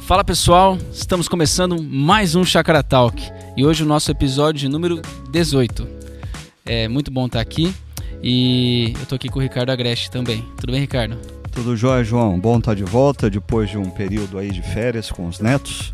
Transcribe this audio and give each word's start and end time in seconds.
Fala 0.00 0.24
pessoal, 0.24 0.76
estamos 0.92 1.28
começando 1.28 1.80
mais 1.80 2.34
um 2.34 2.44
Chakra 2.44 2.82
Talk 2.82 3.22
e 3.56 3.64
hoje 3.64 3.84
o 3.84 3.86
nosso 3.86 4.10
episódio 4.10 4.68
número 4.68 5.00
18. 5.30 5.86
É 6.66 6.88
muito 6.88 7.10
bom 7.10 7.26
estar 7.26 7.40
aqui 7.40 7.72
e 8.22 8.92
eu 8.98 9.06
tô 9.06 9.14
aqui 9.14 9.28
com 9.28 9.38
o 9.38 9.42
Ricardo 9.42 9.70
Agreste 9.70 10.10
também. 10.10 10.44
Tudo 10.56 10.72
bem, 10.72 10.80
Ricardo? 10.80 11.16
Tudo 11.52 11.76
jóia, 11.76 12.02
João. 12.02 12.38
Bom 12.40 12.58
estar 12.58 12.74
de 12.74 12.84
volta 12.84 13.30
depois 13.30 13.70
de 13.70 13.78
um 13.78 13.88
período 13.88 14.36
aí 14.38 14.50
de 14.50 14.62
férias 14.62 15.10
com 15.10 15.26
os 15.26 15.38
netos. 15.40 15.92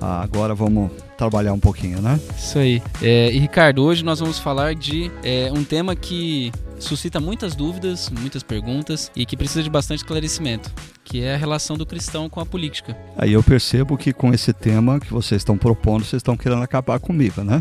Ah, 0.00 0.22
agora 0.22 0.54
vamos 0.54 0.90
trabalhar 1.16 1.52
um 1.52 1.58
pouquinho, 1.58 2.00
né? 2.00 2.20
Isso 2.36 2.58
aí. 2.58 2.82
É, 3.02 3.32
e 3.32 3.38
Ricardo, 3.38 3.82
hoje 3.82 4.04
nós 4.04 4.20
vamos 4.20 4.38
falar 4.38 4.74
de 4.74 5.10
é, 5.22 5.50
um 5.52 5.64
tema 5.64 5.96
que 5.96 6.52
suscita 6.78 7.18
muitas 7.18 7.54
dúvidas, 7.54 8.10
muitas 8.10 8.42
perguntas 8.42 9.10
e 9.16 9.24
que 9.24 9.36
precisa 9.36 9.62
de 9.62 9.70
bastante 9.70 9.98
esclarecimento, 9.98 10.70
que 11.04 11.22
é 11.22 11.34
a 11.34 11.36
relação 11.36 11.76
do 11.76 11.86
cristão 11.86 12.28
com 12.28 12.40
a 12.40 12.46
política. 12.46 12.96
Aí 13.16 13.32
eu 13.32 13.42
percebo 13.42 13.96
que 13.96 14.12
com 14.12 14.32
esse 14.32 14.52
tema 14.52 15.00
que 15.00 15.12
vocês 15.12 15.40
estão 15.40 15.56
propondo, 15.56 16.04
vocês 16.04 16.20
estão 16.20 16.36
querendo 16.36 16.62
acabar 16.62 17.00
comigo, 17.00 17.42
né? 17.42 17.60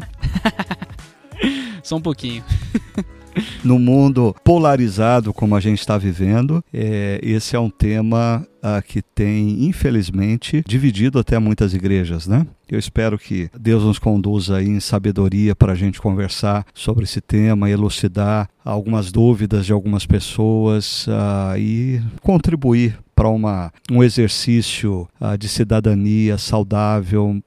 Só 1.83 1.97
um 1.97 2.01
pouquinho. 2.01 2.43
no 3.63 3.79
mundo 3.79 4.35
polarizado 4.43 5.33
como 5.33 5.55
a 5.55 5.59
gente 5.59 5.79
está 5.79 5.97
vivendo, 5.97 6.63
é, 6.73 7.19
esse 7.21 7.55
é 7.55 7.59
um 7.59 7.69
tema 7.69 8.45
ah, 8.61 8.81
que 8.81 9.01
tem, 9.01 9.65
infelizmente, 9.65 10.63
dividido 10.65 11.19
até 11.19 11.37
muitas 11.37 11.73
igrejas, 11.73 12.27
né? 12.27 12.47
Eu 12.67 12.79
espero 12.79 13.17
que 13.17 13.47
Deus 13.59 13.83
nos 13.83 13.99
conduza 13.99 14.57
aí 14.57 14.67
em 14.67 14.79
sabedoria 14.79 15.55
para 15.55 15.73
a 15.73 15.75
gente 15.75 16.01
conversar 16.01 16.65
sobre 16.73 17.03
esse 17.03 17.21
tema, 17.21 17.69
elucidar 17.69 18.49
algumas 18.63 19.11
dúvidas 19.11 19.67
de 19.67 19.71
algumas 19.71 20.07
pessoas 20.07 21.05
uh, 21.05 21.55
e 21.59 22.01
contribuir 22.23 22.97
para 23.15 23.29
uma, 23.29 23.71
um 23.91 24.03
exercício 24.03 25.07
uh, 25.21 25.37
de 25.37 25.47
cidadania 25.47 26.37
saudável, 26.37 27.39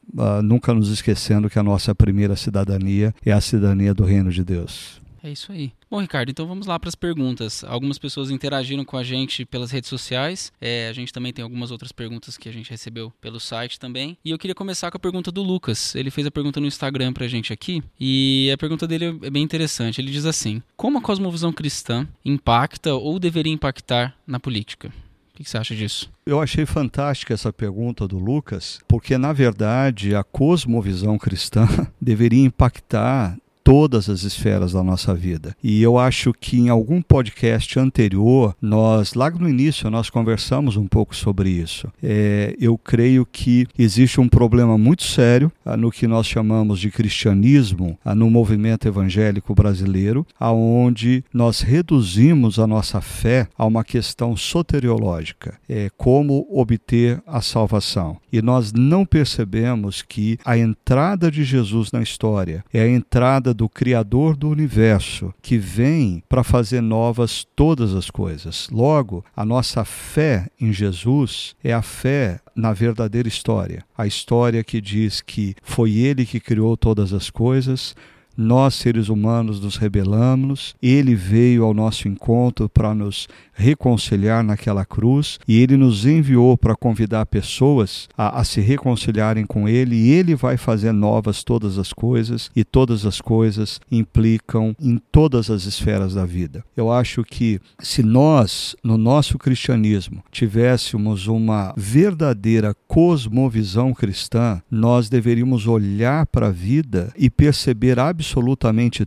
nunca 0.42 0.72
nos 0.72 0.88
esquecendo 0.88 1.50
que 1.50 1.58
a 1.58 1.62
nossa 1.62 1.94
primeira 1.94 2.36
cidadania 2.36 3.12
é 3.26 3.32
a 3.32 3.40
cidadania 3.40 3.92
do 3.92 4.04
Reino 4.04 4.30
de 4.30 4.44
Deus. 4.44 5.00
É 5.22 5.30
isso 5.30 5.50
aí. 5.52 5.72
Bom, 5.90 6.00
Ricardo, 6.00 6.30
então 6.30 6.46
vamos 6.46 6.66
lá 6.66 6.78
para 6.78 6.88
as 6.88 6.94
perguntas. 6.94 7.64
Algumas 7.64 7.98
pessoas 7.98 8.30
interagiram 8.30 8.84
com 8.84 8.96
a 8.96 9.02
gente 9.02 9.44
pelas 9.44 9.70
redes 9.70 9.88
sociais. 9.88 10.52
É, 10.60 10.88
a 10.88 10.92
gente 10.92 11.12
também 11.12 11.32
tem 11.32 11.42
algumas 11.42 11.70
outras 11.70 11.92
perguntas 11.92 12.36
que 12.36 12.48
a 12.48 12.52
gente 12.52 12.70
recebeu 12.70 13.12
pelo 13.20 13.40
site 13.40 13.78
também. 13.78 14.16
E 14.24 14.30
eu 14.30 14.38
queria 14.38 14.54
começar 14.54 14.90
com 14.90 14.96
a 14.96 15.00
pergunta 15.00 15.32
do 15.32 15.42
Lucas. 15.42 15.94
Ele 15.94 16.10
fez 16.10 16.26
a 16.26 16.30
pergunta 16.30 16.60
no 16.60 16.66
Instagram 16.66 17.12
para 17.12 17.24
a 17.24 17.28
gente 17.28 17.52
aqui. 17.52 17.82
E 17.98 18.50
a 18.52 18.58
pergunta 18.58 18.86
dele 18.86 19.18
é 19.22 19.30
bem 19.30 19.42
interessante. 19.42 20.00
Ele 20.00 20.12
diz 20.12 20.24
assim: 20.24 20.62
Como 20.76 20.98
a 20.98 21.02
cosmovisão 21.02 21.52
cristã 21.52 22.06
impacta 22.24 22.94
ou 22.94 23.18
deveria 23.18 23.52
impactar 23.52 24.16
na 24.26 24.38
política? 24.38 24.92
O 25.34 25.42
que 25.42 25.48
você 25.48 25.56
acha 25.56 25.74
disso? 25.74 26.10
Eu 26.26 26.40
achei 26.40 26.66
fantástica 26.66 27.32
essa 27.32 27.52
pergunta 27.52 28.08
do 28.08 28.18
Lucas, 28.18 28.80
porque 28.88 29.16
na 29.16 29.32
verdade 29.32 30.12
a 30.12 30.24
cosmovisão 30.24 31.16
cristã 31.16 31.68
deveria 32.02 32.44
impactar 32.44 33.38
todas 33.68 34.08
as 34.08 34.22
esferas 34.22 34.72
da 34.72 34.82
nossa 34.82 35.14
vida. 35.14 35.54
E 35.62 35.82
eu 35.82 35.98
acho 35.98 36.32
que 36.32 36.58
em 36.58 36.70
algum 36.70 37.02
podcast 37.02 37.78
anterior, 37.78 38.56
nós, 38.62 39.12
lá 39.12 39.30
no 39.30 39.46
início, 39.46 39.90
nós 39.90 40.08
conversamos 40.08 40.74
um 40.78 40.86
pouco 40.86 41.14
sobre 41.14 41.50
isso. 41.50 41.86
É, 42.02 42.56
eu 42.58 42.78
creio 42.78 43.26
que 43.30 43.66
existe 43.78 44.22
um 44.22 44.26
problema 44.26 44.78
muito 44.78 45.02
sério 45.02 45.52
ah, 45.66 45.76
no 45.76 45.90
que 45.90 46.06
nós 46.06 46.26
chamamos 46.26 46.80
de 46.80 46.90
cristianismo 46.90 47.98
ah, 48.02 48.14
no 48.14 48.30
movimento 48.30 48.88
evangélico 48.88 49.54
brasileiro, 49.54 50.26
aonde 50.40 51.22
nós 51.30 51.60
reduzimos 51.60 52.58
a 52.58 52.66
nossa 52.66 53.02
fé 53.02 53.48
a 53.54 53.66
uma 53.66 53.84
questão 53.84 54.34
soteriológica, 54.34 55.58
é, 55.68 55.90
como 55.94 56.48
obter 56.50 57.22
a 57.26 57.42
salvação. 57.42 58.16
E 58.32 58.40
nós 58.40 58.72
não 58.72 59.04
percebemos 59.04 60.00
que 60.00 60.38
a 60.42 60.56
entrada 60.56 61.30
de 61.30 61.44
Jesus 61.44 61.92
na 61.92 62.00
história 62.00 62.64
é 62.72 62.80
a 62.80 62.88
entrada 62.88 63.57
do 63.58 63.68
Criador 63.68 64.36
do 64.36 64.48
universo, 64.48 65.34
que 65.42 65.58
vem 65.58 66.22
para 66.28 66.44
fazer 66.44 66.80
novas 66.80 67.44
todas 67.56 67.92
as 67.92 68.08
coisas. 68.08 68.68
Logo, 68.70 69.24
a 69.36 69.44
nossa 69.44 69.84
fé 69.84 70.46
em 70.60 70.72
Jesus 70.72 71.56
é 71.62 71.72
a 71.72 71.82
fé 71.82 72.38
na 72.54 72.72
verdadeira 72.72 73.26
história. 73.26 73.84
A 73.96 74.06
história 74.06 74.62
que 74.62 74.80
diz 74.80 75.20
que 75.20 75.56
foi 75.60 75.96
Ele 75.96 76.24
que 76.24 76.38
criou 76.38 76.76
todas 76.76 77.12
as 77.12 77.30
coisas, 77.30 77.96
nós 78.38 78.76
seres 78.76 79.08
humanos 79.08 79.60
nos 79.60 79.76
rebelamos, 79.76 80.76
ele 80.80 81.16
veio 81.16 81.64
ao 81.64 81.74
nosso 81.74 82.06
encontro 82.06 82.68
para 82.68 82.94
nos 82.94 83.26
reconciliar 83.52 84.44
naquela 84.44 84.84
cruz 84.84 85.40
e 85.48 85.60
ele 85.60 85.76
nos 85.76 86.06
enviou 86.06 86.56
para 86.56 86.76
convidar 86.76 87.26
pessoas 87.26 88.08
a, 88.16 88.38
a, 88.38 88.44
se 88.44 88.60
reconciliarem 88.60 89.44
com 89.44 89.68
ele 89.68 89.96
e 89.96 90.10
ele 90.12 90.36
vai 90.36 90.56
fazer 90.56 90.92
novas 90.92 91.42
todas 91.42 91.78
as 91.78 91.92
coisas 91.92 92.48
e 92.54 92.62
todas 92.62 93.04
as 93.04 93.20
coisas 93.20 93.80
implicam 93.90 94.72
em 94.80 94.98
todas 95.10 95.50
as 95.50 95.64
esferas 95.64 96.14
da 96.14 96.24
vida. 96.24 96.64
Eu 96.76 96.92
acho 96.92 97.24
que 97.24 97.58
se 97.80 98.04
nós, 98.04 98.76
no 98.84 98.96
nosso 98.96 99.36
cristianismo, 99.36 100.22
tivéssemos 100.30 101.26
uma 101.26 101.74
verdadeira 101.76 102.72
cosmovisão 102.86 103.92
cristã, 103.92 104.62
nós 104.70 105.08
deveríamos 105.08 105.66
olhar 105.66 106.24
para 106.26 106.46
a 106.46 106.52
vida 106.52 107.12
e 107.16 107.28
perceber 107.28 107.98
absolutamente 107.98 108.27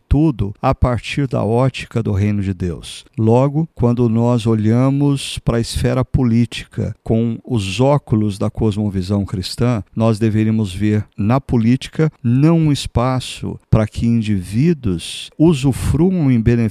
tudo 0.07 0.53
a 0.61 0.73
partir 0.73 1.27
da 1.27 1.43
ótica 1.43 2.01
do 2.01 2.11
reino 2.11 2.41
de 2.41 2.53
Deus. 2.53 3.05
Logo, 3.17 3.67
quando 3.75 4.07
nós 4.09 4.45
olhamos 4.45 5.39
para 5.39 5.57
a 5.57 5.61
esfera 5.61 6.03
política 6.03 6.95
com 7.03 7.37
os 7.45 7.79
óculos 7.79 8.37
da 8.37 8.49
cosmovisão 8.49 9.25
cristã, 9.25 9.83
nós 9.95 10.19
deveríamos 10.19 10.73
ver 10.73 11.05
na 11.17 11.39
política 11.39 12.11
não 12.23 12.57
um 12.57 12.71
espaço 12.71 13.59
para 13.69 13.87
que 13.87 14.05
indivíduos 14.05 15.29
usufruam 15.38 16.27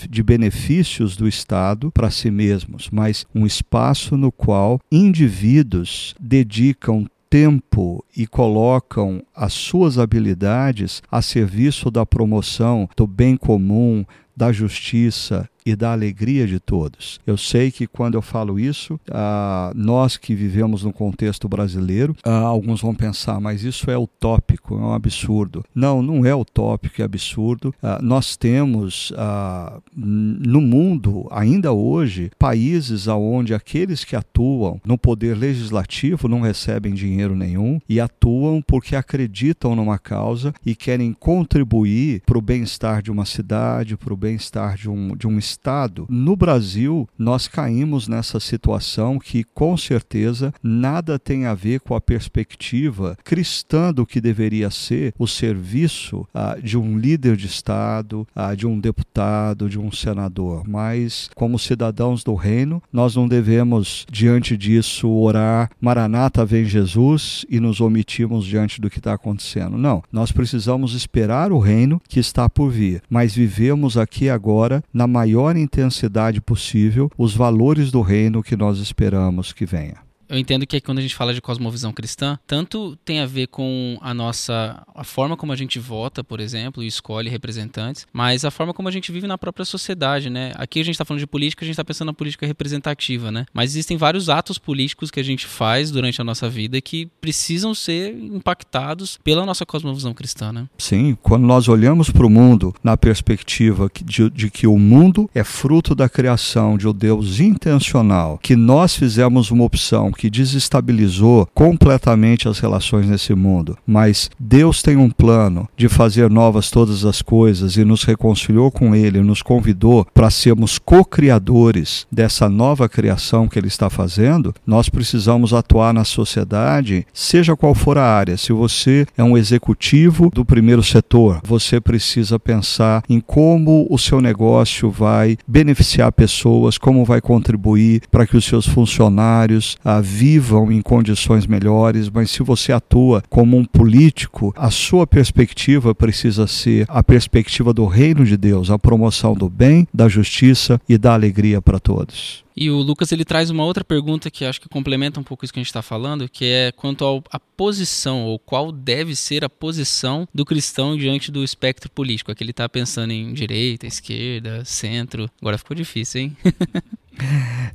de 0.08 0.22
benefícios 0.22 1.16
do 1.16 1.28
Estado 1.28 1.90
para 1.92 2.10
si 2.10 2.30
mesmos, 2.30 2.88
mas 2.92 3.24
um 3.34 3.46
espaço 3.46 4.16
no 4.16 4.32
qual 4.32 4.78
indivíduos 4.90 6.14
dedicam 6.20 7.06
tempo 7.30 8.04
e 8.14 8.26
colocam 8.26 9.22
as 9.34 9.52
suas 9.52 9.98
habilidades 9.98 11.00
a 11.08 11.22
serviço 11.22 11.88
da 11.88 12.04
promoção 12.04 12.90
do 12.96 13.06
bem 13.06 13.36
comum, 13.36 14.04
da 14.36 14.50
justiça 14.50 15.48
e 15.64 15.76
da 15.76 15.92
alegria 15.92 16.46
de 16.46 16.58
todos. 16.58 17.20
Eu 17.26 17.36
sei 17.36 17.70
que 17.70 17.86
quando 17.86 18.14
eu 18.14 18.22
falo 18.22 18.58
isso, 18.58 18.98
ah, 19.10 19.72
nós 19.74 20.16
que 20.16 20.34
vivemos 20.34 20.84
no 20.84 20.92
contexto 20.92 21.48
brasileiro, 21.48 22.16
ah, 22.24 22.38
alguns 22.38 22.80
vão 22.80 22.94
pensar, 22.94 23.40
mas 23.40 23.62
isso 23.62 23.90
é 23.90 23.96
utópico, 23.96 24.74
é 24.74 24.78
um 24.78 24.92
absurdo. 24.92 25.64
Não, 25.74 26.02
não 26.02 26.24
é 26.24 26.34
utópico, 26.34 27.00
é 27.00 27.04
absurdo. 27.04 27.74
Ah, 27.82 27.98
nós 28.02 28.36
temos 28.36 29.12
ah, 29.16 29.80
no 29.94 30.60
mundo, 30.60 31.26
ainda 31.30 31.72
hoje, 31.72 32.30
países 32.38 33.06
onde 33.06 33.54
aqueles 33.54 34.04
que 34.04 34.16
atuam 34.16 34.80
no 34.84 34.96
poder 34.96 35.36
legislativo 35.36 36.28
não 36.28 36.40
recebem 36.40 36.94
dinheiro 36.94 37.34
nenhum 37.34 37.80
e 37.88 38.00
atuam 38.00 38.62
porque 38.62 38.96
acreditam 38.96 39.74
numa 39.74 39.98
causa 39.98 40.54
e 40.64 40.74
querem 40.74 41.12
contribuir 41.12 42.22
para 42.24 42.38
o 42.38 42.42
bem-estar 42.42 43.02
de 43.02 43.10
uma 43.10 43.24
cidade, 43.24 43.96
para 43.96 44.14
o 44.14 44.16
bem-estar 44.16 44.76
de 44.76 44.88
um, 44.88 45.16
de 45.16 45.26
um 45.26 45.38
estado 45.38 45.49
Estado. 45.50 46.06
No 46.08 46.36
Brasil, 46.36 47.08
nós 47.18 47.48
caímos 47.48 48.06
nessa 48.06 48.38
situação 48.38 49.18
que, 49.18 49.44
com 49.44 49.76
certeza, 49.76 50.52
nada 50.62 51.18
tem 51.18 51.46
a 51.46 51.54
ver 51.54 51.80
com 51.80 51.94
a 51.94 52.00
perspectiva 52.00 53.16
cristã 53.24 53.92
do 53.92 54.06
que 54.06 54.20
deveria 54.20 54.70
ser 54.70 55.12
o 55.18 55.26
serviço 55.26 56.26
ah, 56.32 56.56
de 56.62 56.78
um 56.78 56.98
líder 56.98 57.36
de 57.36 57.46
Estado, 57.46 58.26
ah, 58.34 58.54
de 58.54 58.66
um 58.66 58.78
deputado, 58.78 59.68
de 59.68 59.78
um 59.78 59.90
senador. 59.90 60.62
Mas, 60.68 61.28
como 61.34 61.58
cidadãos 61.58 62.22
do 62.22 62.34
reino, 62.34 62.82
nós 62.92 63.16
não 63.16 63.26
devemos, 63.26 64.06
diante 64.10 64.56
disso, 64.56 65.08
orar, 65.08 65.70
Maranata 65.80 66.44
vem 66.44 66.64
Jesus 66.64 67.44
e 67.48 67.58
nos 67.58 67.80
omitimos 67.80 68.44
diante 68.44 68.80
do 68.80 68.90
que 68.90 68.98
está 68.98 69.14
acontecendo. 69.14 69.76
Não, 69.76 70.02
nós 70.12 70.30
precisamos 70.30 70.94
esperar 70.94 71.52
o 71.52 71.58
reino 71.58 72.00
que 72.08 72.20
está 72.20 72.48
por 72.48 72.70
vir, 72.70 73.02
mas 73.08 73.34
vivemos 73.34 73.96
aqui 73.96 74.28
agora 74.28 74.82
na 74.92 75.06
maior 75.06 75.39
maior 75.40 75.56
intensidade 75.56 76.40
possível 76.40 77.10
os 77.16 77.34
valores 77.34 77.90
do 77.90 78.02
reino 78.02 78.42
que 78.42 78.56
nós 78.56 78.78
esperamos 78.78 79.52
que 79.52 79.64
venha. 79.64 80.09
Eu 80.30 80.38
entendo 80.38 80.64
que 80.64 80.80
quando 80.80 80.98
a 80.98 81.02
gente 81.02 81.14
fala 81.14 81.34
de 81.34 81.40
cosmovisão 81.40 81.92
cristã, 81.92 82.38
tanto 82.46 82.96
tem 83.04 83.20
a 83.20 83.26
ver 83.26 83.48
com 83.48 83.98
a 84.00 84.14
nossa 84.14 84.82
a 84.94 85.02
forma 85.02 85.36
como 85.36 85.52
a 85.52 85.56
gente 85.56 85.78
vota, 85.78 86.22
por 86.22 86.38
exemplo, 86.38 86.82
e 86.82 86.86
escolhe 86.86 87.28
representantes, 87.28 88.06
mas 88.12 88.44
a 88.44 88.50
forma 88.50 88.72
como 88.72 88.88
a 88.88 88.92
gente 88.92 89.10
vive 89.10 89.26
na 89.26 89.36
própria 89.36 89.64
sociedade, 89.64 90.30
né? 90.30 90.52
Aqui 90.54 90.80
a 90.80 90.84
gente 90.84 90.94
está 90.94 91.04
falando 91.04 91.20
de 91.20 91.26
política, 91.26 91.64
a 91.64 91.66
gente 91.66 91.74
está 91.74 91.84
pensando 91.84 92.06
na 92.06 92.12
política 92.12 92.46
representativa, 92.46 93.32
né? 93.32 93.44
Mas 93.52 93.72
existem 93.72 93.96
vários 93.96 94.28
atos 94.28 94.56
políticos 94.56 95.10
que 95.10 95.18
a 95.18 95.24
gente 95.24 95.46
faz 95.46 95.90
durante 95.90 96.20
a 96.20 96.24
nossa 96.24 96.48
vida 96.48 96.80
que 96.80 97.06
precisam 97.20 97.74
ser 97.74 98.14
impactados 98.14 99.18
pela 99.24 99.44
nossa 99.44 99.66
cosmovisão 99.66 100.14
cristã, 100.14 100.52
né? 100.52 100.68
Sim, 100.78 101.18
quando 101.20 101.44
nós 101.44 101.66
olhamos 101.66 102.08
para 102.08 102.26
o 102.26 102.30
mundo 102.30 102.72
na 102.84 102.96
perspectiva 102.96 103.90
de, 104.04 104.30
de 104.30 104.48
que 104.48 104.66
o 104.66 104.78
mundo 104.78 105.28
é 105.34 105.42
fruto 105.42 105.92
da 105.94 106.08
criação 106.08 106.78
de 106.78 106.86
um 106.86 106.92
Deus 106.92 107.40
intencional, 107.40 108.38
que 108.38 108.54
nós 108.54 108.94
fizemos 108.94 109.50
uma 109.50 109.64
opção 109.64 110.12
que 110.20 110.28
desestabilizou 110.28 111.48
completamente 111.54 112.46
as 112.46 112.58
relações 112.58 113.08
nesse 113.08 113.34
mundo, 113.34 113.78
mas 113.86 114.28
Deus 114.38 114.82
tem 114.82 114.94
um 114.94 115.08
plano 115.08 115.66
de 115.74 115.88
fazer 115.88 116.28
novas 116.28 116.70
todas 116.70 117.06
as 117.06 117.22
coisas 117.22 117.78
e 117.78 117.86
nos 117.86 118.04
reconciliou 118.04 118.70
com 118.70 118.94
Ele, 118.94 119.22
nos 119.22 119.40
convidou 119.40 120.06
para 120.12 120.28
sermos 120.28 120.78
co-criadores 120.78 122.06
dessa 122.12 122.50
nova 122.50 122.86
criação 122.86 123.48
que 123.48 123.58
Ele 123.58 123.68
está 123.68 123.88
fazendo, 123.88 124.54
nós 124.66 124.90
precisamos 124.90 125.54
atuar 125.54 125.94
na 125.94 126.04
sociedade, 126.04 127.06
seja 127.14 127.56
qual 127.56 127.74
for 127.74 127.96
a 127.96 128.04
área. 128.04 128.36
Se 128.36 128.52
você 128.52 129.06
é 129.16 129.24
um 129.24 129.38
executivo 129.38 130.30
do 130.34 130.44
primeiro 130.44 130.82
setor, 130.82 131.40
você 131.42 131.80
precisa 131.80 132.38
pensar 132.38 133.02
em 133.08 133.20
como 133.20 133.86
o 133.88 133.98
seu 133.98 134.20
negócio 134.20 134.90
vai 134.90 135.38
beneficiar 135.48 136.12
pessoas, 136.12 136.76
como 136.76 137.06
vai 137.06 137.22
contribuir 137.22 138.02
para 138.10 138.26
que 138.26 138.36
os 138.36 138.44
seus 138.44 138.66
funcionários 138.66 139.78
ah, 139.82 140.02
vivam 140.10 140.72
em 140.72 140.82
condições 140.82 141.46
melhores. 141.46 142.10
Mas 142.10 142.30
se 142.30 142.42
você 142.42 142.72
atua 142.72 143.22
como 143.30 143.56
um 143.56 143.64
político, 143.64 144.52
a 144.56 144.70
sua 144.70 145.06
perspectiva 145.06 145.94
precisa 145.94 146.46
ser 146.46 146.84
a 146.88 147.02
perspectiva 147.02 147.72
do 147.72 147.86
reino 147.86 148.24
de 148.24 148.36
Deus, 148.36 148.70
a 148.70 148.78
promoção 148.78 149.34
do 149.34 149.48
bem, 149.48 149.86
da 149.94 150.08
justiça 150.08 150.80
e 150.88 150.98
da 150.98 151.14
alegria 151.14 151.62
para 151.62 151.78
todos. 151.78 152.44
E 152.60 152.68
o 152.68 152.76
Lucas 152.76 153.10
ele 153.10 153.24
traz 153.24 153.48
uma 153.48 153.64
outra 153.64 153.82
pergunta 153.82 154.30
que 154.30 154.44
acho 154.44 154.60
que 154.60 154.68
complementa 154.68 155.18
um 155.18 155.22
pouco 155.22 155.46
isso 155.46 155.52
que 155.54 155.58
a 155.58 155.62
gente 155.62 155.68
está 155.68 155.80
falando, 155.80 156.28
que 156.28 156.44
é 156.44 156.70
quanto 156.72 157.24
à 157.32 157.40
posição, 157.40 158.26
ou 158.26 158.38
qual 158.38 158.70
deve 158.70 159.16
ser 159.16 159.42
a 159.42 159.48
posição 159.48 160.28
do 160.34 160.44
cristão 160.44 160.94
diante 160.94 161.32
do 161.32 161.42
espectro 161.42 161.90
político. 161.90 162.30
Aqui 162.30 162.44
ele 162.44 162.50
está 162.50 162.68
pensando 162.68 163.14
em 163.14 163.32
direita, 163.32 163.86
esquerda, 163.86 164.62
centro. 164.66 165.30
Agora 165.40 165.56
ficou 165.56 165.74
difícil, 165.74 166.20
hein? 166.20 166.36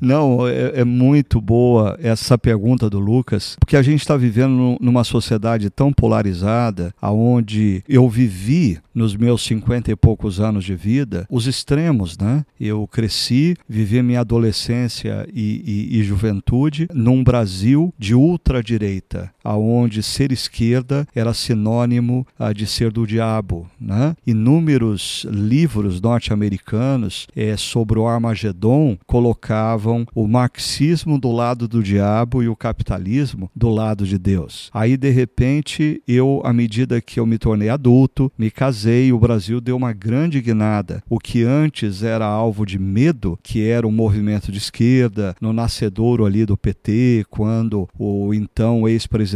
Não, 0.02 0.48
é, 0.48 0.80
é, 0.80 0.84
muito 0.84 1.40
boa 1.40 1.98
essa 2.02 2.38
pergunta 2.38 2.90
do 2.90 3.00
Lucas, 3.00 3.56
porque 3.60 3.78
a 3.78 3.81
gente 3.81 4.02
está 4.02 4.18
vivendo 4.18 4.78
numa 4.80 5.04
sociedade 5.04 5.70
tão 5.70 5.94
polarizada, 5.94 6.94
aonde 7.00 7.84
eu 7.88 8.10
vivi 8.10 8.80
nos 8.94 9.16
meus 9.16 9.44
cinquenta 9.44 9.92
e 9.92 9.96
poucos 9.96 10.40
anos 10.40 10.64
de 10.64 10.74
vida 10.74 11.28
os 11.30 11.46
extremos, 11.46 12.18
né? 12.18 12.44
Eu 12.60 12.88
cresci, 12.88 13.56
vivi 13.70 14.02
minha 14.02 14.22
adolescência 14.22 14.75
e, 15.33 15.62
e, 15.66 16.00
e 16.00 16.04
juventude 16.04 16.88
num 16.94 17.24
Brasil 17.24 17.94
de 17.98 18.13
ultradireita, 18.13 19.33
aonde 19.45 20.01
ser 20.01 20.31
esquerda 20.31 21.07
era 21.15 21.33
sinônimo 21.33 22.25
ah, 22.38 22.51
de 22.51 22.65
ser 22.65 22.92
do 22.92 23.06
diabo, 23.06 23.68
né? 23.80 24.15
Inúmeros 24.25 25.25
livros 25.30 26.01
norte-americanos 26.01 27.27
é, 27.36 27.56
sobre 27.56 28.00
o 28.00 28.07
Armagedon 28.07 28.97
colocavam 29.06 30.06
o 30.15 30.27
marxismo 30.27 31.19
do 31.19 31.31
lado 31.31 31.68
do 31.68 31.83
diabo 31.83 32.42
e 32.42 32.50
o 32.50 32.56
capitalismo 32.56 33.50
do 33.56 33.69
lado 33.69 34.06
de 34.06 34.18
Deus. 34.18 34.69
Aí, 34.74 34.97
de 34.97 35.09
repente, 35.12 36.01
eu, 36.07 36.42
à 36.44 36.51
medida 36.51 37.00
que 37.00 37.19
eu 37.19 37.25
me 37.25 37.38
tornei 37.38 37.69
adulto, 37.69 38.31
me 38.38 38.50
casei, 38.50 39.13
o 39.13 39.19
Brasil 39.19 39.62
deu 39.62 39.77
uma 39.77 39.94
grande 39.94 40.42
guinada. 40.42 41.03
O 41.07 41.19
que 41.19 41.44
antes 41.44 42.01
era 42.01 42.25
alvo 42.25 42.65
de 42.65 42.80
medo, 42.80 43.38
que 43.44 43.68
era 43.68 43.88
o 43.88 43.92
movimento 43.92 44.51
de 44.51 44.57
esquerda, 44.57 45.36
no 45.39 45.53
nascedouro 45.53 46.25
ali 46.25 46.45
do 46.45 46.57
PT, 46.57 47.25
quando 47.30 47.88
o 47.97 48.33
então 48.33 48.88
ex-presidente 48.88 49.35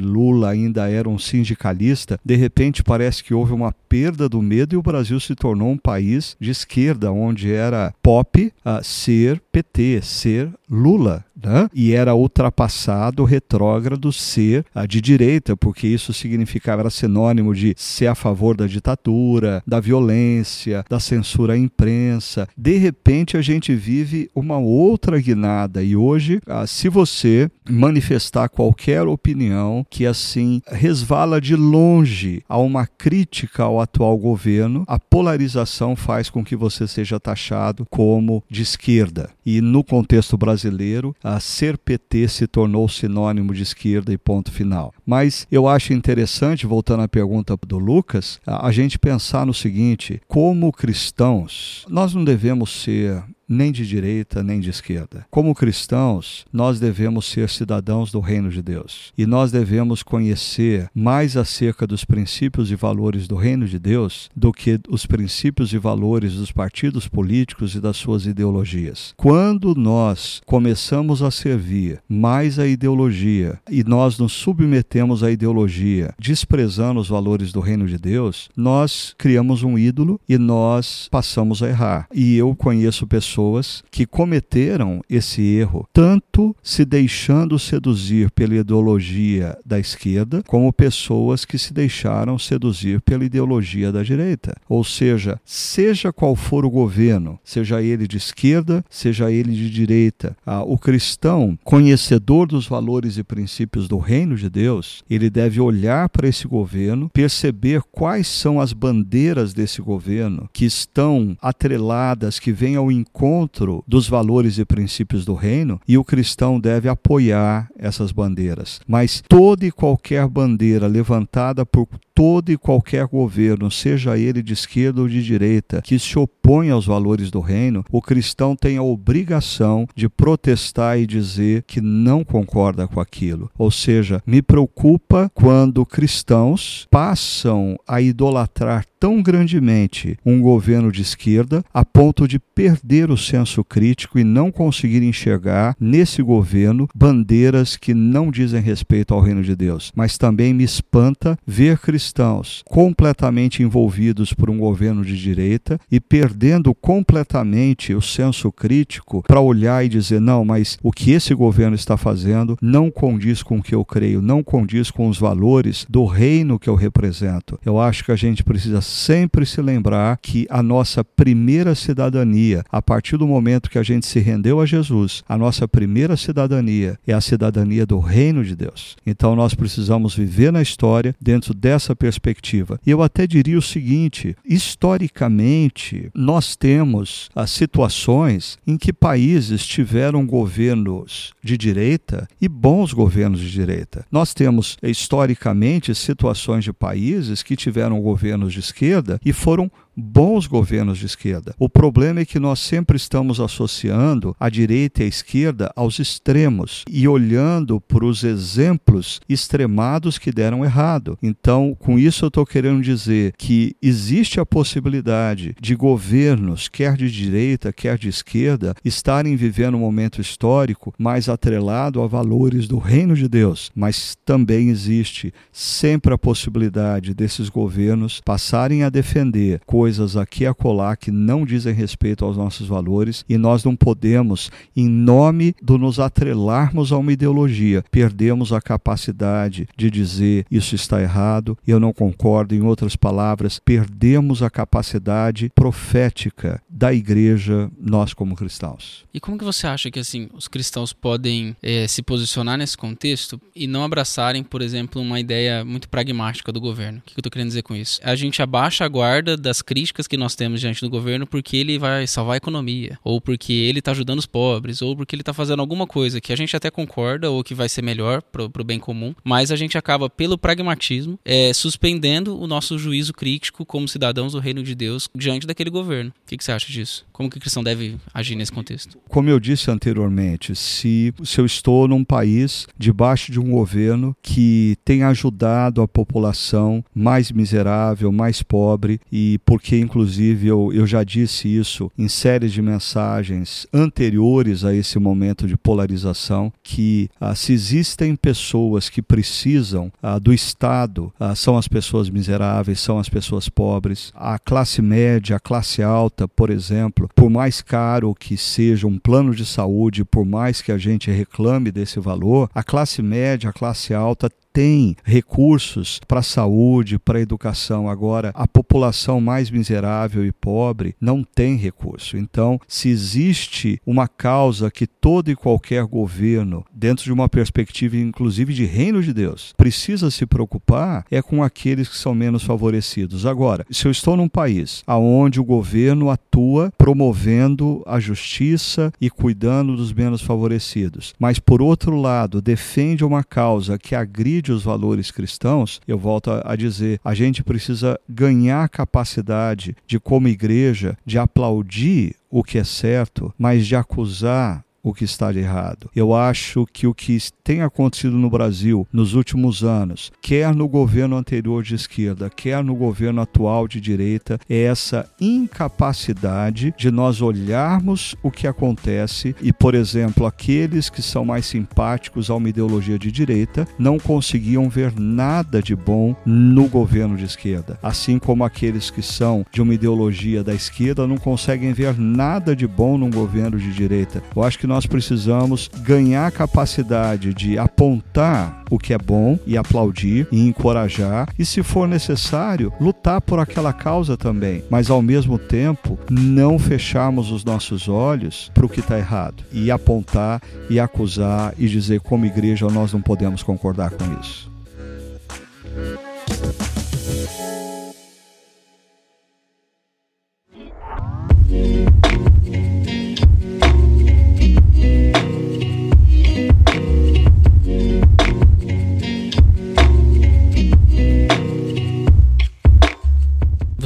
Lula 0.00 0.50
ainda 0.50 0.88
era 0.88 1.08
um 1.08 1.18
sindicalista, 1.18 2.18
de 2.24 2.36
repente 2.36 2.82
parece 2.82 3.22
que 3.22 3.34
houve 3.34 3.52
uma 3.52 3.72
perda 3.88 4.28
do 4.28 4.42
medo 4.42 4.74
e 4.74 4.78
o 4.78 4.82
Brasil 4.82 5.18
se 5.20 5.34
tornou 5.34 5.70
um 5.70 5.78
país 5.78 6.36
de 6.40 6.50
esquerda, 6.50 7.12
onde 7.12 7.52
era 7.52 7.94
pop 8.02 8.52
uh, 8.64 8.84
ser 8.84 9.40
PT, 9.52 10.00
ser 10.02 10.50
Lula 10.68 11.24
né? 11.42 11.68
e 11.72 11.92
era 11.92 12.14
ultrapassado, 12.14 13.24
retrógrado, 13.24 14.12
ser 14.12 14.64
a 14.74 14.86
de 14.86 15.00
direita, 15.00 15.56
porque 15.56 15.86
isso 15.86 16.12
significava, 16.12 16.82
era 16.82 16.90
sinônimo 16.90 17.54
de 17.54 17.74
ser 17.76 18.06
a 18.06 18.14
favor 18.14 18.56
da 18.56 18.66
ditadura, 18.66 19.62
da 19.66 19.80
violência, 19.80 20.84
da 20.88 21.00
censura 21.00 21.54
à 21.54 21.58
imprensa. 21.58 22.48
De 22.56 22.76
repente, 22.76 23.36
a 23.36 23.42
gente 23.42 23.74
vive 23.74 24.30
uma 24.34 24.58
outra 24.58 25.18
guinada, 25.20 25.82
e 25.82 25.96
hoje, 25.96 26.40
ah, 26.46 26.66
se 26.66 26.88
você 26.88 27.50
manifestar 27.68 28.48
qualquer 28.48 29.02
opinião 29.06 29.86
que 29.90 30.06
assim 30.06 30.60
resvala 30.66 31.40
de 31.40 31.54
longe 31.54 32.42
a 32.48 32.58
uma 32.58 32.86
crítica 32.86 33.62
ao 33.62 33.80
atual 33.80 34.16
governo, 34.16 34.84
a 34.86 34.98
polarização 34.98 35.94
faz 35.94 36.30
com 36.30 36.44
que 36.44 36.56
você 36.56 36.86
seja 36.86 37.20
taxado 37.20 37.86
como 37.90 38.42
de 38.50 38.62
esquerda. 38.62 39.30
E 39.44 39.60
no 39.60 39.84
contexto 39.84 40.36
brasileiro, 40.36 41.14
a 41.28 41.40
ser 41.40 41.76
PT 41.76 42.26
se 42.28 42.46
tornou 42.46 42.88
sinônimo 42.88 43.52
de 43.52 43.62
esquerda 43.62 44.12
e 44.12 44.16
ponto 44.16 44.50
final. 44.50 44.94
Mas 45.04 45.46
eu 45.50 45.68
acho 45.68 45.92
interessante, 45.92 46.66
voltando 46.66 47.02
à 47.02 47.08
pergunta 47.08 47.56
do 47.66 47.78
Lucas, 47.78 48.40
a 48.46 48.72
gente 48.72 48.98
pensar 48.98 49.44
no 49.44 49.52
seguinte: 49.52 50.22
como 50.26 50.72
cristãos, 50.72 51.84
nós 51.88 52.14
não 52.14 52.24
devemos 52.24 52.70
ser 52.70 53.22
nem 53.48 53.72
de 53.72 53.86
direita 53.86 54.42
nem 54.42 54.60
de 54.60 54.68
esquerda. 54.68 55.26
Como 55.30 55.54
cristãos, 55.54 56.44
nós 56.52 56.78
devemos 56.78 57.24
ser 57.26 57.48
cidadãos 57.48 58.12
do 58.12 58.20
reino 58.20 58.50
de 58.50 58.60
Deus 58.60 59.12
e 59.16 59.24
nós 59.24 59.50
devemos 59.50 60.02
conhecer 60.02 60.90
mais 60.94 61.36
acerca 61.36 61.86
dos 61.86 62.04
princípios 62.04 62.70
e 62.70 62.76
valores 62.76 63.26
do 63.26 63.36
reino 63.36 63.66
de 63.66 63.78
Deus 63.78 64.28
do 64.36 64.52
que 64.52 64.78
os 64.88 65.06
princípios 65.06 65.72
e 65.72 65.78
valores 65.78 66.34
dos 66.34 66.52
partidos 66.52 67.08
políticos 67.08 67.74
e 67.74 67.80
das 67.80 67.96
suas 67.96 68.26
ideologias. 68.26 69.14
Quando 69.16 69.74
nós 69.74 70.42
começamos 70.44 71.22
a 71.22 71.30
servir 71.30 72.00
mais 72.08 72.58
a 72.58 72.66
ideologia 72.66 73.58
e 73.70 73.82
nós 73.82 74.18
nos 74.18 74.32
submetemos 74.32 75.22
à 75.22 75.30
ideologia, 75.30 76.12
desprezando 76.18 77.00
os 77.00 77.08
valores 77.08 77.52
do 77.52 77.60
reino 77.60 77.86
de 77.86 77.96
Deus, 77.96 78.48
nós 78.56 79.14
criamos 79.16 79.62
um 79.62 79.78
ídolo 79.78 80.20
e 80.28 80.36
nós 80.36 81.08
passamos 81.10 81.62
a 81.62 81.68
errar. 81.68 82.08
E 82.12 82.36
eu 82.36 82.54
conheço 82.54 83.06
pessoas 83.06 83.37
pessoas 83.38 83.84
que 83.90 84.04
cometeram 84.04 85.00
esse 85.08 85.40
erro, 85.42 85.88
tanto 85.92 86.54
se 86.62 86.84
deixando 86.84 87.58
seduzir 87.58 88.30
pela 88.32 88.56
ideologia 88.56 89.56
da 89.64 89.78
esquerda, 89.78 90.42
como 90.46 90.72
pessoas 90.72 91.44
que 91.44 91.56
se 91.56 91.72
deixaram 91.72 92.36
seduzir 92.38 93.00
pela 93.00 93.24
ideologia 93.24 93.92
da 93.92 94.02
direita. 94.02 94.56
Ou 94.68 94.82
seja, 94.82 95.40
seja 95.44 96.12
qual 96.12 96.34
for 96.34 96.64
o 96.64 96.70
governo, 96.70 97.38
seja 97.44 97.80
ele 97.80 98.08
de 98.08 98.16
esquerda, 98.16 98.84
seja 98.90 99.30
ele 99.30 99.52
de 99.52 99.70
direita, 99.70 100.36
ah, 100.44 100.62
o 100.64 100.76
cristão, 100.76 101.56
conhecedor 101.62 102.48
dos 102.48 102.66
valores 102.66 103.18
e 103.18 103.22
princípios 103.22 103.86
do 103.86 103.98
reino 103.98 104.34
de 104.34 104.50
Deus, 104.50 105.04
ele 105.08 105.30
deve 105.30 105.60
olhar 105.60 106.08
para 106.08 106.28
esse 106.28 106.48
governo, 106.48 107.08
perceber 107.12 107.82
quais 107.92 108.26
são 108.26 108.60
as 108.60 108.72
bandeiras 108.72 109.54
desse 109.54 109.80
governo 109.80 110.48
que 110.52 110.64
estão 110.64 111.36
atreladas, 111.40 112.40
que 112.40 112.50
vêm 112.50 112.74
ao 112.74 112.90
encontro 112.90 113.27
encontro 113.28 113.84
dos 113.86 114.08
valores 114.08 114.58
e 114.58 114.64
princípios 114.64 115.24
do 115.24 115.34
reino 115.34 115.78
e 115.86 115.98
o 115.98 116.04
cristão 116.04 116.58
deve 116.58 116.88
apoiar 116.88 117.68
essas 117.78 118.10
bandeiras. 118.10 118.80
Mas 118.86 119.22
toda 119.28 119.66
e 119.66 119.70
qualquer 119.70 120.26
bandeira 120.26 120.86
levantada 120.86 121.66
por 121.66 121.86
todo 122.18 122.50
e 122.50 122.58
qualquer 122.58 123.06
governo, 123.06 123.70
seja 123.70 124.18
ele 124.18 124.42
de 124.42 124.52
esquerda 124.52 125.00
ou 125.00 125.06
de 125.06 125.22
direita, 125.22 125.80
que 125.80 125.96
se 126.00 126.18
opõe 126.18 126.68
aos 126.68 126.84
valores 126.84 127.30
do 127.30 127.38
reino, 127.38 127.84
o 127.92 128.02
cristão 128.02 128.56
tem 128.56 128.76
a 128.76 128.82
obrigação 128.82 129.86
de 129.94 130.08
protestar 130.08 130.98
e 130.98 131.06
dizer 131.06 131.62
que 131.62 131.80
não 131.80 132.24
concorda 132.24 132.88
com 132.88 132.98
aquilo. 132.98 133.48
Ou 133.56 133.70
seja, 133.70 134.20
me 134.26 134.42
preocupa 134.42 135.30
quando 135.32 135.86
cristãos 135.86 136.88
passam 136.90 137.78
a 137.86 138.02
idolatrar 138.02 138.84
tão 138.98 139.22
grandemente 139.22 140.18
um 140.26 140.40
governo 140.40 140.90
de 140.90 141.02
esquerda 141.02 141.64
a 141.72 141.84
ponto 141.84 142.26
de 142.26 142.40
perder 142.40 143.12
o 143.12 143.16
senso 143.16 143.62
crítico 143.62 144.18
e 144.18 144.24
não 144.24 144.50
conseguir 144.50 145.04
enxergar 145.04 145.76
nesse 145.78 146.20
governo 146.20 146.88
bandeiras 146.92 147.76
que 147.76 147.94
não 147.94 148.28
dizem 148.28 148.60
respeito 148.60 149.14
ao 149.14 149.20
reino 149.20 149.44
de 149.44 149.54
Deus. 149.54 149.92
Mas 149.94 150.18
também 150.18 150.52
me 150.52 150.64
espanta 150.64 151.38
ver 151.46 151.78
cristãos 151.78 152.07
cristãos 152.08 152.62
completamente 152.64 153.62
envolvidos 153.62 154.32
por 154.32 154.48
um 154.48 154.58
governo 154.58 155.04
de 155.04 155.16
direita 155.16 155.78
e 155.90 156.00
perdendo 156.00 156.74
completamente 156.74 157.92
o 157.92 158.00
senso 158.00 158.50
crítico 158.50 159.22
para 159.26 159.40
olhar 159.40 159.84
e 159.84 159.88
dizer: 159.88 160.20
não, 160.20 160.44
mas 160.44 160.78
o 160.82 160.90
que 160.90 161.10
esse 161.10 161.34
governo 161.34 161.74
está 161.74 161.96
fazendo 161.96 162.56
não 162.62 162.90
condiz 162.90 163.42
com 163.42 163.58
o 163.58 163.62
que 163.62 163.74
eu 163.74 163.84
creio, 163.84 164.22
não 164.22 164.42
condiz 164.42 164.90
com 164.90 165.08
os 165.08 165.18
valores 165.18 165.86
do 165.88 166.06
reino 166.06 166.58
que 166.58 166.68
eu 166.68 166.74
represento. 166.74 167.58
Eu 167.64 167.78
acho 167.78 168.04
que 168.04 168.12
a 168.12 168.16
gente 168.16 168.42
precisa 168.42 168.80
sempre 168.80 169.44
se 169.44 169.60
lembrar 169.60 170.18
que 170.22 170.46
a 170.48 170.62
nossa 170.62 171.04
primeira 171.04 171.74
cidadania, 171.74 172.64
a 172.70 172.80
partir 172.80 173.16
do 173.16 173.26
momento 173.26 173.70
que 173.70 173.78
a 173.78 173.82
gente 173.82 174.06
se 174.06 174.18
rendeu 174.18 174.60
a 174.60 174.66
Jesus, 174.66 175.22
a 175.28 175.36
nossa 175.36 175.68
primeira 175.68 176.16
cidadania 176.16 176.98
é 177.06 177.12
a 177.12 177.20
cidadania 177.20 177.84
do 177.84 177.98
reino 177.98 178.42
de 178.42 178.56
Deus. 178.56 178.96
Então 179.06 179.36
nós 179.36 179.54
precisamos 179.54 180.14
viver 180.14 180.50
na 180.50 180.62
história 180.62 181.14
dentro 181.20 181.52
dessa 181.52 181.94
perspectiva. 181.98 182.78
E 182.86 182.90
eu 182.90 183.02
até 183.02 183.26
diria 183.26 183.58
o 183.58 183.62
seguinte: 183.62 184.36
historicamente, 184.44 186.10
nós 186.14 186.56
temos 186.56 187.28
as 187.34 187.50
situações 187.50 188.58
em 188.66 188.76
que 188.78 188.92
países 188.92 189.66
tiveram 189.66 190.26
governos 190.26 191.32
de 191.42 191.56
direita 191.56 192.28
e 192.40 192.48
bons 192.48 192.92
governos 192.92 193.40
de 193.40 193.50
direita. 193.50 194.06
Nós 194.10 194.32
temos 194.32 194.76
historicamente 194.82 195.94
situações 195.94 196.64
de 196.64 196.72
países 196.72 197.42
que 197.42 197.56
tiveram 197.56 198.00
governos 198.00 198.52
de 198.52 198.60
esquerda 198.60 199.20
e 199.24 199.32
foram 199.32 199.70
bons 199.98 200.46
governos 200.46 200.98
de 200.98 201.06
esquerda. 201.06 201.54
O 201.58 201.68
problema 201.68 202.20
é 202.20 202.24
que 202.24 202.38
nós 202.38 202.60
sempre 202.60 202.96
estamos 202.96 203.40
associando 203.40 204.36
a 204.38 204.48
direita 204.48 205.02
e 205.02 205.06
a 205.06 205.08
esquerda 205.08 205.72
aos 205.74 205.98
extremos 205.98 206.84
e 206.88 207.08
olhando 207.08 207.80
para 207.80 208.04
os 208.04 208.22
exemplos 208.22 209.20
extremados 209.28 210.16
que 210.16 210.30
deram 210.30 210.64
errado. 210.64 211.18
Então, 211.20 211.76
com 211.78 211.98
isso 211.98 212.24
eu 212.24 212.28
estou 212.28 212.46
querendo 212.46 212.80
dizer 212.80 213.32
que 213.36 213.74
existe 213.82 214.38
a 214.38 214.46
possibilidade 214.46 215.56
de 215.60 215.74
governos, 215.74 216.68
quer 216.68 216.96
de 216.96 217.10
direita, 217.10 217.72
quer 217.72 217.98
de 217.98 218.08
esquerda, 218.08 218.74
estarem 218.84 219.34
vivendo 219.34 219.76
um 219.76 219.80
momento 219.80 220.20
histórico 220.20 220.94
mais 220.96 221.28
atrelado 221.28 222.00
a 222.00 222.06
valores 222.06 222.68
do 222.68 222.78
reino 222.78 223.16
de 223.16 223.28
Deus, 223.28 223.72
mas 223.74 224.16
também 224.24 224.68
existe 224.68 225.32
sempre 225.50 226.14
a 226.14 226.18
possibilidade 226.18 227.14
desses 227.14 227.48
governos 227.48 228.20
passarem 228.24 228.84
a 228.84 228.90
defender 228.90 229.60
coisas 229.66 229.87
coisas 229.88 230.18
aqui 230.18 230.44
e 230.44 230.46
acolá 230.46 230.94
que 230.94 231.10
não 231.10 231.46
dizem 231.46 231.72
respeito 231.72 232.22
aos 232.22 232.36
nossos 232.36 232.68
valores 232.68 233.24
e 233.26 233.38
nós 233.38 233.64
não 233.64 233.74
podemos, 233.74 234.50
em 234.76 234.86
nome 234.86 235.54
do 235.62 235.78
nos 235.78 235.98
atrelarmos 235.98 236.92
a 236.92 236.98
uma 236.98 237.10
ideologia, 237.10 237.82
perdemos 237.90 238.52
a 238.52 238.60
capacidade 238.60 239.66
de 239.74 239.90
dizer 239.90 240.44
isso 240.50 240.74
está 240.74 241.00
errado, 241.00 241.56
eu 241.66 241.80
não 241.80 241.90
concordo. 241.90 242.54
Em 242.54 242.60
outras 242.60 242.96
palavras, 242.96 243.58
perdemos 243.58 244.42
a 244.42 244.50
capacidade 244.50 245.50
profética 245.54 246.60
da 246.68 246.92
igreja, 246.92 247.70
nós 247.80 248.12
como 248.12 248.36
cristãos. 248.36 249.06
E 249.14 249.18
como 249.18 249.38
que 249.38 249.44
você 249.44 249.66
acha 249.66 249.90
que 249.90 249.98
assim 249.98 250.28
os 250.34 250.48
cristãos 250.48 250.92
podem 250.92 251.56
é, 251.62 251.86
se 251.88 252.02
posicionar 252.02 252.58
nesse 252.58 252.76
contexto 252.76 253.40
e 253.56 253.66
não 253.66 253.82
abraçarem, 253.82 254.44
por 254.44 254.60
exemplo, 254.60 255.00
uma 255.00 255.18
ideia 255.18 255.64
muito 255.64 255.88
pragmática 255.88 256.52
do 256.52 256.60
governo? 256.60 256.98
O 256.98 257.02
que 257.02 257.12
eu 257.12 257.20
estou 257.20 257.30
querendo 257.30 257.48
dizer 257.48 257.62
com 257.62 257.74
isso? 257.74 257.98
A 258.02 258.14
gente 258.14 258.42
abaixa 258.42 258.84
a 258.84 258.88
guarda 258.88 259.34
das 259.34 259.62
críticas 259.62 259.77
críticas 259.78 260.08
que 260.08 260.16
nós 260.16 260.34
temos 260.34 260.60
diante 260.60 260.80
do 260.80 260.90
governo 260.90 261.24
porque 261.24 261.56
ele 261.56 261.78
vai 261.78 262.04
salvar 262.04 262.34
a 262.34 262.36
economia, 262.36 262.98
ou 263.04 263.20
porque 263.20 263.52
ele 263.52 263.78
está 263.78 263.92
ajudando 263.92 264.18
os 264.18 264.26
pobres, 264.26 264.82
ou 264.82 264.96
porque 264.96 265.14
ele 265.14 265.22
está 265.22 265.32
fazendo 265.32 265.60
alguma 265.60 265.86
coisa 265.86 266.20
que 266.20 266.32
a 266.32 266.36
gente 266.36 266.56
até 266.56 266.68
concorda 266.68 267.30
ou 267.30 267.44
que 267.44 267.54
vai 267.54 267.68
ser 267.68 267.82
melhor 267.82 268.20
para 268.20 268.44
o 268.44 268.64
bem 268.64 268.80
comum, 268.80 269.14
mas 269.22 269.52
a 269.52 269.56
gente 269.56 269.78
acaba, 269.78 270.10
pelo 270.10 270.36
pragmatismo, 270.36 271.16
é, 271.24 271.52
suspendendo 271.52 272.36
o 272.36 272.48
nosso 272.48 272.76
juízo 272.76 273.12
crítico 273.12 273.64
como 273.64 273.86
cidadãos 273.86 274.32
do 274.32 274.40
reino 274.40 274.64
de 274.64 274.74
Deus 274.74 275.08
diante 275.14 275.46
daquele 275.46 275.70
governo. 275.70 276.10
O 276.10 276.28
que, 276.28 276.36
que 276.36 276.42
você 276.42 276.50
acha 276.50 276.72
disso? 276.72 277.06
Como 277.12 277.30
que 277.30 277.38
o 277.38 277.40
cristão 277.40 277.62
deve 277.62 277.96
agir 278.12 278.34
nesse 278.34 278.50
contexto? 278.50 278.98
Como 279.08 279.30
eu 279.30 279.38
disse 279.38 279.70
anteriormente, 279.70 280.56
se, 280.56 281.14
se 281.22 281.40
eu 281.40 281.46
estou 281.46 281.86
num 281.86 282.02
país 282.02 282.66
debaixo 282.76 283.30
de 283.30 283.38
um 283.38 283.52
governo 283.52 284.16
que 284.20 284.76
tem 284.84 285.04
ajudado 285.04 285.82
a 285.82 285.88
população 285.88 286.84
mais 286.92 287.30
miserável, 287.30 288.10
mais 288.10 288.42
pobre, 288.42 289.00
e 289.12 289.38
porque 289.44 289.67
porque 289.68 289.78
inclusive 289.78 290.46
eu, 290.46 290.72
eu 290.72 290.86
já 290.86 291.04
disse 291.04 291.46
isso 291.46 291.92
em 291.98 292.08
séries 292.08 292.54
de 292.54 292.62
mensagens 292.62 293.66
anteriores 293.70 294.64
a 294.64 294.74
esse 294.74 294.98
momento 294.98 295.46
de 295.46 295.58
polarização, 295.58 296.50
que 296.62 297.10
ah, 297.20 297.34
se 297.34 297.52
existem 297.52 298.16
pessoas 298.16 298.88
que 298.88 299.02
precisam 299.02 299.92
ah, 300.02 300.18
do 300.18 300.32
Estado, 300.32 301.12
ah, 301.20 301.34
são 301.34 301.58
as 301.58 301.68
pessoas 301.68 302.08
miseráveis, 302.08 302.80
são 302.80 302.98
as 302.98 303.10
pessoas 303.10 303.50
pobres, 303.50 304.10
a 304.14 304.38
classe 304.38 304.80
média, 304.80 305.36
a 305.36 305.40
classe 305.40 305.82
alta, 305.82 306.26
por 306.26 306.48
exemplo, 306.48 307.06
por 307.14 307.28
mais 307.28 307.60
caro 307.60 308.14
que 308.18 308.38
seja 308.38 308.86
um 308.86 308.98
plano 308.98 309.34
de 309.34 309.44
saúde, 309.44 310.02
por 310.02 310.24
mais 310.24 310.62
que 310.62 310.72
a 310.72 310.78
gente 310.78 311.10
reclame 311.10 311.70
desse 311.70 312.00
valor, 312.00 312.48
a 312.54 312.62
classe 312.62 313.02
média, 313.02 313.50
a 313.50 313.52
classe 313.52 313.92
alta 313.92 314.30
tem 314.52 314.96
recursos 315.04 316.00
para 316.06 316.20
a 316.20 316.22
saúde, 316.22 316.98
para 316.98 317.18
a 317.18 317.22
educação. 317.22 317.88
Agora, 317.88 318.32
a 318.34 318.46
população 318.46 319.20
mais 319.20 319.50
miserável 319.50 320.24
e 320.26 320.32
pobre 320.32 320.94
não 321.00 321.22
tem 321.22 321.56
recurso. 321.56 322.16
Então, 322.16 322.60
se 322.66 322.88
existe 322.88 323.80
uma 323.86 324.08
causa 324.08 324.70
que 324.70 324.86
todo 324.86 325.30
e 325.30 325.36
qualquer 325.36 325.84
governo, 325.84 326.64
dentro 326.72 327.04
de 327.04 327.12
uma 327.12 327.28
perspectiva 327.28 327.96
inclusive 327.96 328.52
de 328.52 328.64
reino 328.64 329.02
de 329.02 329.12
Deus, 329.12 329.52
precisa 329.56 330.10
se 330.10 330.26
preocupar, 330.26 331.04
é 331.10 331.22
com 331.22 331.42
aqueles 331.42 331.88
que 331.88 331.96
são 331.96 332.14
menos 332.14 332.42
favorecidos. 332.42 333.26
Agora, 333.26 333.64
se 333.70 333.86
eu 333.86 333.90
estou 333.90 334.16
num 334.16 334.28
país 334.28 334.82
onde 334.86 335.40
o 335.40 335.44
governo 335.44 336.10
atua 336.10 336.72
promovendo 336.76 337.82
a 337.86 338.00
justiça 338.00 338.92
e 339.00 339.10
cuidando 339.10 339.76
dos 339.76 339.92
menos 339.92 340.22
favorecidos, 340.22 341.14
mas 341.18 341.38
por 341.38 341.62
outro 341.62 341.96
lado 341.96 342.42
defende 342.42 343.04
uma 343.04 343.22
causa 343.22 343.78
que 343.78 343.94
agride 343.94 344.37
os 344.52 344.62
valores 344.62 345.10
cristãos, 345.10 345.80
eu 345.86 345.98
volto 345.98 346.30
a, 346.30 346.42
a 346.52 346.56
dizer, 346.56 347.00
a 347.04 347.14
gente 347.14 347.42
precisa 347.42 347.98
ganhar 348.08 348.68
capacidade 348.68 349.76
de, 349.86 349.98
como 349.98 350.28
igreja, 350.28 350.96
de 351.04 351.18
aplaudir 351.18 352.14
o 352.30 352.44
que 352.44 352.58
é 352.58 352.64
certo, 352.64 353.32
mas 353.38 353.66
de 353.66 353.74
acusar 353.74 354.64
o 354.90 354.94
que 354.94 355.04
está 355.04 355.32
de 355.32 355.40
errado. 355.40 355.90
Eu 355.94 356.14
acho 356.14 356.66
que 356.72 356.86
o 356.86 356.94
que 356.94 357.18
tem 357.44 357.62
acontecido 357.62 358.16
no 358.16 358.30
Brasil 358.30 358.86
nos 358.92 359.14
últimos 359.14 359.62
anos, 359.62 360.10
quer 360.20 360.54
no 360.54 360.68
governo 360.68 361.16
anterior 361.16 361.62
de 361.62 361.74
esquerda, 361.74 362.30
quer 362.30 362.62
no 362.62 362.74
governo 362.74 363.20
atual 363.20 363.68
de 363.68 363.80
direita, 363.80 364.38
é 364.48 364.62
essa 364.62 365.10
incapacidade 365.20 366.74
de 366.76 366.90
nós 366.90 367.20
olharmos 367.20 368.14
o 368.22 368.30
que 368.30 368.46
acontece 368.46 369.34
e, 369.40 369.52
por 369.52 369.74
exemplo, 369.74 370.26
aqueles 370.26 370.88
que 370.90 371.02
são 371.02 371.24
mais 371.24 371.46
simpáticos 371.46 372.30
a 372.30 372.34
uma 372.34 372.48
ideologia 372.48 372.98
de 372.98 373.10
direita 373.10 373.66
não 373.78 373.98
conseguiam 373.98 374.68
ver 374.68 374.92
nada 374.98 375.62
de 375.62 375.74
bom 375.74 376.14
no 376.24 376.68
governo 376.68 377.16
de 377.16 377.24
esquerda, 377.24 377.78
assim 377.82 378.18
como 378.18 378.44
aqueles 378.44 378.90
que 378.90 379.02
são 379.02 379.44
de 379.52 379.62
uma 379.62 379.74
ideologia 379.74 380.42
da 380.42 380.54
esquerda 380.54 381.06
não 381.06 381.16
conseguem 381.16 381.72
ver 381.72 381.98
nada 381.98 382.54
de 382.54 382.66
bom 382.66 382.96
num 382.96 383.10
governo 383.10 383.58
de 383.58 383.72
direita. 383.72 384.22
Eu 384.34 384.42
acho 384.42 384.58
que 384.58 384.66
nós 384.66 384.77
precisamos 384.86 385.70
ganhar 385.82 386.30
capacidade 386.32 387.32
de 387.34 387.58
apontar 387.58 388.64
o 388.70 388.78
que 388.78 388.92
é 388.92 388.98
bom 388.98 389.38
e 389.46 389.56
aplaudir 389.56 390.26
e 390.30 390.46
encorajar, 390.46 391.28
e 391.38 391.44
se 391.44 391.62
for 391.62 391.88
necessário, 391.88 392.72
lutar 392.80 393.20
por 393.20 393.38
aquela 393.38 393.72
causa 393.72 394.16
também, 394.16 394.62
mas 394.70 394.90
ao 394.90 395.00
mesmo 395.00 395.38
tempo 395.38 395.98
não 396.10 396.58
fecharmos 396.58 397.30
os 397.30 397.44
nossos 397.44 397.88
olhos 397.88 398.50
para 398.54 398.66
o 398.66 398.68
que 398.68 398.80
está 398.80 398.98
errado 398.98 399.42
e 399.52 399.70
apontar 399.70 400.42
e 400.68 400.78
acusar 400.78 401.54
e 401.56 401.66
dizer 401.68 402.00
como 402.00 402.26
igreja 402.26 402.66
nós 402.68 402.92
não 402.92 403.00
podemos 403.00 403.42
concordar 403.42 403.90
com 403.90 404.04
isso. 404.20 404.48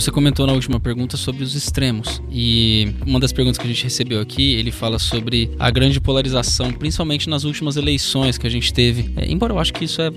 Você 0.02 0.10
comentou 0.10 0.48
na 0.48 0.52
última 0.52 0.80
pergunta 0.80 1.16
sobre 1.16 1.44
os 1.44 1.54
extremos. 1.54 2.20
E 2.28 2.92
uma 3.06 3.20
das 3.20 3.32
perguntas 3.32 3.56
que 3.56 3.64
a 3.64 3.68
gente 3.68 3.84
recebeu 3.84 4.20
aqui, 4.20 4.54
ele 4.54 4.72
fala 4.72 4.98
sobre 4.98 5.52
a 5.60 5.70
grande 5.70 6.00
polarização, 6.00 6.72
principalmente 6.72 7.30
nas 7.30 7.44
últimas 7.44 7.76
eleições 7.76 8.36
que 8.36 8.44
a 8.44 8.50
gente 8.50 8.72
teve. 8.72 9.12
É, 9.16 9.30
embora 9.30 9.52
eu 9.52 9.60
acho 9.60 9.72
que 9.72 9.84
isso 9.84 10.02
é 10.02 10.10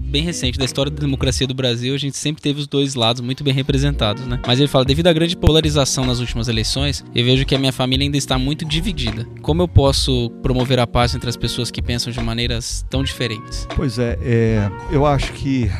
bem 0.00 0.22
recente 0.22 0.58
da 0.58 0.64
história 0.64 0.90
da 0.90 0.98
democracia 0.98 1.46
do 1.46 1.52
Brasil, 1.52 1.94
a 1.94 1.98
gente 1.98 2.16
sempre 2.16 2.40
teve 2.40 2.60
os 2.60 2.66
dois 2.66 2.94
lados 2.94 3.20
muito 3.20 3.44
bem 3.44 3.52
representados, 3.52 4.26
né? 4.26 4.40
Mas 4.46 4.58
ele 4.58 4.68
fala, 4.68 4.86
devido 4.86 5.08
à 5.08 5.12
grande 5.12 5.36
polarização 5.36 6.06
nas 6.06 6.18
últimas 6.18 6.48
eleições, 6.48 7.04
eu 7.14 7.22
vejo 7.22 7.44
que 7.44 7.54
a 7.54 7.58
minha 7.58 7.72
família 7.72 8.06
ainda 8.06 8.16
está 8.16 8.38
muito 8.38 8.64
dividida. 8.64 9.26
Como 9.42 9.60
eu 9.60 9.68
posso 9.68 10.30
promover 10.42 10.78
a 10.78 10.86
paz 10.86 11.14
entre 11.14 11.28
as 11.28 11.36
pessoas 11.36 11.70
que 11.70 11.82
pensam 11.82 12.10
de 12.10 12.18
maneiras 12.20 12.86
tão 12.88 13.04
diferentes? 13.04 13.68
Pois 13.76 13.98
é, 13.98 14.16
é 14.22 14.70
eu 14.90 15.04
acho 15.04 15.30
que 15.34 15.70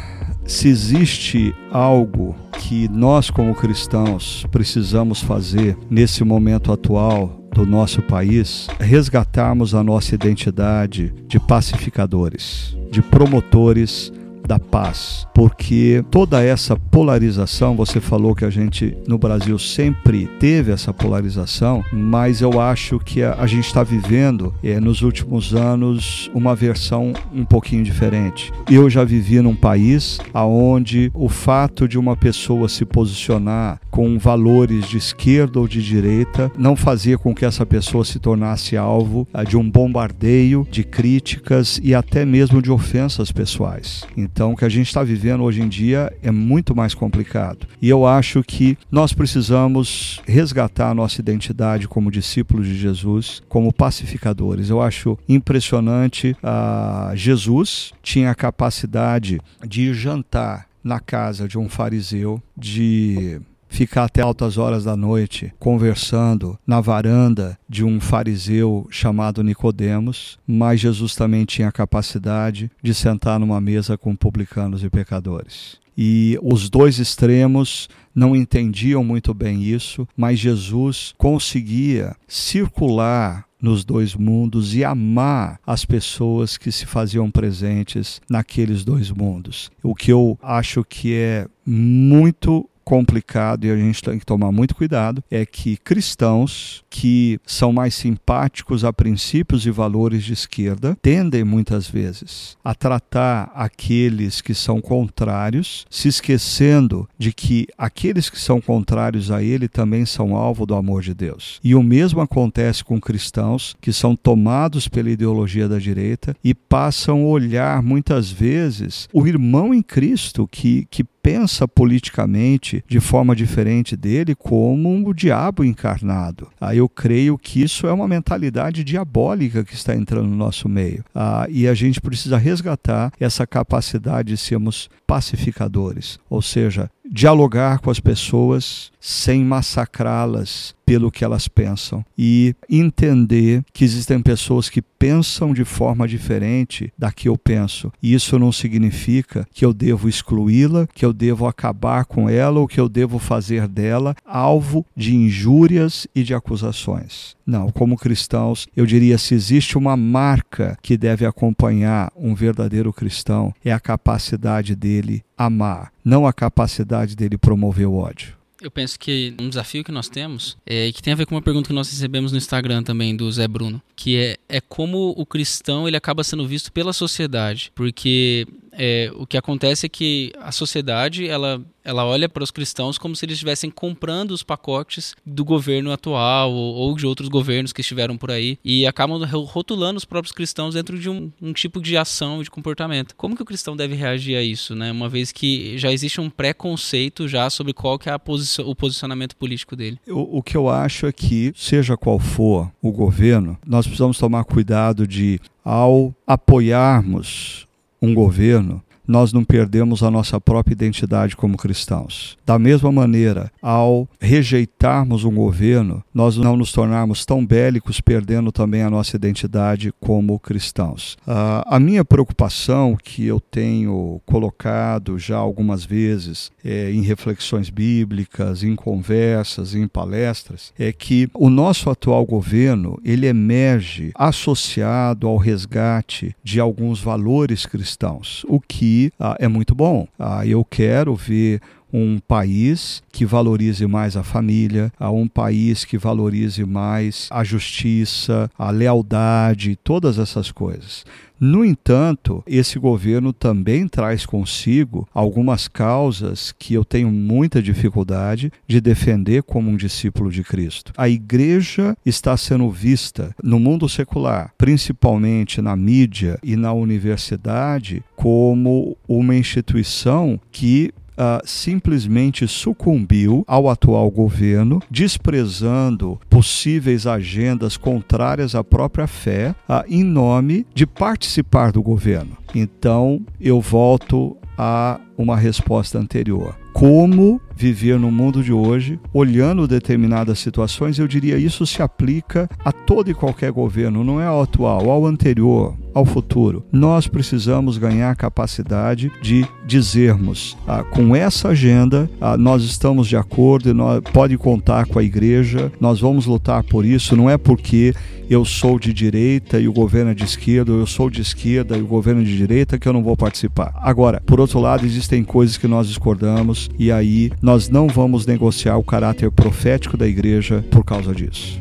se 0.46 0.68
existe 0.68 1.54
algo 1.70 2.34
que 2.58 2.88
nós, 2.88 3.30
como 3.30 3.54
cristãos, 3.54 4.46
precisamos 4.50 5.20
fazer 5.20 5.76
nesse 5.90 6.24
momento 6.24 6.72
atual 6.72 7.40
do 7.52 7.64
nosso 7.66 8.02
país, 8.02 8.68
é 8.78 8.84
resgatarmos 8.84 9.74
a 9.74 9.82
nossa 9.82 10.14
identidade 10.14 11.12
de 11.26 11.40
pacificadores, 11.40 12.76
de 12.90 13.00
promotores 13.00 14.12
da 14.46 14.58
paz, 14.58 15.26
porque 15.34 16.04
toda 16.10 16.42
essa 16.42 16.76
polarização, 16.76 17.76
você 17.76 18.00
falou 18.00 18.34
que 18.34 18.44
a 18.44 18.50
gente 18.50 18.96
no 19.06 19.18
Brasil 19.18 19.58
sempre 19.58 20.26
teve 20.38 20.72
essa 20.72 20.92
polarização, 20.92 21.84
mas 21.92 22.40
eu 22.40 22.60
acho 22.60 22.98
que 22.98 23.22
a, 23.22 23.34
a 23.34 23.46
gente 23.46 23.66
está 23.66 23.82
vivendo 23.82 24.54
é, 24.62 24.78
nos 24.80 25.02
últimos 25.02 25.54
anos 25.54 26.30
uma 26.34 26.54
versão 26.54 27.12
um 27.32 27.44
pouquinho 27.44 27.82
diferente. 27.82 28.52
Eu 28.70 28.88
já 28.88 29.04
vivi 29.04 29.40
num 29.40 29.54
país 29.54 30.18
aonde 30.32 31.10
o 31.14 31.28
fato 31.28 31.88
de 31.88 31.98
uma 31.98 32.16
pessoa 32.16 32.68
se 32.68 32.84
posicionar 32.84 33.80
com 33.90 34.18
valores 34.18 34.86
de 34.88 34.98
esquerda 34.98 35.58
ou 35.58 35.66
de 35.66 35.82
direita 35.82 36.50
não 36.58 36.76
fazia 36.76 37.18
com 37.18 37.34
que 37.34 37.44
essa 37.44 37.64
pessoa 37.64 38.04
se 38.04 38.18
tornasse 38.18 38.76
alvo 38.76 39.26
ah, 39.32 39.42
de 39.42 39.56
um 39.56 39.68
bombardeio 39.68 40.66
de 40.70 40.84
críticas 40.84 41.80
e 41.82 41.94
até 41.94 42.24
mesmo 42.24 42.60
de 42.60 42.70
ofensas 42.70 43.32
pessoais. 43.32 44.04
Então, 44.16 44.36
o 44.45 44.57
que 44.57 44.64
a 44.64 44.69
gente 44.69 44.87
está 44.87 45.02
vivendo 45.02 45.43
hoje 45.43 45.62
em 45.62 45.69
dia 45.69 46.12
é 46.23 46.31
muito 46.31 46.75
mais 46.75 46.95
complicado. 46.95 47.66
E 47.81 47.88
eu 47.88 48.07
acho 48.07 48.43
que 48.43 48.76
nós 48.90 49.12
precisamos 49.12 50.21
resgatar 50.26 50.90
a 50.90 50.95
nossa 50.95 51.21
identidade 51.21 51.88
como 51.88 52.11
discípulos 52.11 52.66
de 52.66 52.76
Jesus, 52.76 53.43
como 53.49 53.73
pacificadores. 53.73 54.69
Eu 54.69 54.83
acho 54.83 55.19
impressionante. 55.28 56.37
Uh, 56.43 57.16
Jesus 57.16 57.93
tinha 58.02 58.31
a 58.31 58.35
capacidade 58.35 59.40
de 59.66 59.95
jantar 59.95 60.66
na 60.83 61.00
casa 61.00 61.49
de 61.49 61.59
um 61.59 61.69
fariseu, 61.69 62.40
de 62.57 63.40
ficar 63.68 64.04
até 64.04 64.23
altas 64.23 64.58
horas 64.58 64.85
da 64.85 64.96
noite 64.96 65.52
conversando 65.58 66.58
na 66.66 66.80
varanda 66.80 67.58
de 67.68 67.85
um 67.85 68.00
fariseu 68.00 68.87
chamado 68.90 69.42
Nicodemos, 69.42 70.38
mas 70.46 70.80
Jesus 70.80 71.14
também 71.14 71.44
tinha 71.44 71.68
a 71.68 71.73
capacidade 71.73 72.70
de 72.82 72.94
sentar 72.94 73.38
numa 73.38 73.61
mesa 73.61 73.96
com 73.96 74.14
publicanos 74.14 74.82
e 74.82 74.90
pecadores. 74.90 75.78
E 75.96 76.38
os 76.42 76.68
dois 76.68 76.99
extremos 76.99 77.88
não 78.14 78.37
entendiam 78.37 79.02
muito 79.02 79.32
bem 79.32 79.62
isso, 79.62 80.06
mas 80.16 80.38
Jesus 80.38 81.14
conseguia 81.16 82.14
circular 82.28 83.46
nos 83.61 83.85
dois 83.85 84.14
mundos 84.14 84.75
e 84.75 84.85
amar 84.85 85.58
as 85.66 85.85
pessoas 85.85 86.58
que 86.58 86.70
se 86.70 86.85
faziam 86.85 87.30
presentes 87.30 88.20
naqueles 88.28 88.85
dois 88.85 89.11
mundos. 89.11 89.70
O 89.82 89.94
que 89.94 90.12
eu 90.12 90.38
acho 90.42 90.85
que 90.85 91.14
é 91.14 91.46
muito 91.64 92.68
complicado 92.87 93.64
e 93.64 93.71
a 93.71 93.76
gente 93.76 94.00
tem 94.00 94.16
que 94.16 94.25
tomar 94.25 94.52
muito 94.52 94.76
cuidado 94.76 95.23
é 95.28 95.45
que 95.45 95.76
cristãos 95.76 96.85
que 96.88 97.40
são 97.45 97.73
mais 97.73 97.97
simpáticos 97.97 98.85
a 98.85 98.93
princípios 98.93 99.66
e 99.66 99.73
valores 99.73 100.23
de 100.23 100.33
esquerda 100.33 100.97
tendem 101.02 101.43
muitas 101.43 101.88
vezes 101.88 102.57
a 102.64 102.76
tratar 102.76 103.50
aqueles 103.57 104.40
que 104.40 104.55
são 104.55 104.81
contrários, 104.81 105.85
se 105.90 106.07
esquecendo 106.07 107.09
de 107.19 107.33
que 107.33 107.66
aqueles 107.76 108.31
que 108.31 108.38
são 108.38 108.61
contrários 108.61 109.33
a 109.33 109.43
ele 109.43 109.66
também 109.66 110.07
são 110.07 110.37
alvo 110.37 110.64
do 110.64 110.75
amor 110.76 111.02
de 111.02 111.12
Deus. 111.12 111.61
E 111.64 111.75
o 111.75 111.83
mesmo 111.83 112.21
acontece 112.21 112.85
com 112.85 113.00
cristãos 113.00 113.76
que 113.81 113.93
são 113.93 114.14
tomados 114.14 114.87
pela 114.87 115.11
ideologia 115.11 115.69
da 115.69 115.78
direita 115.78 116.37
e 116.43 116.55
passam 116.55 117.23
a 117.25 117.26
olhar 117.26 117.83
muitas 117.83 118.31
vezes 118.31 119.09
o 119.12 119.26
irmão 119.26 119.75
em 119.75 119.83
Cristo 119.83 120.47
que, 120.47 120.87
que 120.88 121.02
pensa 121.26 121.66
politicamente 121.66 122.85
de 122.87 123.00
forma 123.00 123.35
diferente 123.35 123.97
dele 123.97 124.33
como 124.33 124.88
um 124.88 125.12
diabo 125.12 125.64
encarnado. 125.64 126.49
Aí 126.61 126.78
eu 126.78 126.88
creio 126.88 127.37
que 127.37 127.61
isso 127.61 127.88
é 127.88 127.92
uma 127.92 128.06
mentalidade 128.06 128.85
diabólica 128.85 129.64
que 129.64 129.75
está 129.75 129.92
entrando 129.92 130.28
no 130.28 130.37
nosso 130.37 130.68
meio. 130.68 131.04
Ah, 131.12 131.49
e 131.50 131.66
a 131.66 131.75
gente 131.75 132.00
precisa 132.00 132.38
resgatar 132.38 133.12
essa 133.18 133.45
capacidade 133.45 134.28
de 134.28 134.37
sermos 134.37 134.88
pacificadores, 135.04 136.21
ou 136.30 136.40
seja, 136.40 136.88
dialogar 137.10 137.78
com 137.78 137.90
as 137.90 138.00
pessoas 138.00 138.90
sem 139.00 139.44
massacrá-las 139.44 140.75
pelo 140.84 141.10
que 141.10 141.25
elas 141.25 141.48
pensam 141.48 142.04
e 142.16 142.54
entender 142.70 143.64
que 143.72 143.84
existem 143.84 144.20
pessoas 144.20 144.68
que 144.68 144.80
pensam 144.80 145.52
de 145.52 145.64
forma 145.64 146.06
diferente 146.06 146.92
da 146.96 147.10
que 147.10 147.28
eu 147.28 147.36
penso. 147.36 147.92
E 148.00 148.14
isso 148.14 148.38
não 148.38 148.52
significa 148.52 149.46
que 149.52 149.64
eu 149.64 149.72
devo 149.72 150.08
excluí-la, 150.08 150.86
que 150.94 151.04
eu 151.04 151.12
devo 151.12 151.46
acabar 151.46 152.04
com 152.04 152.28
ela 152.30 152.60
ou 152.60 152.68
que 152.68 152.80
eu 152.80 152.88
devo 152.88 153.18
fazer 153.18 153.66
dela 153.66 154.14
alvo 154.25 154.86
de 154.96 155.14
injúrias 155.14 156.06
e 156.14 156.22
de 156.22 156.34
acusações. 156.34 157.36
Não, 157.44 157.70
como 157.70 157.96
cristãos, 157.96 158.66
eu 158.76 158.86
diria 158.86 159.18
se 159.18 159.34
existe 159.34 159.78
uma 159.78 159.96
marca 159.96 160.76
que 160.82 160.96
deve 160.96 161.24
acompanhar 161.26 162.12
um 162.16 162.35
verdadeiro 162.35 162.92
cristão 162.92 163.52
é 163.64 163.72
a 163.72 163.78
capacidade 163.78 164.74
dele 164.74 165.22
amar, 165.37 165.92
não 166.05 166.27
a 166.27 166.33
capacidade 166.33 167.14
dele 167.14 167.37
promover 167.37 167.87
o 167.87 167.96
ódio. 167.96 168.35
Eu 168.61 168.70
penso 168.70 168.99
que 168.99 169.35
um 169.38 169.49
desafio 169.51 169.85
que 169.85 169.92
nós 169.92 170.09
temos 170.09 170.57
é 170.64 170.90
que 170.90 171.03
tem 171.03 171.12
a 171.12 171.16
ver 171.16 171.27
com 171.27 171.35
uma 171.35 171.42
pergunta 171.42 171.68
que 171.68 171.75
nós 171.75 171.90
recebemos 171.90 172.33
no 172.33 172.38
Instagram 172.38 172.83
também 172.83 173.14
do 173.14 173.31
Zé 173.31 173.46
Bruno, 173.46 173.83
que 173.94 174.16
é, 174.16 174.37
é 174.49 174.61
como 174.62 175.14
o 175.16 175.27
cristão 175.27 175.87
ele 175.87 175.96
acaba 175.96 176.25
sendo 176.25 176.46
visto 176.49 176.72
pela 176.72 176.94
sociedade, 176.94 177.70
porque 177.75 178.46
é, 178.76 179.10
o 179.14 179.26
que 179.26 179.36
acontece 179.36 179.86
é 179.86 179.88
que 179.88 180.32
a 180.38 180.52
sociedade 180.52 181.26
ela, 181.26 181.60
ela 181.82 182.04
olha 182.04 182.28
para 182.28 182.44
os 182.44 182.50
cristãos 182.50 182.98
como 182.98 183.16
se 183.16 183.24
eles 183.24 183.34
estivessem 183.34 183.70
comprando 183.70 184.32
os 184.32 184.42
pacotes 184.42 185.14
do 185.24 185.44
governo 185.44 185.90
atual 185.90 186.52
ou, 186.52 186.74
ou, 186.74 186.96
de 186.96 187.06
outros 187.06 187.28
governos 187.28 187.72
que 187.72 187.80
estiveram 187.80 188.16
por 188.16 188.30
aí 188.30 188.58
e 188.64 188.86
acabam 188.86 189.22
rotulando 189.44 189.96
os 189.96 190.04
próprios 190.04 190.32
cristãos 190.32 190.74
dentro 190.74 190.98
de 190.98 191.08
um, 191.08 191.30
um 191.40 191.52
tipo 191.52 191.80
de 191.80 191.96
ação 191.96 192.42
de 192.42 192.50
comportamento. 192.50 193.14
Como 193.16 193.34
que 193.34 193.42
o 193.42 193.46
cristão 193.46 193.76
deve 193.76 193.94
reagir 193.94 194.36
a 194.36 194.42
isso, 194.42 194.74
né? 194.74 194.92
Uma 194.92 195.08
vez 195.08 195.32
que 195.32 195.78
já 195.78 195.90
existe 195.90 196.20
um 196.20 196.28
preconceito 196.28 197.26
já 197.26 197.48
sobre 197.48 197.72
qual 197.72 197.98
que 197.98 198.10
é 198.10 198.18
posi 198.18 198.60
o 198.60 198.74
posicionamento 198.74 199.36
político 199.36 199.74
dele. 199.74 199.98
O, 200.06 200.38
o 200.38 200.42
que 200.42 200.56
eu 200.56 200.68
acho 200.68 201.06
é 201.06 201.12
que, 201.12 201.52
seja 201.56 201.96
qual 201.96 202.18
for 202.18 202.70
o 202.82 202.92
governo, 202.92 203.58
nós 203.66 203.86
precisamos 203.86 204.18
tomar 204.18 204.44
cuidado 204.44 205.06
de, 205.06 205.40
ao 205.64 206.14
apoiarmos 206.26 207.65
um 208.00 208.14
governo 208.14 208.82
nós 209.07 209.33
não 209.33 209.45
perdemos 209.45 210.03
a 210.03 210.11
nossa 210.11 210.40
própria 210.40 210.73
identidade 210.73 211.37
como 211.37 211.57
cristãos. 211.57 212.37
Da 212.45 212.59
mesma 212.59 212.90
maneira, 212.90 213.51
ao 213.62 214.09
rejeitarmos 214.21 215.25
um 215.25 215.35
governo, 215.35 216.03
nós 216.12 216.37
não 216.37 216.57
nos 216.57 216.73
tornarmos 216.73 217.25
tão 217.25 217.45
bélicos, 217.45 218.01
perdendo 218.01 218.51
também 218.51 218.83
a 218.83 218.90
nossa 218.90 219.16
identidade 219.16 219.92
como 220.01 220.38
cristãos. 220.38 221.16
Uh, 221.27 221.62
a 221.66 221.79
minha 221.79 222.05
preocupação, 222.05 222.97
que 223.03 223.27
eu 223.27 223.40
tenho 223.40 224.21
colocado 224.25 225.19
já 225.19 225.37
algumas 225.37 225.85
vezes 225.85 226.51
é, 226.64 226.90
em 226.90 227.03
reflexões 227.03 227.71
bíblicas, 227.71 228.62
em 228.62 228.75
conversas, 228.75 229.75
em 229.75 229.87
palestras, 229.87 230.73
é 230.79 230.92
que 230.92 231.29
o 231.35 231.49
nosso 231.49 231.90
atual 231.90 232.25
governo 232.25 232.99
ele 233.05 233.27
emerge 233.27 234.11
associado 234.14 235.27
ao 235.27 235.37
resgate 235.37 236.35
de 236.42 236.61
alguns 236.61 237.01
valores 237.01 237.66
cristãos, 237.66 238.45
o 238.49 238.61
que 238.61 238.95
ah, 239.18 239.37
é 239.38 239.48
muito 239.48 239.74
bom. 239.74 240.06
Ah, 240.18 240.46
eu 240.46 240.64
quero 240.64 241.14
ver 241.14 241.61
um 241.92 242.18
país 242.18 243.03
que 243.12 243.25
valorize 243.25 243.87
mais 243.87 244.16
a 244.16 244.22
família, 244.22 244.92
a 244.99 245.11
um 245.11 245.27
país 245.27 245.85
que 245.85 245.96
valorize 245.96 246.64
mais 246.64 247.29
a 247.31 247.44
justiça, 247.44 248.51
a 248.59 248.70
lealdade, 248.70 249.79
todas 249.83 250.18
essas 250.18 250.51
coisas. 250.51 251.05
No 251.38 251.62
entanto, 251.62 252.42
esse 252.46 252.79
governo 252.79 253.31
também 253.31 253.87
traz 253.87 254.25
consigo 254.25 255.07
algumas 255.12 255.68
causas 255.68 256.55
que 256.59 256.72
eu 256.72 256.83
tenho 256.83 257.11
muita 257.11 257.62
dificuldade 257.62 258.51
de 258.66 258.81
defender 258.81 259.42
como 259.42 259.70
um 259.70 259.77
discípulo 259.77 260.31
de 260.31 260.42
Cristo. 260.42 260.94
A 260.96 261.11
igreja 261.11 261.94
está 262.07 262.35
sendo 262.38 262.70
vista 262.70 263.35
no 263.42 263.61
mundo 263.61 263.87
secular, 263.87 264.51
principalmente 264.57 265.61
na 265.61 265.77
mídia 265.77 266.38
e 266.42 266.57
na 266.57 266.72
universidade, 266.72 268.03
como 268.14 268.96
uma 269.07 269.35
instituição 269.35 270.40
que 270.51 270.90
uh, 271.16 271.44
simplesmente 271.44 272.46
sucumbiu 272.46 273.44
ao 273.46 273.68
atual 273.68 274.11
governo, 274.11 274.81
desprezando 274.90 276.20
possíveis 276.29 277.07
agendas 277.07 277.76
contrárias 277.76 278.55
à 278.55 278.62
própria 278.62 279.07
fé, 279.07 279.55
uh, 279.68 279.83
em 279.88 280.05
nome 280.05 280.66
de 280.74 280.87
participar 280.87 281.72
do 281.72 281.83
governo. 281.83 282.37
Então, 282.55 283.20
eu 283.40 283.61
volto 283.61 284.37
a 284.57 284.98
uma 285.16 285.37
resposta 285.37 285.98
anterior. 285.98 286.57
Como 286.72 287.40
viver 287.57 287.99
no 287.99 288.11
mundo 288.11 288.42
de 288.42 288.53
hoje, 288.53 289.01
olhando 289.12 289.66
determinadas 289.66 290.38
situações, 290.38 290.99
eu 290.99 291.09
diria 291.09 291.38
isso 291.38 291.66
se 291.66 291.81
aplica 291.81 292.49
a 292.64 292.71
todo 292.71 293.11
e 293.11 293.14
qualquer 293.14 293.51
governo, 293.51 294.05
não 294.05 294.21
é 294.21 294.27
ao 294.27 294.42
atual, 294.42 294.90
ao 294.90 295.07
anterior, 295.07 295.75
ao 295.95 296.05
futuro. 296.05 296.62
Nós 296.71 297.09
precisamos 297.09 297.79
ganhar 297.79 298.11
a 298.11 298.14
capacidade 298.14 299.11
de 299.23 299.47
dizermos, 299.66 300.57
ah, 300.69 300.85
com 300.85 301.16
essa 301.16 301.49
agenda, 301.49 302.11
ah, 302.21 302.37
nós 302.37 302.62
estamos 302.62 303.09
de 303.09 303.16
acordo, 303.16 303.73
nós, 303.73 304.03
pode 304.12 304.37
contar 304.37 304.87
com 304.87 304.99
a 304.99 305.03
igreja, 305.03 305.73
nós 305.81 305.99
vamos 305.99 306.27
lutar 306.27 306.62
por 306.62 306.85
isso, 306.85 307.16
não 307.16 307.31
é 307.31 307.38
porque 307.38 307.95
eu 308.29 308.45
sou 308.45 308.79
de 308.79 308.92
direita 308.92 309.59
e 309.59 309.69
o 309.69 309.73
governo 309.73 310.11
é 310.11 310.14
de 310.14 310.25
esquerda, 310.25 310.73
ou 310.73 310.81
eu 310.81 310.87
sou 310.87 311.09
de 311.09 311.21
esquerda 311.23 311.77
e 311.77 311.83
o 311.83 311.87
governo 311.87 312.23
é 312.23 312.25
de 312.25 312.37
direita 312.37 312.79
que 312.79 312.88
eu 312.88 312.92
não 312.92 313.03
vou 313.03 313.16
participar. 313.16 313.73
Agora, 313.77 314.21
por 314.27 314.40
outro 314.40 314.61
lado, 314.61 314.85
existem 314.85 315.23
coisas 315.23 315.57
que 315.57 315.69
nós 315.69 315.87
discordamos 315.87 316.69
e 316.79 316.90
aí 316.90 317.31
nós 317.46 317.68
não 317.68 317.87
vamos 317.87 318.26
negociar 318.26 318.76
o 318.76 318.82
caráter 318.82 319.30
profético 319.30 319.96
da 319.96 320.04
igreja 320.04 320.64
por 320.68 320.85
causa 320.85 321.14
disso. 321.14 321.61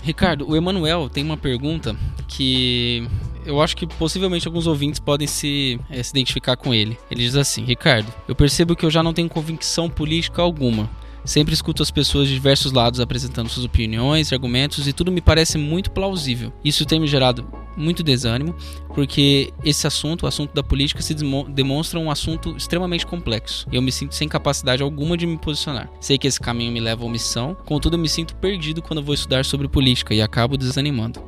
Ricardo, 0.00 0.48
o 0.48 0.54
Emanuel 0.54 1.08
tem 1.08 1.24
uma 1.24 1.36
pergunta 1.36 1.96
que 2.28 3.04
eu 3.44 3.60
acho 3.60 3.76
que 3.76 3.84
possivelmente 3.84 4.46
alguns 4.46 4.68
ouvintes 4.68 5.00
podem 5.00 5.26
se, 5.26 5.80
é, 5.90 6.00
se 6.04 6.12
identificar 6.12 6.56
com 6.56 6.72
ele. 6.72 6.96
Ele 7.10 7.24
diz 7.24 7.34
assim: 7.34 7.64
Ricardo, 7.64 8.14
eu 8.28 8.36
percebo 8.36 8.76
que 8.76 8.86
eu 8.86 8.90
já 8.92 9.02
não 9.02 9.12
tenho 9.12 9.28
convicção 9.28 9.90
política 9.90 10.40
alguma. 10.40 10.88
Sempre 11.24 11.54
escuto 11.54 11.82
as 11.82 11.90
pessoas 11.90 12.28
de 12.28 12.34
diversos 12.34 12.72
lados 12.72 13.00
apresentando 13.00 13.48
suas 13.48 13.64
opiniões 13.64 14.30
e 14.30 14.34
argumentos 14.34 14.86
e 14.88 14.92
tudo 14.92 15.12
me 15.12 15.20
parece 15.20 15.56
muito 15.56 15.90
plausível. 15.90 16.52
Isso 16.64 16.84
tem 16.84 16.98
me 16.98 17.06
gerado 17.06 17.46
muito 17.76 18.02
desânimo, 18.02 18.54
porque 18.94 19.52
esse 19.64 19.86
assunto, 19.86 20.24
o 20.24 20.26
assunto 20.26 20.52
da 20.52 20.62
política, 20.62 21.00
se 21.00 21.14
demonstra 21.48 21.98
um 21.98 22.10
assunto 22.10 22.56
extremamente 22.56 23.06
complexo. 23.06 23.66
E 23.72 23.76
eu 23.76 23.82
me 23.82 23.92
sinto 23.92 24.14
sem 24.14 24.28
capacidade 24.28 24.82
alguma 24.82 25.16
de 25.16 25.26
me 25.26 25.38
posicionar. 25.38 25.88
Sei 26.00 26.18
que 26.18 26.26
esse 26.26 26.40
caminho 26.40 26.72
me 26.72 26.80
leva 26.80 27.02
à 27.02 27.06
omissão, 27.06 27.56
contudo 27.64 27.96
eu 27.96 28.00
me 28.00 28.08
sinto 28.08 28.34
perdido 28.36 28.82
quando 28.82 29.02
vou 29.02 29.14
estudar 29.14 29.44
sobre 29.44 29.68
política 29.68 30.14
e 30.14 30.20
acabo 30.20 30.56
desanimando. 30.56 31.22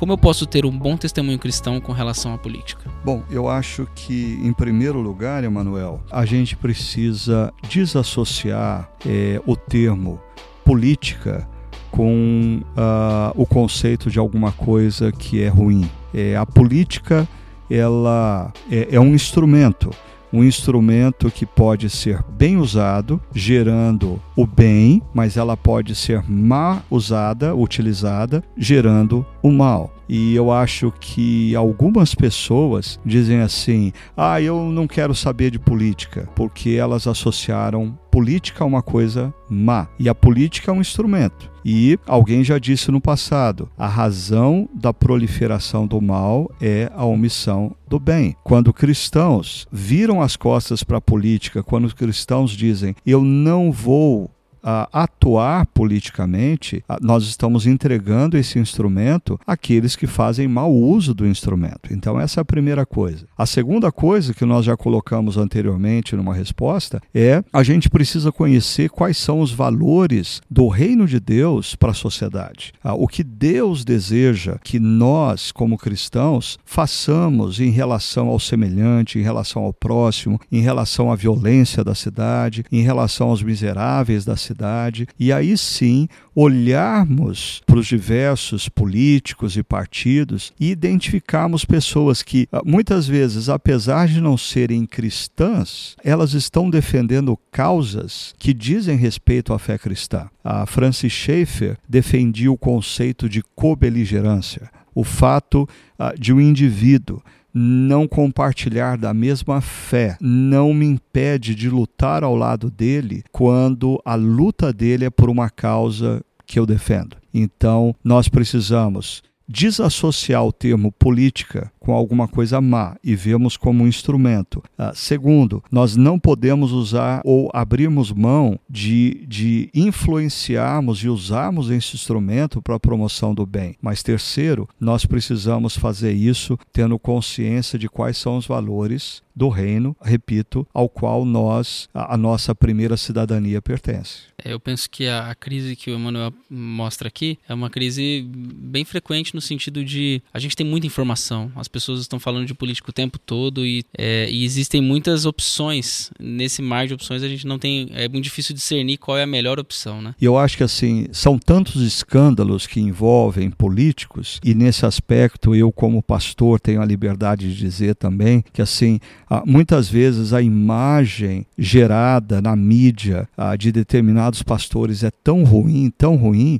Como 0.00 0.14
eu 0.14 0.16
posso 0.16 0.46
ter 0.46 0.64
um 0.64 0.70
bom 0.70 0.96
testemunho 0.96 1.38
cristão 1.38 1.78
com 1.78 1.92
relação 1.92 2.32
à 2.32 2.38
política? 2.38 2.90
Bom, 3.04 3.22
eu 3.30 3.50
acho 3.50 3.86
que, 3.94 4.40
em 4.42 4.50
primeiro 4.50 4.98
lugar, 4.98 5.44
Emanuel, 5.44 6.00
a 6.10 6.24
gente 6.24 6.56
precisa 6.56 7.52
desassociar 7.68 8.90
é, 9.06 9.38
o 9.44 9.54
termo 9.54 10.18
política 10.64 11.46
com 11.90 12.62
uh, 12.62 13.30
o 13.34 13.44
conceito 13.44 14.10
de 14.10 14.18
alguma 14.18 14.52
coisa 14.52 15.12
que 15.12 15.42
é 15.42 15.48
ruim. 15.48 15.86
É, 16.14 16.34
a 16.34 16.46
política 16.46 17.28
ela 17.68 18.54
é, 18.70 18.88
é 18.92 18.98
um 18.98 19.14
instrumento 19.14 19.90
um 20.32 20.44
instrumento 20.44 21.30
que 21.30 21.44
pode 21.44 21.90
ser 21.90 22.22
bem 22.22 22.56
usado, 22.56 23.20
gerando 23.34 24.20
o 24.36 24.46
bem, 24.46 25.02
mas 25.12 25.36
ela 25.36 25.56
pode 25.56 25.94
ser 25.94 26.22
mal 26.28 26.82
usada, 26.90 27.54
utilizada, 27.54 28.42
gerando 28.56 29.26
o 29.42 29.50
mal. 29.50 29.92
E 30.12 30.34
eu 30.34 30.50
acho 30.50 30.92
que 30.98 31.54
algumas 31.54 32.16
pessoas 32.16 32.98
dizem 33.06 33.42
assim: 33.42 33.92
ah, 34.16 34.42
eu 34.42 34.64
não 34.64 34.88
quero 34.88 35.14
saber 35.14 35.52
de 35.52 35.58
política, 35.60 36.28
porque 36.34 36.70
elas 36.70 37.06
associaram 37.06 37.96
política 38.10 38.64
a 38.64 38.66
uma 38.66 38.82
coisa 38.82 39.32
má. 39.48 39.86
E 40.00 40.08
a 40.08 40.14
política 40.14 40.72
é 40.72 40.74
um 40.74 40.80
instrumento. 40.80 41.48
E 41.64 41.96
alguém 42.08 42.42
já 42.42 42.58
disse 42.58 42.90
no 42.90 43.00
passado: 43.00 43.70
a 43.78 43.86
razão 43.86 44.68
da 44.74 44.92
proliferação 44.92 45.86
do 45.86 46.00
mal 46.00 46.50
é 46.60 46.90
a 46.92 47.04
omissão 47.04 47.76
do 47.88 48.00
bem. 48.00 48.34
Quando 48.42 48.72
cristãos 48.72 49.68
viram 49.70 50.20
as 50.20 50.34
costas 50.34 50.82
para 50.82 50.98
a 50.98 51.00
política, 51.00 51.62
quando 51.62 51.94
cristãos 51.94 52.50
dizem: 52.50 52.96
eu 53.06 53.22
não 53.22 53.70
vou 53.70 54.28
a 54.62 54.88
atuar 54.92 55.66
politicamente, 55.66 56.84
nós 57.00 57.24
estamos 57.24 57.66
entregando 57.66 58.36
esse 58.36 58.58
instrumento 58.58 59.38
àqueles 59.46 59.96
que 59.96 60.06
fazem 60.06 60.46
mau 60.46 60.72
uso 60.72 61.14
do 61.14 61.26
instrumento. 61.26 61.92
Então, 61.92 62.20
essa 62.20 62.40
é 62.40 62.42
a 62.42 62.44
primeira 62.44 62.84
coisa. 62.84 63.26
A 63.36 63.46
segunda 63.46 63.90
coisa 63.90 64.34
que 64.34 64.44
nós 64.44 64.64
já 64.64 64.76
colocamos 64.76 65.36
anteriormente 65.36 66.14
numa 66.14 66.34
resposta 66.34 67.00
é 67.14 67.42
a 67.52 67.62
gente 67.62 67.88
precisa 67.88 68.30
conhecer 68.30 68.90
quais 68.90 69.16
são 69.16 69.40
os 69.40 69.50
valores 69.50 70.42
do 70.50 70.68
reino 70.68 71.06
de 71.06 71.18
Deus 71.18 71.74
para 71.74 71.92
a 71.92 71.94
sociedade. 71.94 72.72
O 72.84 73.08
que 73.08 73.24
Deus 73.24 73.84
deseja 73.84 74.58
que 74.62 74.78
nós, 74.78 75.50
como 75.50 75.78
cristãos, 75.78 76.58
façamos 76.64 77.60
em 77.60 77.70
relação 77.70 78.28
ao 78.28 78.38
semelhante, 78.38 79.18
em 79.18 79.22
relação 79.22 79.64
ao 79.64 79.72
próximo, 79.72 80.38
em 80.52 80.60
relação 80.60 81.10
à 81.10 81.16
violência 81.16 81.82
da 81.82 81.94
cidade, 81.94 82.64
em 82.70 82.82
relação 82.82 83.28
aos 83.28 83.42
miseráveis 83.42 84.24
da 84.24 84.36
cidade 84.36 84.49
cidade, 84.50 85.06
e 85.18 85.32
aí 85.32 85.56
sim 85.56 86.08
olharmos 86.34 87.62
para 87.66 87.78
os 87.78 87.86
diversos 87.86 88.68
políticos 88.68 89.56
e 89.56 89.62
partidos 89.62 90.52
e 90.58 90.70
identificarmos 90.70 91.64
pessoas 91.64 92.22
que 92.22 92.48
ah, 92.52 92.62
muitas 92.64 93.06
vezes, 93.06 93.48
apesar 93.48 94.08
de 94.08 94.20
não 94.20 94.36
serem 94.36 94.84
cristãs, 94.86 95.96
elas 96.02 96.34
estão 96.34 96.68
defendendo 96.68 97.38
causas 97.50 98.34
que 98.38 98.52
dizem 98.52 98.96
respeito 98.96 99.52
à 99.52 99.58
fé 99.58 99.78
cristã. 99.78 100.28
A 100.42 100.66
Francis 100.66 101.12
Schaeffer 101.12 101.76
defendia 101.88 102.50
o 102.50 102.58
conceito 102.58 103.28
de 103.28 103.42
cobeligerância, 103.54 104.70
o 104.94 105.04
fato 105.04 105.68
uh, 105.98 106.18
de 106.18 106.32
um 106.32 106.40
indivíduo 106.40 107.22
não 107.52 108.06
compartilhar 108.06 108.96
da 108.96 109.12
mesma 109.12 109.60
fé 109.60 110.16
não 110.20 110.72
me 110.72 110.86
impede 110.86 111.54
de 111.54 111.68
lutar 111.68 112.22
ao 112.22 112.36
lado 112.36 112.70
dele 112.70 113.24
quando 113.32 114.00
a 114.04 114.14
luta 114.14 114.72
dele 114.72 115.04
é 115.04 115.10
por 115.10 115.28
uma 115.28 115.50
causa 115.50 116.22
que 116.46 116.58
eu 116.58 116.66
defendo. 116.66 117.16
Então, 117.32 117.94
nós 118.02 118.28
precisamos 118.28 119.22
desassociar 119.50 120.44
o 120.44 120.52
termo 120.52 120.92
política 120.92 121.72
com 121.80 121.92
alguma 121.92 122.28
coisa 122.28 122.60
má 122.60 122.96
e 123.02 123.16
vemos 123.16 123.56
como 123.56 123.82
um 123.82 123.88
instrumento. 123.88 124.62
Uh, 124.78 124.94
segundo, 124.94 125.62
nós 125.72 125.96
não 125.96 126.20
podemos 126.20 126.70
usar 126.70 127.20
ou 127.24 127.50
abrirmos 127.52 128.12
mão 128.12 128.60
de, 128.68 129.26
de 129.26 129.68
influenciarmos 129.74 130.98
e 131.02 131.08
usarmos 131.08 131.68
esse 131.68 131.96
instrumento 131.96 132.62
para 132.62 132.76
a 132.76 132.80
promoção 132.80 133.34
do 133.34 133.44
bem. 133.44 133.74
Mas 133.82 134.04
terceiro, 134.04 134.68
nós 134.78 135.04
precisamos 135.04 135.76
fazer 135.76 136.12
isso 136.12 136.56
tendo 136.72 136.98
consciência 136.98 137.76
de 137.76 137.88
quais 137.88 138.18
são 138.18 138.36
os 138.36 138.46
valores 138.46 139.22
do 139.40 139.48
reino, 139.48 139.96
repito, 140.02 140.68
ao 140.74 140.86
qual 140.86 141.24
nós, 141.24 141.88
a, 141.94 142.14
a 142.14 142.16
nossa 142.18 142.54
primeira 142.54 142.94
cidadania 142.98 143.62
pertence. 143.62 144.24
É, 144.44 144.52
eu 144.52 144.60
penso 144.60 144.88
que 144.90 145.06
a, 145.06 145.30
a, 145.30 145.34
crise 145.34 145.74
que 145.74 145.90
o 145.90 145.94
Emmanuel 145.94 146.30
mostra 146.50 147.08
aqui 147.08 147.38
é 147.48 147.54
uma 147.54 147.70
crise 147.70 148.22
bem 148.28 148.84
frequente 148.84 149.34
no 149.34 149.40
sentido 149.40 149.82
de 149.82 150.22
a 150.34 150.38
gente 150.38 150.54
tem 150.54 150.66
muita 150.66 150.86
informação, 150.86 151.50
as 151.56 151.68
pessoas 151.68 152.02
estão 152.02 152.20
falando 152.20 152.44
de 152.44 152.52
política 152.52 152.90
o 152.90 152.92
tempo 152.92 153.18
todo 153.18 153.64
e, 153.64 153.82
é, 153.96 154.30
e 154.30 154.44
existem 154.44 154.82
muitas 154.82 155.24
opções. 155.24 156.10
Nesse 156.20 156.60
mar 156.60 156.86
de 156.86 156.92
opções 156.92 157.22
a 157.22 157.28
gente 157.28 157.46
não 157.46 157.58
tem, 157.58 157.88
é 157.94 158.10
muito 158.10 158.24
difícil 158.24 158.54
discernir 158.54 158.98
qual 158.98 159.16
é 159.16 159.22
a 159.22 159.26
melhor 159.26 159.58
opção, 159.58 160.02
né? 160.02 160.14
E 160.20 160.24
eu 160.26 160.36
acho 160.36 160.58
que 160.58 160.62
assim, 160.62 161.06
são 161.12 161.38
tantos 161.38 161.80
escândalos 161.80 162.66
que 162.66 162.78
envolvem 162.78 163.50
políticos 163.50 164.38
e 164.44 164.54
nesse 164.54 164.84
aspecto 164.84 165.54
eu 165.54 165.72
como 165.72 166.02
pastor 166.02 166.60
tenho 166.60 166.82
a 166.82 166.84
liberdade 166.84 167.48
de 167.48 167.56
dizer 167.56 167.94
também 167.94 168.44
que 168.52 168.60
assim, 168.60 169.00
muitas 169.46 169.88
vezes 169.88 170.32
a 170.32 170.42
imagem 170.42 171.46
gerada 171.56 172.42
na 172.42 172.56
mídia 172.56 173.28
ah, 173.36 173.54
de 173.54 173.70
determinados 173.70 174.42
pastores 174.42 175.04
é 175.04 175.10
tão 175.10 175.44
ruim, 175.44 175.92
tão 175.96 176.16
ruim, 176.16 176.58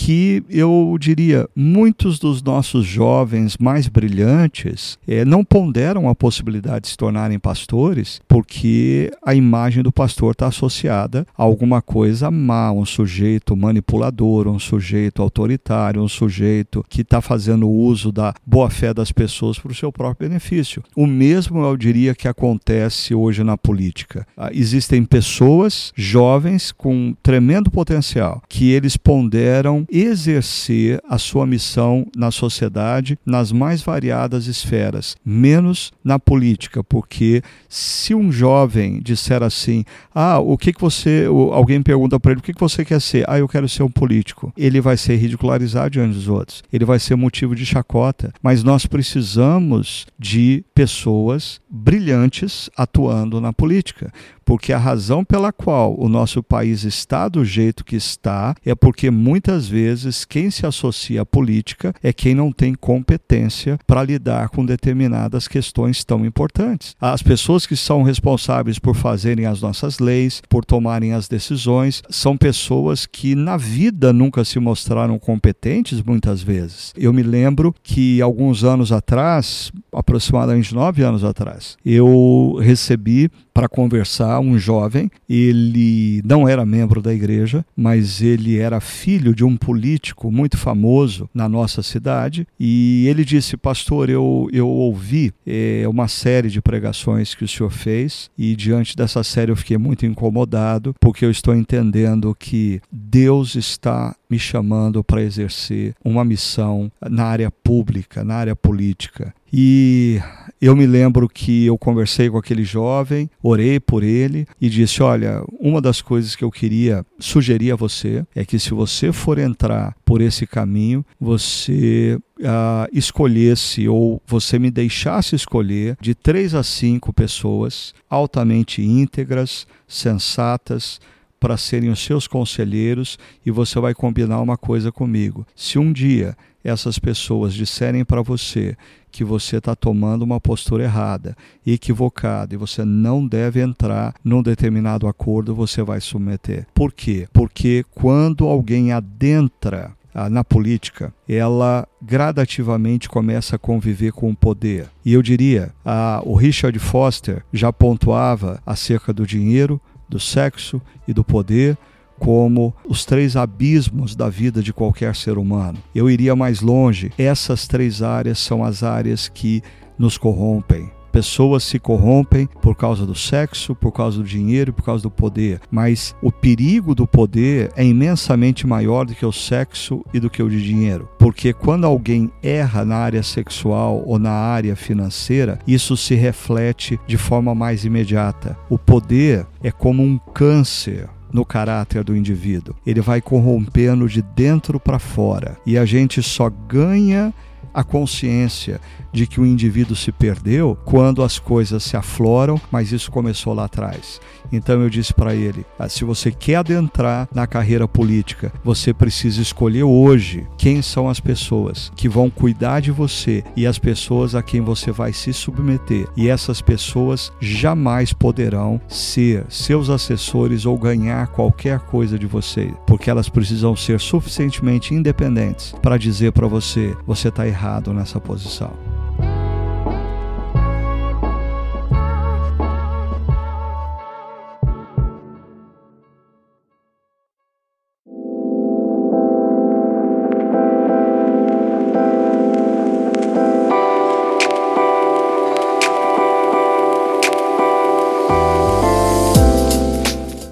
que 0.00 0.42
eu 0.48 0.96
diria 0.98 1.46
muitos 1.54 2.18
dos 2.18 2.42
nossos 2.42 2.86
jovens 2.86 3.58
mais 3.58 3.86
brilhantes 3.86 4.98
é, 5.06 5.26
não 5.26 5.44
ponderam 5.44 6.08
a 6.08 6.14
possibilidade 6.14 6.84
de 6.84 6.88
se 6.88 6.96
tornarem 6.96 7.38
pastores 7.38 8.18
porque 8.26 9.12
a 9.22 9.34
imagem 9.34 9.82
do 9.82 9.92
pastor 9.92 10.32
está 10.32 10.46
associada 10.46 11.26
a 11.36 11.42
alguma 11.42 11.82
coisa 11.82 12.30
má, 12.30 12.72
um 12.72 12.86
sujeito 12.86 13.54
manipulador, 13.54 14.48
um 14.48 14.58
sujeito 14.58 15.20
autoritário, 15.20 16.02
um 16.02 16.08
sujeito 16.08 16.82
que 16.88 17.02
está 17.02 17.20
fazendo 17.20 17.68
uso 17.68 18.10
da 18.10 18.32
boa 18.46 18.70
fé 18.70 18.94
das 18.94 19.12
pessoas 19.12 19.58
para 19.58 19.70
o 19.70 19.74
seu 19.74 19.92
próprio 19.92 20.30
benefício. 20.30 20.82
O 20.96 21.06
mesmo 21.06 21.62
eu 21.62 21.76
diria 21.76 22.14
que 22.14 22.26
acontece 22.26 23.14
hoje 23.14 23.44
na 23.44 23.58
política. 23.58 24.26
Ah, 24.34 24.48
existem 24.50 25.04
pessoas 25.04 25.92
jovens 25.94 26.72
com 26.72 27.14
tremendo 27.22 27.70
potencial 27.70 28.42
que 28.48 28.70
eles 28.70 28.96
ponderam 28.96 29.86
exercer 29.90 31.00
a 31.08 31.18
sua 31.18 31.46
missão 31.46 32.06
na 32.16 32.30
sociedade 32.30 33.18
nas 33.26 33.52
mais 33.52 33.82
variadas 33.82 34.46
esferas, 34.46 35.16
menos 35.24 35.92
na 36.04 36.18
política, 36.18 36.82
porque 36.84 37.42
se 37.68 38.14
um 38.14 38.30
jovem 38.30 39.00
disser 39.02 39.42
assim: 39.42 39.84
"Ah, 40.14 40.38
o 40.38 40.56
que 40.56 40.72
que 40.72 40.80
você", 40.80 41.26
alguém 41.52 41.82
pergunta 41.82 42.18
para 42.18 42.32
ele: 42.32 42.40
"O 42.40 42.42
que 42.42 42.54
que 42.54 42.60
você 42.60 42.84
quer 42.84 43.00
ser?" 43.00 43.24
"Ah, 43.28 43.38
eu 43.38 43.48
quero 43.48 43.68
ser 43.68 43.82
um 43.82 43.90
político". 43.90 44.52
Ele 44.56 44.80
vai 44.80 44.96
ser 44.96 45.16
ridicularizado 45.16 45.90
diante 45.90 46.14
dos 46.14 46.28
outros. 46.28 46.62
Ele 46.72 46.84
vai 46.84 46.98
ser 46.98 47.16
motivo 47.16 47.54
de 47.54 47.66
chacota, 47.66 48.32
mas 48.42 48.62
nós 48.62 48.86
precisamos 48.86 50.06
de 50.18 50.64
pessoas 50.74 51.60
brilhantes 51.68 52.70
atuando 52.76 53.40
na 53.40 53.52
política 53.52 54.12
porque 54.50 54.72
a 54.72 54.78
razão 54.78 55.24
pela 55.24 55.52
qual 55.52 55.94
o 55.96 56.08
nosso 56.08 56.42
país 56.42 56.82
está 56.82 57.28
do 57.28 57.44
jeito 57.44 57.84
que 57.84 57.94
está 57.94 58.52
é 58.66 58.74
porque 58.74 59.08
muitas 59.08 59.68
vezes 59.68 60.24
quem 60.24 60.50
se 60.50 60.66
associa 60.66 61.22
à 61.22 61.24
política 61.24 61.94
é 62.02 62.12
quem 62.12 62.34
não 62.34 62.50
tem 62.50 62.74
competência 62.74 63.78
para 63.86 64.02
lidar 64.02 64.48
com 64.48 64.66
determinadas 64.66 65.46
questões 65.46 66.02
tão 66.02 66.26
importantes. 66.26 66.96
As 67.00 67.22
pessoas 67.22 67.64
que 67.64 67.76
são 67.76 68.02
responsáveis 68.02 68.76
por 68.76 68.96
fazerem 68.96 69.46
as 69.46 69.62
nossas 69.62 70.00
leis, 70.00 70.42
por 70.48 70.64
tomarem 70.64 71.12
as 71.12 71.28
decisões, 71.28 72.02
são 72.10 72.36
pessoas 72.36 73.06
que 73.06 73.36
na 73.36 73.56
vida 73.56 74.12
nunca 74.12 74.44
se 74.44 74.58
mostraram 74.58 75.16
competentes 75.16 76.02
muitas 76.02 76.42
vezes. 76.42 76.92
Eu 76.96 77.12
me 77.12 77.22
lembro 77.22 77.72
que 77.84 78.20
alguns 78.20 78.64
anos 78.64 78.90
atrás, 78.90 79.70
aproximadamente 79.92 80.74
nove 80.74 81.04
anos 81.04 81.22
atrás, 81.22 81.76
eu 81.86 82.58
recebi 82.60 83.30
para 83.60 83.68
conversar 83.68 84.39
um 84.40 84.58
jovem. 84.58 85.10
Ele 85.28 86.22
não 86.24 86.48
era 86.48 86.66
membro 86.66 87.00
da 87.00 87.12
igreja, 87.12 87.64
mas 87.76 88.20
ele 88.20 88.58
era 88.58 88.80
filho 88.80 89.34
de 89.34 89.44
um 89.44 89.56
político 89.56 90.30
muito 90.30 90.56
famoso 90.56 91.28
na 91.34 91.48
nossa 91.48 91.82
cidade. 91.82 92.46
E 92.58 93.06
ele 93.08 93.24
disse: 93.24 93.56
Pastor, 93.56 94.10
eu, 94.10 94.48
eu 94.52 94.68
ouvi 94.68 95.32
é, 95.46 95.84
uma 95.88 96.08
série 96.08 96.48
de 96.48 96.60
pregações 96.60 97.34
que 97.34 97.44
o 97.44 97.48
senhor 97.48 97.70
fez, 97.70 98.30
e 98.36 98.56
diante 98.56 98.96
dessa 98.96 99.22
série 99.22 99.52
eu 99.52 99.56
fiquei 99.56 99.78
muito 99.78 100.06
incomodado, 100.06 100.94
porque 101.00 101.24
eu 101.24 101.30
estou 101.30 101.54
entendendo 101.54 102.34
que 102.38 102.80
Deus 102.90 103.54
está 103.54 104.14
me 104.28 104.38
chamando 104.38 105.02
para 105.02 105.22
exercer 105.22 105.94
uma 106.04 106.24
missão 106.24 106.90
na 107.08 107.24
área 107.24 107.50
pública, 107.50 108.22
na 108.22 108.34
área 108.34 108.56
política. 108.56 109.34
E 109.52 110.20
eu 110.60 110.76
me 110.76 110.86
lembro 110.86 111.28
que 111.28 111.66
eu 111.66 111.78
conversei 111.78 112.28
com 112.28 112.36
aquele 112.36 112.64
jovem, 112.64 113.30
orei 113.42 113.80
por 113.80 114.02
ele 114.02 114.46
e 114.60 114.68
disse: 114.68 115.02
Olha, 115.02 115.42
uma 115.58 115.80
das 115.80 116.02
coisas 116.02 116.36
que 116.36 116.44
eu 116.44 116.50
queria 116.50 117.04
sugerir 117.18 117.72
a 117.72 117.76
você 117.76 118.24
é 118.34 118.44
que 118.44 118.58
se 118.58 118.70
você 118.70 119.12
for 119.12 119.38
entrar 119.38 119.96
por 120.04 120.20
esse 120.20 120.46
caminho, 120.46 121.04
você 121.18 122.18
uh, 122.40 122.88
escolhesse 122.92 123.88
ou 123.88 124.22
você 124.26 124.58
me 124.58 124.70
deixasse 124.70 125.34
escolher 125.34 125.96
de 126.00 126.14
três 126.14 126.54
a 126.54 126.62
cinco 126.62 127.12
pessoas 127.12 127.94
altamente 128.08 128.82
íntegras, 128.82 129.66
sensatas, 129.88 131.00
para 131.40 131.56
serem 131.56 131.88
os 131.88 132.04
seus 132.04 132.28
conselheiros 132.28 133.18
e 133.44 133.50
você 133.50 133.80
vai 133.80 133.94
combinar 133.94 134.42
uma 134.42 134.58
coisa 134.58 134.92
comigo. 134.92 135.46
Se 135.56 135.78
um 135.78 135.90
dia 135.90 136.36
essas 136.62 136.98
pessoas 136.98 137.54
disserem 137.54 138.04
para 138.04 138.22
você 138.22 138.76
que 139.10 139.24
você 139.24 139.56
está 139.56 139.74
tomando 139.74 140.22
uma 140.22 140.40
postura 140.40 140.84
errada, 140.84 141.36
equivocada, 141.66 142.54
e 142.54 142.58
você 142.58 142.84
não 142.84 143.26
deve 143.26 143.60
entrar 143.60 144.14
num 144.22 144.42
determinado 144.42 145.06
acordo, 145.06 145.54
você 145.54 145.82
vai 145.82 146.00
submeter. 146.00 146.66
Por 146.74 146.92
quê? 146.92 147.26
Porque 147.32 147.84
quando 147.90 148.46
alguém 148.46 148.92
adentra 148.92 149.92
ah, 150.14 150.28
na 150.28 150.44
política, 150.44 151.12
ela 151.28 151.86
gradativamente 152.02 153.08
começa 153.08 153.56
a 153.56 153.58
conviver 153.58 154.12
com 154.12 154.30
o 154.30 154.36
poder. 154.36 154.88
E 155.04 155.12
eu 155.12 155.22
diria, 155.22 155.72
ah, 155.84 156.20
o 156.24 156.34
Richard 156.34 156.78
Foster 156.78 157.44
já 157.52 157.72
pontuava 157.72 158.60
acerca 158.64 159.12
do 159.12 159.26
dinheiro, 159.26 159.80
do 160.08 160.18
sexo 160.18 160.80
e 161.06 161.12
do 161.12 161.22
poder 161.22 161.78
como 162.20 162.72
os 162.86 163.04
três 163.04 163.34
abismos 163.34 164.14
da 164.14 164.28
vida 164.28 164.62
de 164.62 164.72
qualquer 164.72 165.16
ser 165.16 165.38
humano. 165.38 165.78
Eu 165.94 166.08
iria 166.08 166.36
mais 166.36 166.60
longe. 166.60 167.10
Essas 167.18 167.66
três 167.66 168.02
áreas 168.02 168.38
são 168.38 168.62
as 168.62 168.82
áreas 168.82 169.28
que 169.28 169.62
nos 169.98 170.16
corrompem. 170.16 170.90
Pessoas 171.10 171.64
se 171.64 171.78
corrompem 171.78 172.48
por 172.62 172.76
causa 172.76 173.04
do 173.04 173.16
sexo, 173.16 173.74
por 173.74 173.90
causa 173.90 174.18
do 174.18 174.24
dinheiro, 174.24 174.72
por 174.72 174.84
causa 174.84 175.02
do 175.02 175.10
poder. 175.10 175.60
Mas 175.68 176.14
o 176.22 176.30
perigo 176.30 176.94
do 176.94 177.06
poder 177.06 177.72
é 177.74 177.84
imensamente 177.84 178.64
maior 178.66 179.04
do 179.04 179.14
que 179.14 179.26
o 179.26 179.32
sexo 179.32 180.04
e 180.14 180.20
do 180.20 180.30
que 180.30 180.42
o 180.42 180.48
de 180.48 180.62
dinheiro. 180.62 181.08
Porque 181.18 181.52
quando 181.52 181.84
alguém 181.84 182.30
erra 182.42 182.84
na 182.84 182.96
área 182.96 183.22
sexual 183.24 184.04
ou 184.06 184.20
na 184.20 184.30
área 184.30 184.76
financeira, 184.76 185.58
isso 185.66 185.96
se 185.96 186.14
reflete 186.14 187.00
de 187.08 187.16
forma 187.16 187.54
mais 187.56 187.84
imediata. 187.84 188.56
O 188.68 188.78
poder 188.78 189.46
é 189.62 189.72
como 189.72 190.04
um 190.04 190.16
câncer 190.16 191.08
no 191.32 191.44
caráter 191.44 192.04
do 192.04 192.16
indivíduo. 192.16 192.74
Ele 192.86 193.00
vai 193.00 193.20
corrompendo 193.20 194.08
de 194.08 194.22
dentro 194.22 194.78
para 194.80 194.98
fora. 194.98 195.56
E 195.64 195.78
a 195.78 195.84
gente 195.84 196.22
só 196.22 196.50
ganha 196.50 197.32
a 197.72 197.84
consciência 197.84 198.80
de 199.12 199.26
que 199.26 199.40
o 199.40 199.46
indivíduo 199.46 199.96
se 199.96 200.12
perdeu 200.12 200.76
quando 200.84 201.22
as 201.22 201.38
coisas 201.38 201.82
se 201.82 201.96
afloram, 201.96 202.60
mas 202.70 202.92
isso 202.92 203.10
começou 203.10 203.54
lá 203.54 203.64
atrás. 203.64 204.20
Então 204.52 204.80
eu 204.82 204.90
disse 204.90 205.14
para 205.14 205.34
ele: 205.34 205.64
ah, 205.78 205.88
se 205.88 206.04
você 206.04 206.30
quer 206.30 206.56
adentrar 206.56 207.28
na 207.34 207.46
carreira 207.46 207.86
política, 207.86 208.52
você 208.64 208.92
precisa 208.92 209.40
escolher 209.40 209.84
hoje 209.84 210.46
quem 210.58 210.82
são 210.82 211.08
as 211.08 211.20
pessoas 211.20 211.92
que 211.94 212.08
vão 212.08 212.28
cuidar 212.30 212.80
de 212.80 212.90
você 212.90 213.44
e 213.56 213.66
as 213.66 213.78
pessoas 213.78 214.34
a 214.34 214.42
quem 214.42 214.60
você 214.60 214.90
vai 214.90 215.12
se 215.12 215.32
submeter. 215.32 216.06
E 216.16 216.28
essas 216.28 216.60
pessoas 216.60 217.32
jamais 217.40 218.12
poderão 218.12 218.80
ser 218.88 219.44
seus 219.48 219.90
assessores 219.90 220.66
ou 220.66 220.78
ganhar 220.78 221.28
qualquer 221.28 221.80
coisa 221.80 222.18
de 222.18 222.26
você, 222.26 222.72
porque 222.86 223.10
elas 223.10 223.28
precisam 223.28 223.76
ser 223.76 224.00
suficientemente 224.00 224.94
independentes 224.94 225.74
para 225.82 225.98
dizer 225.98 226.32
para 226.32 226.46
você: 226.46 226.96
você 227.06 227.28
está 227.28 227.46
errado 227.46 227.92
nessa 227.92 228.20
posição. 228.20 228.99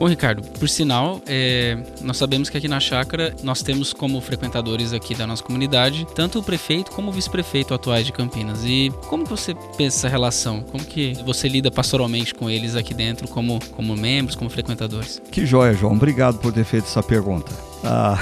Ricardo, 0.07 0.43
por 0.43 0.69
sinal, 0.69 1.21
é, 1.27 1.77
nós 2.01 2.17
sabemos 2.17 2.49
que 2.49 2.57
aqui 2.57 2.69
na 2.69 2.81
chácara 2.81 3.35
nós 3.43 3.63
temos 3.63 3.93
como 3.93 4.21
frequentadores 4.21 4.93
aqui 4.93 5.15
da 5.15 5.27
nossa 5.27 5.43
comunidade 5.43 6.07
tanto 6.15 6.39
o 6.39 6.43
prefeito 6.43 6.91
como 6.93 7.11
o 7.11 7.13
vice-prefeito 7.13 7.75
atuais 7.75 8.07
de 8.07 8.13
Campinas. 8.13 8.65
E 8.65 8.93
como 9.09 9.25
que 9.25 9.31
você 9.31 9.55
pensa 9.77 9.99
essa 9.99 10.09
relação? 10.09 10.63
Como 10.63 10.85
que 10.85 11.15
você 11.25 11.49
lida 11.49 11.71
pastoralmente 11.71 12.35
com 12.35 12.49
eles 12.49 12.77
aqui 12.77 12.95
dentro, 12.95 13.27
como, 13.29 13.59
como 13.73 13.97
membros, 13.97 14.37
como 14.37 14.49
frequentadores? 14.49 15.21
Que 15.31 15.45
joia, 15.45 15.75
João. 15.75 15.95
Obrigado 15.95 16.39
por 16.39 16.53
ter 16.53 16.65
feito 16.65 16.85
essa 16.85 17.03
pergunta. 17.03 17.51
Ah, 17.85 18.19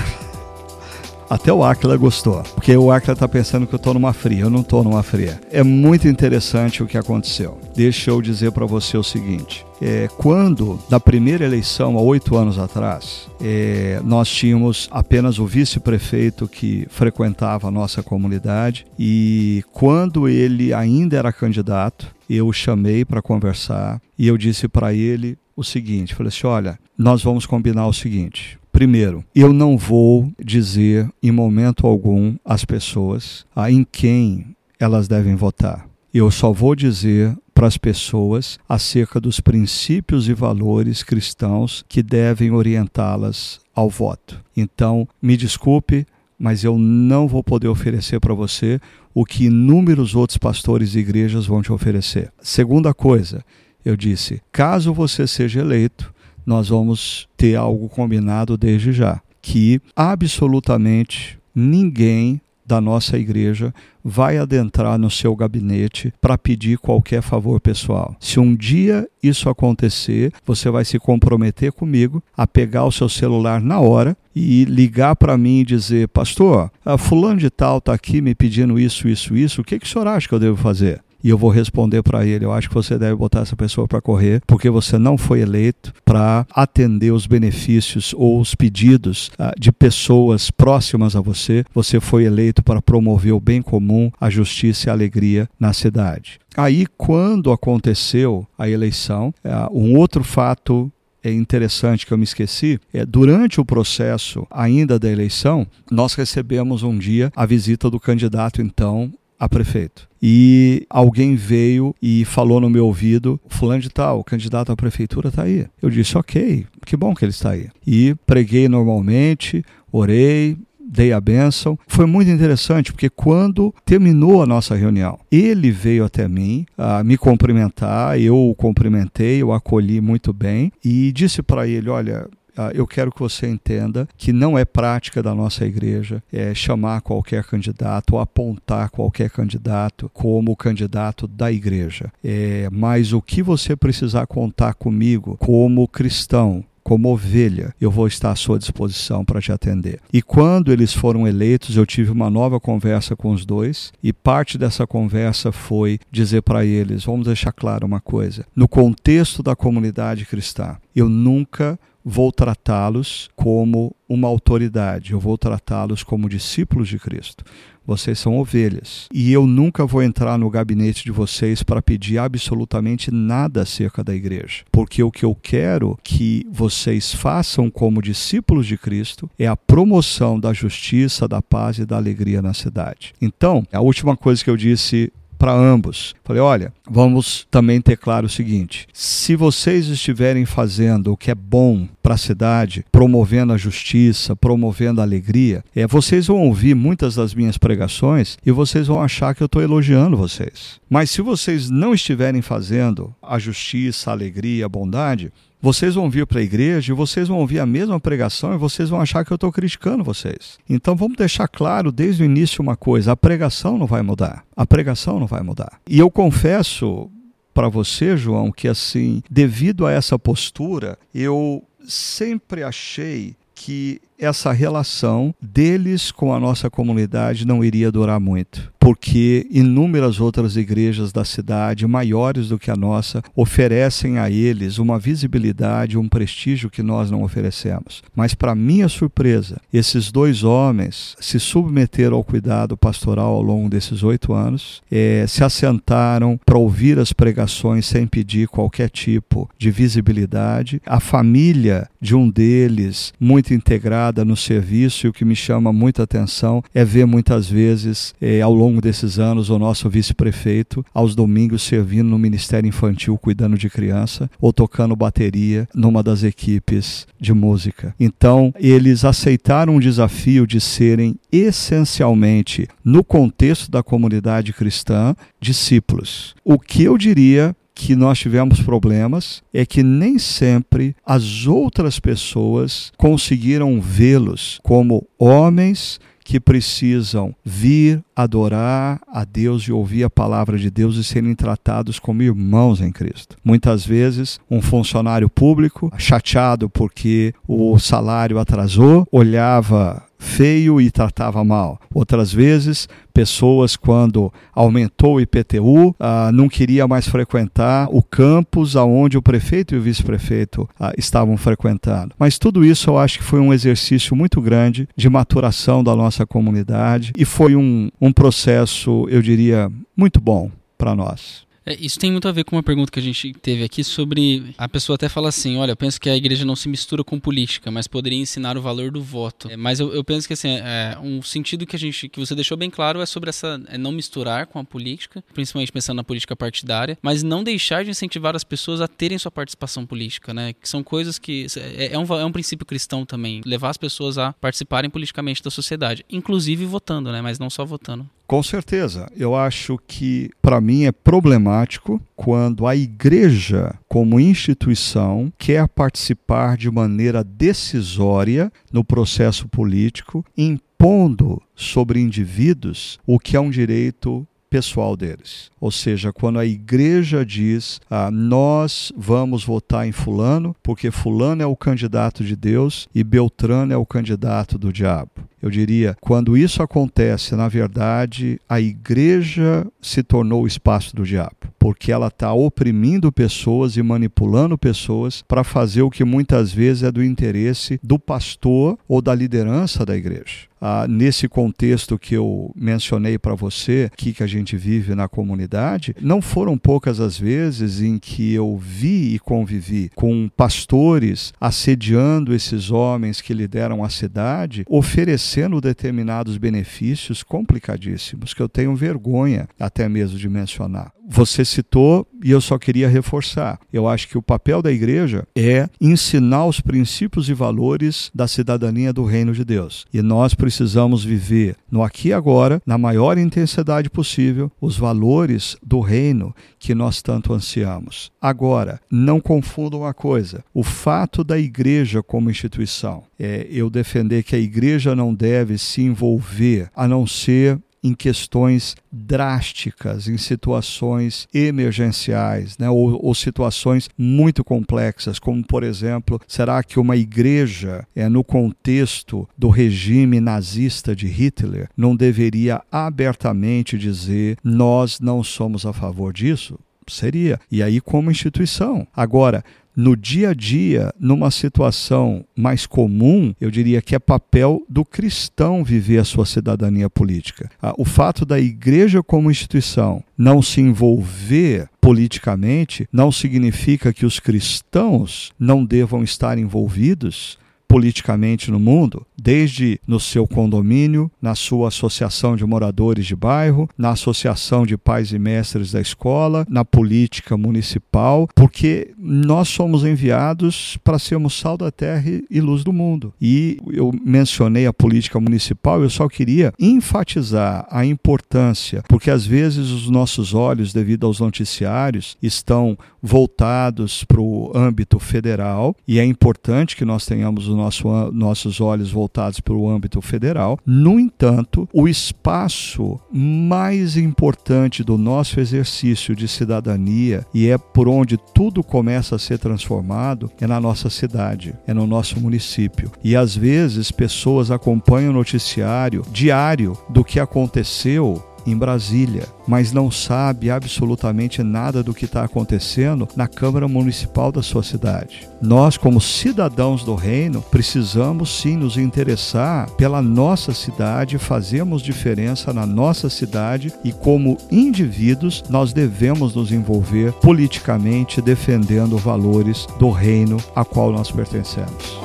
até 1.29 1.53
o 1.53 1.65
Aquila 1.65 1.97
gostou, 1.97 2.43
porque 2.55 2.77
o 2.77 2.91
Aquila 2.91 3.15
está 3.15 3.29
pensando 3.29 3.67
que 3.67 3.75
eu 3.75 3.79
estou 3.79 3.95
numa 3.95 4.13
fria. 4.13 4.43
Eu 4.43 4.51
não 4.51 4.61
estou 4.61 4.83
numa 4.85 5.03
fria. 5.03 5.41
É 5.51 5.63
muito 5.63 6.09
interessante 6.09 6.83
o 6.83 6.87
que 6.87 6.97
aconteceu. 6.97 7.59
Deixa 7.75 8.11
eu 8.11 8.23
dizer 8.23 8.53
para 8.53 8.67
você 8.67 8.97
o 8.97 9.03
seguinte: 9.03 9.67
é, 9.81 10.09
quando, 10.17 10.79
da 10.89 10.99
primeira 11.01 11.45
eleição, 11.45 11.97
há 11.97 12.01
oito 12.01 12.37
anos 12.37 12.59
atrás, 12.59 13.29
é, 13.41 14.01
nós 14.05 14.29
tínhamos 14.29 14.89
apenas 14.91 15.39
o 15.39 15.47
vice-prefeito 15.47 16.49
que 16.49 16.87
frequentava 16.91 17.69
a 17.69 17.71
nossa 17.71 18.03
comunidade, 18.03 18.87
e 18.99 19.65
quando 19.73 20.29
ele 20.29 20.73
ainda 20.73 21.17
era 21.17 21.33
candidato, 21.33 22.15
eu 22.29 22.47
o 22.47 22.53
chamei 22.53 23.05
para 23.05 23.23
conversar 23.23 24.01
e 24.19 24.27
eu 24.27 24.37
disse 24.37 24.69
para 24.69 24.93
ele 24.93 25.39
o 25.57 25.65
seguinte: 25.65 26.15
falei 26.15 26.29
assim, 26.29 26.47
olha, 26.47 26.79
nós 26.97 27.23
vamos 27.23 27.47
combinar 27.47 27.87
o 27.87 27.93
seguinte. 27.93 28.59
Primeiro, 28.77 29.25
eu 29.35 29.55
não 29.55 29.79
vou 29.79 30.31
dizer 30.39 31.09
em 31.23 31.33
momento 31.33 31.87
algum 31.87 32.37
às 32.45 32.63
pessoas 32.63 33.47
a 33.57 33.71
em 33.71 33.83
quem 33.83 34.55
elas 34.79 35.09
devem 35.09 35.35
votar. 35.35 35.89
Eu 36.13 36.31
só 36.31 36.53
vou 36.53 36.77
dizer 36.77 37.35
para 37.55 37.67
as 37.67 37.79
pessoas 37.79 38.59
acerca 38.69 39.19
dos 39.19 39.41
princípios 39.41 40.29
e 40.29 40.35
valores 40.35 41.03
cristãos 41.03 41.87
que 41.89 42.03
devem 42.03 42.51
orientá-las 42.51 43.61
ao 43.75 43.89
voto. 43.89 44.45
Então, 44.55 45.09
me 45.23 45.39
desculpe, 45.39 46.07
mas 46.39 46.63
eu 46.63 46.77
não 46.77 47.27
vou 47.27 47.43
poder 47.43 47.69
oferecer 47.69 48.21
para 48.21 48.35
você 48.35 48.79
o 49.15 49.25
que 49.25 49.47
inúmeros 49.47 50.15
outros 50.15 50.37
pastores 50.37 50.95
e 50.95 50.99
igrejas 50.99 51.47
vão 51.47 51.63
te 51.63 51.73
oferecer. 51.73 52.31
Segunda 52.43 52.93
coisa, 52.93 53.43
eu 53.83 53.97
disse: 53.97 54.43
caso 54.53 54.93
você 54.93 55.27
seja 55.27 55.61
eleito, 55.61 56.15
nós 56.47 56.69
vamos 56.69 57.29
ter 57.37 57.57
algo 57.57 57.89
combinado 57.89 58.57
desde 58.57 58.93
já 58.93 59.21
que 59.47 59.81
absolutamente 59.95 61.39
ninguém 61.55 62.41
da 62.67 62.81
nossa 62.81 63.17
igreja 63.17 63.73
vai 64.05 64.39
adentrar 64.39 64.99
no 64.99 65.09
seu 65.09 65.37
gabinete 65.37 66.13
para 66.21 66.37
pedir 66.37 66.79
qualquer 66.79 67.23
favor 67.23 67.61
pessoal. 67.61 68.17
Se 68.19 68.41
um 68.41 68.57
dia 68.57 69.09
isso 69.23 69.49
acontecer, 69.49 70.33
você 70.45 70.69
vai 70.69 70.85
se 70.85 70.99
comprometer 70.99 71.71
comigo 71.71 72.21
a 72.37 72.45
pegar 72.45 72.85
o 72.87 72.93
seu 72.93 73.09
celular 73.09 73.61
na 73.61 73.79
hora 73.79 74.17
e 74.35 74.65
ligar 74.65 75.15
para 75.15 75.39
mim 75.39 75.61
e 75.61 75.65
dizer: 75.65 76.09
Pastor, 76.09 76.69
fulano 76.99 77.39
de 77.39 77.49
tal 77.49 77.79
está 77.79 77.95
aqui 77.95 78.21
me 78.21 78.35
pedindo 78.35 78.81
isso, 78.81 79.09
isso, 79.09 79.37
isso, 79.37 79.61
o 79.61 79.65
que, 79.65 79.79
que 79.79 79.87
o 79.87 79.89
senhor 79.89 80.09
acha 80.09 80.27
que 80.27 80.35
eu 80.35 80.41
devo 80.41 80.57
fazer? 80.57 81.01
E 81.27 81.29
eu 81.29 81.37
vou 81.37 81.51
responder 81.51 82.05
para 82.05 82.25
ele. 82.25 82.45
Eu 82.45 82.53
acho 82.53 82.69
que 82.69 82.75
você 82.75 82.97
deve 82.97 83.17
botar 83.17 83.41
essa 83.41 83.57
pessoa 83.57 83.89
para 83.89 84.01
correr, 84.01 84.41
porque 84.47 84.71
você 84.71 84.97
não 84.97 85.19
foi 85.19 85.41
eleito 85.41 85.93
para 86.05 86.47
atender 86.53 87.11
os 87.11 87.27
benefícios 87.27 88.15
ou 88.17 88.41
os 88.41 88.55
pedidos 88.55 89.33
uh, 89.33 89.59
de 89.59 89.73
pessoas 89.73 90.53
próximas 90.53 91.17
a 91.17 91.21
você. 91.21 91.65
Você 91.75 91.99
foi 91.99 92.27
eleito 92.27 92.63
para 92.63 92.81
promover 92.81 93.33
o 93.33 93.41
bem 93.41 93.61
comum, 93.61 94.09
a 94.21 94.31
justiça 94.31 94.89
e 94.89 94.89
a 94.89 94.93
alegria 94.93 95.49
na 95.59 95.73
cidade. 95.73 96.39
Aí, 96.57 96.87
quando 96.97 97.51
aconteceu 97.51 98.47
a 98.57 98.71
eleição, 98.71 99.35
uh, 99.45 99.77
um 99.77 99.97
outro 99.97 100.23
fato 100.23 100.93
é 101.25 101.33
interessante 101.33 102.07
que 102.07 102.13
eu 102.13 102.19
me 102.19 102.23
esqueci, 102.23 102.79
é 102.95 103.05
durante 103.05 103.61
o 103.61 103.65
processo 103.65 104.47
ainda 104.49 104.97
da 104.97 105.11
eleição, 105.11 105.67
nós 105.91 106.15
recebemos 106.15 106.85
um 106.85 106.97
dia 106.97 107.33
a 107.35 107.45
visita 107.45 107.91
do 107.91 107.99
candidato 107.99 108.63
então 108.63 109.13
a 109.39 109.49
prefeito. 109.49 110.09
E 110.23 110.87
alguém 110.89 111.37
veio 111.37 111.95
e 112.01 112.25
falou 112.25 112.61
no 112.61 112.71
meu 112.71 112.87
ouvido: 112.87 113.41
Fulano 113.49 113.81
de 113.81 113.91
Tal, 113.91 114.21
o 114.21 114.25
candidato 114.25 114.73
à 114.73 114.77
prefeitura 114.77 115.29
está 115.29 115.43
aí. 115.43 115.67
Eu 115.81 115.91
disse: 115.91 116.17
Ok, 116.17 116.67
que 116.85 116.97
bom 116.97 117.15
que 117.15 117.25
ele 117.25 117.31
está 117.31 117.51
aí. 117.51 117.69
E 117.87 118.15
preguei 118.27 118.69
normalmente, 118.69 119.65
orei, 119.93 120.57
dei 120.81 121.13
a 121.13 121.21
bênção. 121.21 121.79
Foi 121.87 122.07
muito 122.07 122.31
interessante, 122.31 122.93
porque 122.93 123.11
quando 123.11 123.75
terminou 123.85 124.43
a 124.43 124.47
nossa 124.47 124.75
reunião, 124.75 125.19
ele 125.31 125.71
veio 125.71 126.05
até 126.05 126.27
mim 126.29 126.65
a 126.77 127.03
me 127.05 127.17
cumprimentar, 127.19 128.19
eu 128.21 128.37
o 128.37 128.55
cumprimentei, 128.55 129.43
eu 129.43 129.53
acolhi 129.53 130.01
muito 130.01 130.33
bem 130.33 130.73
e 130.85 131.13
disse 131.13 131.43
para 131.43 131.67
ele: 131.67 131.91
Olha, 131.91 132.27
eu 132.75 132.87
quero 132.87 133.13
que 133.13 133.21
você 133.21 133.47
entenda 133.47 134.09
que 134.17 134.33
não 134.33 134.59
é 134.59 134.65
prática 134.65 135.23
da 135.23 135.35
nossa 135.35 135.65
igreja 135.65 136.23
é 136.33 136.55
chamar 136.55 137.01
qualquer 137.01 137.45
candidato 137.45 138.15
ou 138.15 138.21
apontar 138.21 138.91
qualquer 138.91 139.31
candidato 139.31 140.11
como 140.13 140.57
candidato 140.57 141.27
da 141.27 141.51
igreja. 141.53 142.13
É, 142.25 142.69
mas 142.73 143.13
o 143.13 143.23
que 143.23 143.43
você 143.43 143.77
precisar 143.77 144.27
contar 144.27 144.75
comigo 144.75 145.37
como 145.39 145.87
cristão, 145.89 146.65
como 146.87 147.13
ovelha, 147.13 147.75
eu 147.81 147.91
vou 147.91 148.07
estar 148.07 148.31
à 148.31 148.37
sua 148.37 148.61
disposição 148.61 149.25
para 149.25 149.41
te 149.41 149.51
atender. 149.51 149.99
E 150.13 150.23
quando 150.23 150.73
eles 150.73 150.93
foram 150.93 151.27
eleitos, 151.27 151.77
eu 151.77 151.85
tive 151.85 152.13
uma 152.13 152.31
nova 152.31 152.61
conversa 152.61 153.17
com 153.17 153.33
os 153.33 153.45
dois, 153.45 153.93
e 154.01 154.13
parte 154.13 154.57
dessa 154.57 154.87
conversa 154.87 155.51
foi 155.51 155.99
dizer 156.13 156.43
para 156.43 156.65
eles: 156.65 157.05
vamos 157.05 157.27
deixar 157.27 157.51
claro 157.51 157.85
uma 157.85 158.01
coisa. 158.01 158.47
No 158.55 158.69
contexto 158.69 159.43
da 159.43 159.57
comunidade 159.57 160.25
cristã, 160.25 160.77
eu 160.97 161.11
nunca 161.11 161.79
vou 162.03 162.33
tratá-los 162.33 163.29
como 163.37 163.95
uma 164.09 164.29
autoridade, 164.29 165.13
eu 165.13 165.21
vou 165.21 165.37
tratá-los 165.37 166.03
como 166.03 166.29
discípulos 166.29 166.89
de 166.89 166.99
Cristo. 166.99 167.45
Vocês 167.85 168.19
são 168.19 168.37
ovelhas. 168.39 169.07
E 169.13 169.33
eu 169.33 169.47
nunca 169.47 169.87
vou 169.87 170.03
entrar 170.03 170.37
no 170.37 170.51
gabinete 170.51 171.05
de 171.05 171.13
vocês 171.13 171.63
para 171.63 171.81
pedir 171.81 172.19
absolutamente 172.19 173.13
nada 173.13 173.63
acerca 173.63 174.03
da 174.03 174.15
igreja. 174.15 174.65
Porque 174.73 175.03
o 175.03 175.11
que 175.11 175.25
eu 175.25 175.37
quero 175.41 175.97
que 176.03 176.45
vocês 176.51 177.15
façam 177.15 177.71
como 177.71 178.03
discípulos 178.03 178.67
de 178.67 178.77
Cristo 178.77 179.31
é 179.39 179.47
a 179.47 179.57
promoção 179.57 180.39
da 180.41 180.53
justiça, 180.53 181.29
da 181.29 181.41
paz 181.41 181.79
e 181.79 181.87
da 181.87 181.97
alegria 181.97 182.43
na 182.43 182.55
cidade. 182.55 183.15
Então, 183.21 183.65
a 183.73 183.81
última 183.81 184.17
coisa 184.17 184.43
que 184.43 184.51
eu 184.51 184.57
disse 184.57 185.13
para 185.39 185.53
ambos. 185.53 186.15
Falei, 186.25 186.43
olha, 186.43 186.73
vamos 186.89 187.47
também 187.51 187.81
ter 187.81 187.97
claro 187.97 188.27
o 188.27 188.31
seguinte: 188.31 188.87
se 188.93 189.37
vocês 189.37 189.89
estiverem 189.89 190.45
fazendo 190.45 191.13
o 191.13 191.17
que 191.17 191.31
é 191.31 191.35
bom 191.35 191.89
para 192.03 192.15
a 192.15 192.19
cidade, 192.19 192.85
promovendo 192.91 193.53
a 193.53 193.57
justiça, 193.57 194.37
promovendo 194.37 195.01
a 195.01 195.05
alegria, 195.05 195.65
é, 195.75 195.87
vocês 195.87 196.27
vão 196.27 196.43
ouvir 196.43 196.75
muitas 196.75 197.15
das 197.15 197.35
minhas 197.35 197.59
pregações 197.59 198.39
e 198.45 198.51
vocês 198.51 198.87
vão 198.87 199.03
achar 199.03 199.35
que 199.35 199.43
eu 199.43 199.47
estou 199.47 199.63
elogiando 199.63 200.17
vocês. 200.17 200.81
Mas 200.89 201.11
se 201.11 201.21
vocês 201.21 201.69
não 201.69 201.93
estiverem 201.93 202.43
fazendo 202.43 203.15
a 203.23 203.39
justiça, 203.39 204.11
a 204.11 204.15
alegria, 204.15 204.67
a 204.67 204.69
bondade, 204.69 205.33
vocês 205.61 205.95
vão 205.95 206.11
vir 206.11 206.27
para 206.27 206.41
a 206.41 206.43
igreja 206.43 206.93
e 206.93 206.97
vocês 206.97 207.29
vão 207.29 207.39
ouvir 207.39 207.61
a 207.61 207.67
mesma 207.67 207.99
pregação 207.99 208.55
e 208.55 208.59
vocês 208.59 208.89
vão 208.89 209.01
achar 209.01 209.25
que 209.25 209.33
eu 209.33 209.37
estou 209.37 209.53
criticando 209.53 210.05
vocês. 210.05 210.59
Então 210.69 210.95
vamos 210.95 211.17
deixar 211.17 211.49
claro 211.49 211.91
desde 211.91 212.23
o 212.23 212.27
início 212.27 212.63
uma 212.63 212.77
coisa: 212.77 213.13
a 213.13 213.17
pregação 213.17 213.79
não 213.79 213.87
vai 213.87 214.03
mudar. 214.03 214.45
A 214.57 214.67
pregação 214.67 215.19
não 215.19 215.27
vai 215.27 215.43
mudar. 215.43 215.81
E 215.89 215.99
eu 215.99 216.11
confesso 216.11 217.11
para 217.53 217.69
você, 217.69 218.17
João, 218.17 218.53
que 218.53 218.69
assim, 218.69 219.23
devido 219.31 219.87
a 219.87 219.93
essa 219.93 220.19
postura, 220.19 220.99
eu 221.15 221.65
sempre 221.87 222.63
achei 222.63 223.35
que 223.55 224.01
essa 224.19 224.53
relação 224.53 225.35
deles 225.41 226.13
com 226.13 226.35
a 226.35 226.39
nossa 226.39 226.69
comunidade 226.69 227.47
não 227.47 227.65
iria 227.65 227.91
durar 227.91 228.21
muito, 228.21 228.71
porque 228.87 229.49
inúmeras 229.51 230.21
outras 230.21 230.57
igrejas 230.57 231.11
da 231.11 231.25
cidade, 231.25 231.85
maiores 231.89 232.51
do 232.51 232.57
que 232.57 232.71
a 232.71 232.77
nossa, 232.77 233.21
oferecem 233.35 234.17
a 234.17 234.31
eles 234.31 234.79
uma 234.79 234.97
visibilidade, 234.97 235.99
um 235.99 236.09
prestígio 236.09 236.71
que 236.71 236.85
nós 236.85 237.11
não 237.11 237.25
oferecemos. 237.25 238.05
Mas, 238.15 238.33
para 238.33 238.55
minha 238.55 238.89
surpresa, 238.89 239.61
esses 239.73 240.13
dois 240.13 240.45
homens 240.45 241.17
se 241.19 241.41
submeteram 241.41 242.17
ao 242.17 242.23
cuidado 242.23 242.77
pastoral 242.77 243.35
ao 243.35 243.43
longo 243.43 243.69
desses 243.69 244.05
oito 244.05 244.33
anos, 244.33 244.81
é, 244.89 245.25
se 245.27 245.43
assentaram 245.43 246.39
para 246.47 246.57
ouvir 246.57 247.01
as 247.01 247.13
pregações 247.13 247.87
sem 247.87 248.07
pedir 248.07 248.47
qualquer 248.47 248.89
tipo 248.89 249.51
de 249.59 249.69
visibilidade. 249.69 250.81
A 250.87 251.01
família 251.01 251.89
de 252.01 252.15
um 252.15 252.31
deles, 252.31 253.13
muito 253.19 253.53
integrada, 253.53 254.25
no 254.25 254.37
serviço 254.37 255.09
e 255.09 255.11
o 255.11 255.13
que 255.13 255.25
me 255.25 255.35
chama 255.35 255.73
muita 255.73 256.05
atenção 256.05 256.63
é 256.73 256.85
ver 256.85 257.05
muitas 257.05 257.51
vezes, 257.51 258.15
eh, 258.21 258.41
ao 258.41 258.55
longo 258.55 258.76
desses 258.81 259.19
anos, 259.19 259.51
o 259.51 259.59
nosso 259.59 259.89
vice-prefeito 259.89 260.85
aos 260.93 261.15
domingos 261.15 261.63
servindo 261.63 262.09
no 262.09 262.19
Ministério 262.19 262.69
Infantil, 262.69 263.19
cuidando 263.19 263.57
de 263.57 263.71
criança, 263.71 264.31
ou 264.41 264.53
tocando 264.53 264.97
bateria 264.97 265.69
numa 265.75 266.03
das 266.03 266.23
equipes 266.23 267.07
de 267.21 267.33
música. 267.33 267.95
Então, 267.99 268.53
eles 268.59 269.05
aceitaram 269.05 269.77
o 269.77 269.81
desafio 269.81 270.47
de 270.47 270.61
serem 270.61 271.17
essencialmente, 271.31 272.67
no 272.85 273.05
contexto 273.05 273.71
da 273.71 273.83
comunidade 273.83 274.53
cristã, 274.53 275.15
discípulos. 275.41 276.35
O 276.45 276.59
que 276.59 276.85
eu 276.85 276.97
diria 276.97 277.55
que 277.77 277.95
nós 277.95 278.19
tivemos 278.19 278.61
problemas 278.63 279.43
é 279.53 279.67
que 279.67 279.83
nem 279.83 280.19
sempre 280.19 280.97
as 281.05 281.47
outras 281.47 282.01
pessoas 282.01 282.91
conseguiram 282.97 283.81
vê-los 283.81 284.59
como 284.63 285.07
homens 285.19 286.01
que 286.27 286.41
precisam 286.41 287.33
vir 287.45 288.03
adorar 288.15 289.01
a 289.07 289.25
Deus 289.25 289.63
e 289.63 289.73
ouvir 289.73 290.03
a 290.03 290.11
palavra 290.11 290.59
de 290.59 290.69
Deus 290.69 290.97
e 290.97 291.05
serem 291.05 291.37
tratados 291.37 292.01
como 292.01 292.21
irmãos 292.21 292.81
em 292.81 292.91
Cristo. 292.91 293.37
Muitas 293.45 293.87
vezes, 293.87 294.41
um 294.51 294.61
funcionário 294.61 295.31
público, 295.31 295.89
chateado 295.97 296.69
porque 296.69 297.33
o 297.47 297.79
salário 297.79 298.41
atrasou, 298.41 299.07
olhava 299.13 300.03
feio 300.19 300.81
e 300.81 300.91
tratava 300.91 301.45
mal. 301.45 301.81
Outras 301.93 302.33
vezes, 302.33 302.89
pessoas, 303.13 303.77
quando 303.77 304.33
aumentou 304.55 305.17
o 305.17 305.21
IPTU, 305.21 305.95
ah, 305.99 306.31
não 306.33 306.49
queria 306.49 306.87
mais 306.87 307.09
frequentar 307.09 307.89
o 307.91 308.03
campus 308.03 308.77
aonde 308.77 309.17
o 309.17 309.23
prefeito 309.23 309.75
e 309.75 309.79
o 309.79 309.83
vice-prefeito 309.83 310.69
ah, 310.79 310.93
estavam 310.99 311.37
frequentando. 311.37 312.15
Mas 312.19 312.39
tudo 312.39 312.65
isso 312.65 312.91
eu 312.91 312.99
acho 312.99 313.19
que 313.19 313.25
foi 313.25 313.41
um 313.41 313.53
exercício 313.53 314.17
muito 314.17 314.41
grande 314.41 314.89
de 314.97 315.09
maturação 315.09 315.83
da 315.83 315.95
nossa 315.95 316.27
comunidade 316.27 317.13
e 317.17 317.25
foi 317.25 317.57
um, 317.57 317.91
um 318.01 318.13
processo, 318.13 319.07
eu 319.09 319.23
diria, 319.23 319.71
muito 319.97 320.21
bom 320.21 320.51
para 320.77 320.95
nós. 320.95 321.46
É, 321.67 321.77
isso 321.81 321.99
tem 321.99 322.13
muito 322.13 322.29
a 322.29 322.33
ver 322.33 322.45
com 322.45 322.55
uma 322.55 322.63
pergunta 322.63 322.93
que 322.93 323.01
a 323.01 323.03
gente 323.03 323.33
teve 323.33 323.65
aqui 323.65 323.83
sobre. 323.83 324.55
A 324.57 324.69
pessoa 324.69 324.95
até 324.95 325.09
fala 325.09 325.29
assim: 325.29 325.57
olha, 325.57 325.73
eu 325.73 325.77
penso 325.77 326.01
que 326.01 326.09
a 326.09 326.17
igreja 326.17 326.45
não 326.45 326.55
se 326.55 326.69
mistura 326.69 327.03
com 327.03 327.19
política, 327.19 327.73
mas 327.73 327.89
poderia 327.89 328.19
ensinar 328.19 328.57
o 328.57 328.63
valor 328.63 328.93
do 328.93 329.03
voto. 329.03 329.51
É, 329.51 329.57
mas 329.57 329.81
eu, 329.81 329.93
eu, 329.93 330.05
penso 330.05 330.29
que 330.29 330.35
assim, 330.35 330.57
é, 330.59 330.97
um 331.03 331.21
sentido 331.21 331.67
que 331.67 331.75
a 331.75 331.79
gente 331.79 332.09
que 332.09 332.21
você 332.21 332.37
deixou 332.37 332.57
bem 332.57 332.71
claro 332.71 333.01
é 333.01 333.07
sobre 333.07 333.31
essa 333.31 333.61
é 333.67 333.77
não 333.77 333.91
misturar 333.91 334.47
com 334.47 334.61
a 334.61 334.65
política, 334.65 335.25
principalmente 335.35 335.73
pensando 335.73 335.97
na 335.97 336.05
política 336.05 336.37
partidária, 336.37 336.97
mas 337.03 337.25
não 337.25 337.43
deixar 337.43 337.85
de 337.85 337.91
incentivar 337.91 338.37
as 338.37 338.45
pessoas 338.45 338.81
a 338.81 338.87
terem 338.87 339.19
sua 339.19 339.33
participação 339.33 339.85
política, 339.85 340.33
né? 340.33 340.53
Que 340.53 340.69
são 340.69 340.85
coisas 340.85 341.19
que. 341.19 341.47
É, 341.57 341.95
é, 341.95 341.99
um, 341.99 342.05
é 342.15 342.25
um 342.25 342.33
princípio 342.33 342.65
cristão 342.65 343.05
também, 343.05 343.41
levar 343.45 343.71
as 343.71 343.77
pessoas 343.77 344.19
a 344.19 344.33
participarem 344.35 344.89
politicamente 344.89 345.43
da 345.43 345.51
sociedade, 345.51 346.05
inclusive 346.09 346.65
votando, 346.65 347.11
né? 347.11 347.21
Mas 347.21 347.41
não 347.41 347.51
só 347.51 347.65
votando. 347.65 348.09
Com 348.27 348.43
certeza. 348.43 349.11
Eu 349.17 349.37
acho 349.37 349.79
que, 349.87 350.31
para 350.43 350.61
mim, 350.61 350.85
é 350.85 350.93
problemático 350.93 352.01
quando 352.17 352.67
a 352.67 352.75
igreja, 352.75 353.75
como 353.89 354.19
instituição, 354.19 355.33
quer 355.39 355.69
participar 355.69 356.57
de 356.57 356.71
maneira 356.71 357.23
decisória 357.23 358.53
no 358.73 358.85
processo 358.85 359.49
político, 359.49 360.25
impondo 360.37 361.41
sobre 361.55 362.01
indivíduos 362.01 362.99
o 363.07 363.19
que 363.19 363.37
é 363.37 363.41
um 363.41 363.51
direito 363.51 364.27
pessoal 364.49 364.97
deles. 364.97 365.51
Ou 365.61 365.71
seja, 365.71 366.13
quando 366.13 366.39
a 366.39 366.47
igreja 366.47 367.25
diz, 367.25 367.81
ah, 367.91 368.11
nós 368.11 368.93
vamos 368.97 369.45
votar 369.45 369.87
em 369.87 369.93
Fulano, 369.93 370.55
porque 370.63 370.91
Fulano 370.91 371.43
é 371.43 371.47
o 371.47 371.57
candidato 371.57 372.25
de 372.25 372.37
Deus 372.37 372.89
e 372.95 373.03
Beltrano 373.03 373.73
é 373.73 373.77
o 373.77 373.87
candidato 373.87 374.59
do 374.59 374.73
diabo. 374.73 375.11
Eu 375.43 375.51
diria, 375.51 375.97
quando 376.01 376.37
isso 376.37 376.63
acontece, 376.63 377.37
na 377.37 377.47
verdade, 377.47 378.41
a 378.49 378.61
igreja 378.61 379.67
se 379.81 380.03
tornou 380.03 380.43
o 380.43 380.47
espaço 380.47 380.97
do 380.97 381.05
diabo, 381.05 381.37
porque 381.59 381.93
ela 381.93 382.09
está 382.09 382.33
oprimindo 382.33 383.13
pessoas 383.13 383.77
e 383.77 383.83
manipulando 383.83 384.59
pessoas 384.59 385.23
para 385.29 385.45
fazer 385.45 385.83
o 385.83 385.91
que 385.91 386.05
muitas 386.05 386.53
vezes 386.53 386.83
é 386.83 386.91
do 386.91 387.05
interesse 387.05 387.79
do 387.83 387.99
pastor 387.99 388.79
ou 388.89 389.03
da 389.03 389.15
liderança 389.15 389.85
da 389.85 389.97
igreja. 389.97 390.49
Ah, 390.61 390.87
nesse 390.89 391.29
contexto 391.29 391.99
que 391.99 392.15
eu 392.15 392.53
mencionei 392.57 393.19
para 393.19 393.35
você, 393.35 393.91
que, 393.97 394.13
que 394.13 394.23
a 394.23 394.27
gente 394.27 394.57
vive 394.57 394.95
na 394.95 395.09
comunidade, 395.09 395.95
não 396.01 396.23
foram 396.23 396.57
poucas 396.57 397.01
as 397.01 397.19
vezes 397.19 397.81
em 397.81 397.99
que 397.99 398.33
eu 398.33 398.57
vi 398.57 399.15
e 399.15 399.19
convivi 399.19 399.91
com 399.95 400.29
pastores 400.35 401.33
assediando 401.41 402.35
esses 402.35 402.71
homens 402.71 403.21
que 403.21 403.35
lideram 403.35 403.85
a 403.85 403.91
cidade, 403.91 404.65
oferecendo 404.69 405.61
determinados 405.61 406.39
benefícios 406.39 407.23
complicadíssimos 407.23 408.33
que 408.33 408.43
eu 408.43 408.49
tenho 408.49 408.75
vergonha 408.75 409.49
até 409.59 409.89
mesmo 409.89 410.19
de 410.19 410.29
mencionar. 410.29 410.93
Você 411.09 411.45
citou 411.45 412.07
e 412.25 412.31
eu 412.31 412.41
só 412.41 412.59
queria 412.59 412.89
reforçar. 412.89 413.61
Eu 413.73 413.87
acho 413.89 414.09
que 414.09 414.19
o 414.19 414.23
papel 414.23 414.61
da 414.61 414.73
igreja 414.73 415.27
é 415.37 415.69
ensinar 415.81 416.47
os 416.47 416.61
princípios 416.61 417.29
e 417.29 417.35
valores 417.35 418.11
da 418.15 418.27
cidadania 418.27 418.93
do 418.93 419.05
reino 419.05 419.33
de 419.33 419.45
Deus. 419.45 419.87
E 419.93 420.03
nós 420.03 420.35
precisamos 420.35 421.05
viver 421.05 421.57
no 421.71 421.83
aqui 421.83 422.09
e 422.09 422.13
agora, 422.13 422.61
na 422.67 422.77
maior 422.77 423.19
intensidade 423.19 423.89
possível, 423.89 424.51
os 424.61 424.77
valores 424.77 425.57
do 425.63 425.81
reino 425.81 426.35
que 426.59 426.75
nós 426.75 427.01
tanto 427.01 427.33
ansiamos. 427.33 428.11
Agora, 428.21 428.81
não 428.91 429.21
confundam 429.21 429.81
uma 429.81 429.95
coisa: 429.95 430.45
o 430.53 430.63
fato 430.63 431.23
da 431.23 431.39
igreja 431.39 432.03
como 432.03 432.31
instituição, 432.31 433.05
é 433.19 433.47
eu 433.51 433.71
defender 433.71 434.23
que 434.23 434.35
a 434.35 434.39
igreja 434.39 434.95
não 434.95 435.15
deve 435.15 435.59
se 435.59 435.83
envolver 435.83 436.71
a 436.75 436.87
não 436.89 437.07
ser 437.07 437.59
em 437.87 437.95
questões 437.95 438.75
drásticas, 438.91 440.09
em 440.09 440.17
situações 440.17 441.29
emergenciais, 441.33 442.59
né? 442.59 442.69
ou, 442.69 442.99
ou, 443.05 443.15
situações 443.15 443.89
muito 443.97 444.43
complexas, 444.43 445.19
como, 445.19 445.45
por 445.47 445.63
exemplo, 445.63 446.21
será 446.27 446.63
que 446.63 446.81
uma 446.81 446.97
igreja, 446.97 447.87
é, 447.95 448.09
no 448.09 448.25
contexto 448.25 449.29
do 449.39 449.49
regime 449.49 450.21
nazista 450.21 450.97
de 450.97 451.07
Hitler, 451.07 451.69
não 451.77 451.95
deveria 451.95 452.61
abertamente 452.71 453.79
dizer 453.79 454.37
nós 454.43 454.99
não 454.99 455.23
somos 455.23 455.65
a 455.65 455.73
favor 455.73 456.13
disso? 456.13 456.59
Seria. 456.89 457.41
E 457.51 457.63
aí, 457.63 457.81
como 457.81 458.11
instituição. 458.11 458.87
Agora, 458.95 459.45
no 459.77 459.95
dia 459.95 460.31
a 460.31 460.35
dia, 460.35 460.91
numa 460.99 461.31
situação 461.31 462.25
mais 462.35 462.65
comum, 462.65 463.35
eu 463.39 463.51
diria 463.51 463.83
que 463.83 463.95
é 463.95 463.99
papel 463.99 464.63
do 464.67 464.87
cristão 464.87 465.63
viver 465.63 465.99
a 465.99 466.05
sua 466.05 466.25
cidadania 466.25 466.89
política. 466.89 467.51
Ah, 467.61 467.75
o 467.77 467.85
fato 467.85 468.25
da 468.25 468.41
igreja 468.41 469.03
como 469.03 469.31
instituição 469.31 470.03
não 470.17 470.41
se 470.41 470.63
envolver 470.63 471.69
politicamente 471.79 472.89
não 472.91 473.13
significa 473.13 473.93
que 473.93 474.07
os 474.07 474.19
cristãos 474.19 475.31
não 475.39 475.65
devam 475.65 476.03
estar 476.03 476.39
envolvidos 476.39 477.39
politicamente 477.69 478.51
no 478.51 478.59
mundo, 478.59 479.07
desde 479.21 479.81
no 479.87 479.99
seu 479.99 480.27
condomínio, 480.27 481.11
na 481.21 481.35
sua 481.35 481.69
associação 481.69 482.37
de 482.37 482.45
moradores 482.45 483.07
de 483.07 483.17
bairro, 483.17 483.69
na 483.77 483.91
associação 483.91 484.65
de 484.65 484.77
pais 484.77 485.13
e 485.13 485.19
mestres 485.19 485.73
da 485.73 485.81
escola, 485.81 486.47
na 486.49 486.65
política 486.65 487.37
municipal, 487.37 488.29
porque 488.35 488.93
nós 488.99 489.49
somos 489.49 489.85
enviados 489.85 490.79
para 490.85 490.99
sermos 490.99 491.39
sal 491.39 491.57
da 491.57 491.71
terra 491.71 492.05
e 492.31 492.41
luz 492.41 492.63
do 492.63 492.73
mundo. 492.73 493.13
E 493.21 493.59
eu 493.73 493.93
mencionei 494.05 494.67
a 494.67 494.73
política 494.73 495.19
municipal, 495.19 495.83
eu 495.83 495.91
só 495.91 496.09
queria 496.09 496.53
enfatizar 496.59 497.67
a 497.71 497.85
importância, 497.85 498.83
porque 498.89 499.11
às 499.11 499.27
vezes 499.27 499.71
os 499.71 499.89
nossos 499.91 500.35
olhos, 500.35 500.73
devido 500.73 501.07
aos 501.07 501.21
noticiários, 501.21 502.17
estão 502.23 502.79
voltados 503.03 504.05
para 504.05 504.21
o 504.21 504.53
âmbito 504.55 504.99
federal 504.99 505.75
e 505.87 505.99
é 505.99 506.05
importante 506.05 506.77
que 506.77 506.85
nós 506.85 507.07
tenhamos 507.07 507.49
os 507.49 507.56
nosso, 507.57 507.89
nossos 508.13 508.61
olhos 508.61 508.91
voltados 508.91 509.41
para 509.41 509.55
o 509.55 509.69
âmbito 509.69 510.01
federal. 510.01 510.59
No 510.65 511.01
entanto, 511.01 511.69
o 511.73 511.89
espaço 511.89 512.99
mais 513.13 513.97
importante 513.97 514.85
do 514.85 514.99
nosso 514.99 515.41
exercício 515.41 516.15
de 516.15 516.29
cidadania 516.29 517.27
e 517.33 517.49
é 517.49 517.59
por 517.59 517.89
onde 517.89 518.17
tudo 518.17 518.63
começa 518.63 519.17
a 519.17 519.19
ser 519.19 519.39
transformado 519.39 520.31
é 520.41 520.47
na 520.47 520.61
nossa 520.61 520.91
cidade, 520.91 521.55
é 521.67 521.75
no 521.75 521.87
nosso 521.87 522.21
município. 522.21 522.91
E 523.03 523.17
às 523.17 523.35
vezes 523.35 523.91
pessoas 523.91 524.51
acompanham 524.51 525.11
o 525.11 525.15
noticiário 525.15 526.03
diário 526.13 526.77
do 526.89 527.05
que 527.05 527.19
aconteceu 527.19 528.23
em 528.47 528.57
Brasília, 528.57 529.27
mas 529.47 529.73
não 529.73 529.91
sabe 529.91 530.51
absolutamente 530.51 531.43
nada 531.43 531.83
do 531.83 531.95
que 531.95 532.05
está 532.05 532.25
acontecendo 532.25 533.09
na 533.17 533.27
Câmara 533.27 533.69
Municipal 533.69 534.31
da 534.31 534.43
sua 534.43 534.63
cidade. 534.63 535.29
Nós, 535.41 535.77
como 535.77 536.01
cidadãos 536.01 536.83
do 536.83 536.95
reino, 536.95 537.43
precisamos 537.43 538.41
sim 538.41 538.57
nos 538.57 538.77
interessar 538.77 539.71
pela 539.73 540.01
nossa 540.01 540.53
cidade, 540.53 541.19
fazemos 541.19 541.83
diferença 541.83 542.53
na 542.53 542.67
nossa 542.67 543.09
cidade 543.11 543.73
e, 543.85 543.93
como 543.93 544.39
indivíduos, 544.51 545.45
nós 545.49 545.73
devemos 545.73 546.35
nos 546.35 546.53
envolver 546.53 547.13
politicamente 547.15 548.21
defendendo 548.21 548.97
valores 548.97 549.67
do 549.79 549.91
reino 549.91 550.39
a 550.55 550.65
qual 550.65 550.91
nós 550.91 551.11
pertencemos. 551.11 551.97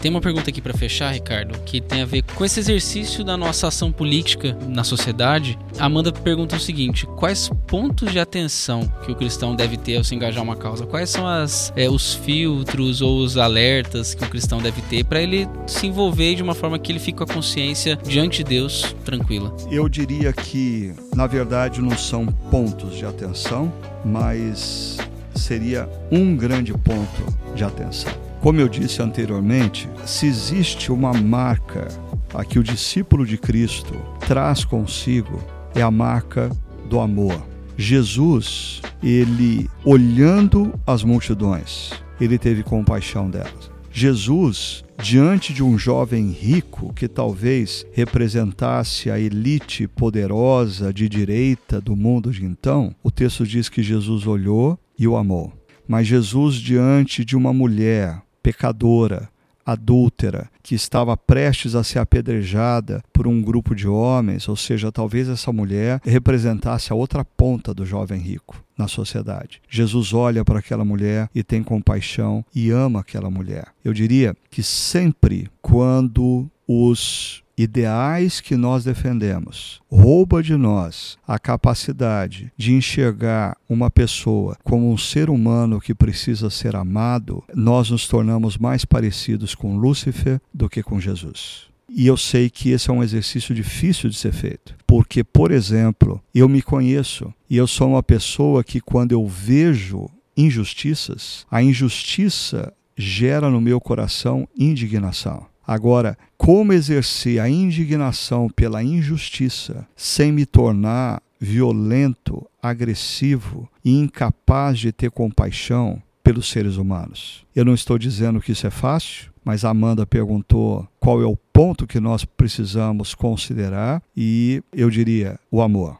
Tem 0.00 0.10
uma 0.10 0.20
pergunta 0.20 0.50
aqui 0.50 0.60
para 0.60 0.72
fechar, 0.72 1.12
Ricardo, 1.12 1.58
que 1.60 1.80
tem 1.80 2.02
a 2.02 2.06
ver 2.06 2.22
com 2.34 2.44
esse 2.44 2.58
exercício 2.58 3.22
da 3.22 3.36
nossa 3.36 3.68
ação 3.68 3.92
política 3.92 4.56
na 4.66 4.82
sociedade. 4.82 5.58
A 5.78 5.84
Amanda 5.84 6.10
pergunta 6.12 6.56
o 6.56 6.60
seguinte: 6.60 7.06
quais 7.16 7.50
pontos 7.66 8.10
de 8.10 8.18
atenção 8.18 8.90
que 9.04 9.12
o 9.12 9.14
cristão 9.14 9.54
deve 9.54 9.76
ter 9.76 9.98
ao 9.98 10.04
se 10.04 10.14
engajar 10.14 10.42
uma 10.42 10.56
causa? 10.56 10.86
Quais 10.86 11.10
são 11.10 11.26
as, 11.26 11.72
é, 11.76 11.88
os 11.88 12.14
filtros 12.14 13.02
ou 13.02 13.18
os 13.18 13.36
alertas 13.36 14.14
que 14.14 14.24
o 14.24 14.28
cristão 14.28 14.58
deve 14.58 14.80
ter 14.82 15.04
para 15.04 15.20
ele 15.20 15.48
se 15.66 15.86
envolver 15.86 16.34
de 16.34 16.42
uma 16.42 16.54
forma 16.54 16.78
que 16.78 16.90
ele 16.90 16.98
fique 16.98 17.18
com 17.18 17.24
a 17.24 17.26
consciência 17.26 17.96
diante 17.96 18.38
de 18.38 18.44
Deus 18.44 18.94
tranquila? 19.04 19.54
Eu 19.70 19.88
diria 19.88 20.32
que, 20.32 20.94
na 21.14 21.26
verdade, 21.26 21.80
não 21.80 21.96
são 21.96 22.26
pontos 22.26 22.96
de 22.96 23.04
atenção, 23.04 23.72
mas 24.04 24.98
seria 25.34 25.88
um 26.10 26.36
grande 26.36 26.72
ponto 26.72 27.54
de 27.54 27.64
atenção. 27.64 28.19
Como 28.40 28.58
eu 28.58 28.70
disse 28.70 29.02
anteriormente, 29.02 29.86
se 30.06 30.26
existe 30.26 30.90
uma 30.90 31.12
marca 31.12 31.88
a 32.32 32.42
que 32.42 32.58
o 32.58 32.62
discípulo 32.62 33.26
de 33.26 33.36
Cristo 33.36 33.94
traz 34.26 34.64
consigo, 34.64 35.42
é 35.74 35.82
a 35.82 35.90
marca 35.90 36.50
do 36.88 36.98
amor. 37.00 37.46
Jesus, 37.76 38.80
ele 39.02 39.68
olhando 39.84 40.72
as 40.86 41.04
multidões, 41.04 41.92
ele 42.18 42.38
teve 42.38 42.62
compaixão 42.62 43.28
delas. 43.28 43.70
Jesus, 43.92 44.84
diante 45.02 45.52
de 45.52 45.62
um 45.62 45.76
jovem 45.76 46.30
rico 46.30 46.94
que 46.94 47.08
talvez 47.08 47.84
representasse 47.92 49.10
a 49.10 49.20
elite 49.20 49.86
poderosa 49.86 50.94
de 50.94 51.10
direita 51.10 51.78
do 51.78 51.94
mundo 51.94 52.30
de 52.30 52.46
então, 52.46 52.94
o 53.02 53.10
texto 53.10 53.46
diz 53.46 53.68
que 53.68 53.82
Jesus 53.82 54.26
olhou 54.26 54.78
e 54.98 55.06
o 55.06 55.14
amou. 55.14 55.52
Mas 55.86 56.06
Jesus, 56.06 56.54
diante 56.54 57.22
de 57.22 57.36
uma 57.36 57.52
mulher 57.52 58.22
pecadora, 58.42 59.28
adúltera, 59.64 60.50
que 60.62 60.74
estava 60.74 61.16
prestes 61.16 61.74
a 61.74 61.84
ser 61.84 61.98
apedrejada 61.98 63.02
por 63.12 63.26
um 63.26 63.40
grupo 63.40 63.74
de 63.74 63.86
homens, 63.86 64.48
ou 64.48 64.56
seja, 64.56 64.90
talvez 64.90 65.28
essa 65.28 65.52
mulher 65.52 66.00
representasse 66.04 66.92
a 66.92 66.96
outra 66.96 67.24
ponta 67.24 67.72
do 67.72 67.84
jovem 67.84 68.20
rico 68.20 68.62
na 68.76 68.88
sociedade. 68.88 69.60
Jesus 69.68 70.12
olha 70.12 70.44
para 70.44 70.58
aquela 70.58 70.84
mulher 70.84 71.28
e 71.34 71.42
tem 71.42 71.62
compaixão 71.62 72.44
e 72.54 72.70
ama 72.70 73.00
aquela 73.00 73.30
mulher. 73.30 73.68
Eu 73.84 73.92
diria 73.92 74.34
que 74.50 74.62
sempre 74.62 75.50
quando 75.60 76.50
os 76.66 77.42
ideais 77.62 78.40
que 78.40 78.56
nós 78.56 78.84
defendemos 78.84 79.80
rouba 79.90 80.42
de 80.42 80.56
nós 80.56 81.18
a 81.26 81.38
capacidade 81.38 82.52
de 82.56 82.72
enxergar 82.72 83.56
uma 83.68 83.90
pessoa 83.90 84.56
como 84.62 84.90
um 84.90 84.96
ser 84.96 85.28
humano 85.28 85.80
que 85.80 85.94
precisa 85.94 86.48
ser 86.48 86.76
amado, 86.76 87.42
nós 87.54 87.90
nos 87.90 88.06
tornamos 88.06 88.56
mais 88.56 88.84
parecidos 88.84 89.54
com 89.54 89.76
Lúcifer 89.76 90.40
do 90.54 90.68
que 90.68 90.82
com 90.82 91.00
Jesus. 91.00 91.68
E 91.88 92.06
eu 92.06 92.16
sei 92.16 92.48
que 92.48 92.70
esse 92.70 92.88
é 92.88 92.92
um 92.92 93.02
exercício 93.02 93.52
difícil 93.52 94.08
de 94.08 94.16
ser 94.16 94.32
feito, 94.32 94.76
porque, 94.86 95.24
por 95.24 95.50
exemplo, 95.50 96.22
eu 96.32 96.48
me 96.48 96.62
conheço 96.62 97.34
e 97.48 97.56
eu 97.56 97.66
sou 97.66 97.88
uma 97.88 98.02
pessoa 98.02 98.62
que, 98.62 98.80
quando 98.80 99.10
eu 99.10 99.26
vejo 99.26 100.08
injustiças, 100.36 101.44
a 101.50 101.60
injustiça 101.60 102.72
gera 102.96 103.50
no 103.50 103.60
meu 103.60 103.80
coração 103.80 104.46
indignação. 104.56 105.49
Agora, 105.70 106.18
como 106.36 106.72
exercer 106.72 107.38
a 107.38 107.48
indignação 107.48 108.48
pela 108.48 108.82
injustiça 108.82 109.86
sem 109.94 110.32
me 110.32 110.44
tornar 110.44 111.22
violento, 111.38 112.44
agressivo 112.60 113.70
e 113.84 113.96
incapaz 113.96 114.80
de 114.80 114.90
ter 114.90 115.12
compaixão 115.12 116.02
pelos 116.24 116.50
seres 116.50 116.76
humanos? 116.76 117.46
Eu 117.54 117.64
não 117.64 117.72
estou 117.72 117.96
dizendo 117.96 118.40
que 118.40 118.50
isso 118.50 118.66
é 118.66 118.70
fácil, 118.70 119.30
mas 119.44 119.64
Amanda 119.64 120.04
perguntou 120.04 120.88
qual 120.98 121.22
é 121.22 121.24
o 121.24 121.36
ponto 121.36 121.86
que 121.86 122.00
nós 122.00 122.24
precisamos 122.24 123.14
considerar 123.14 124.02
e 124.16 124.64
eu 124.72 124.90
diria 124.90 125.38
o 125.52 125.62
amor. 125.62 125.98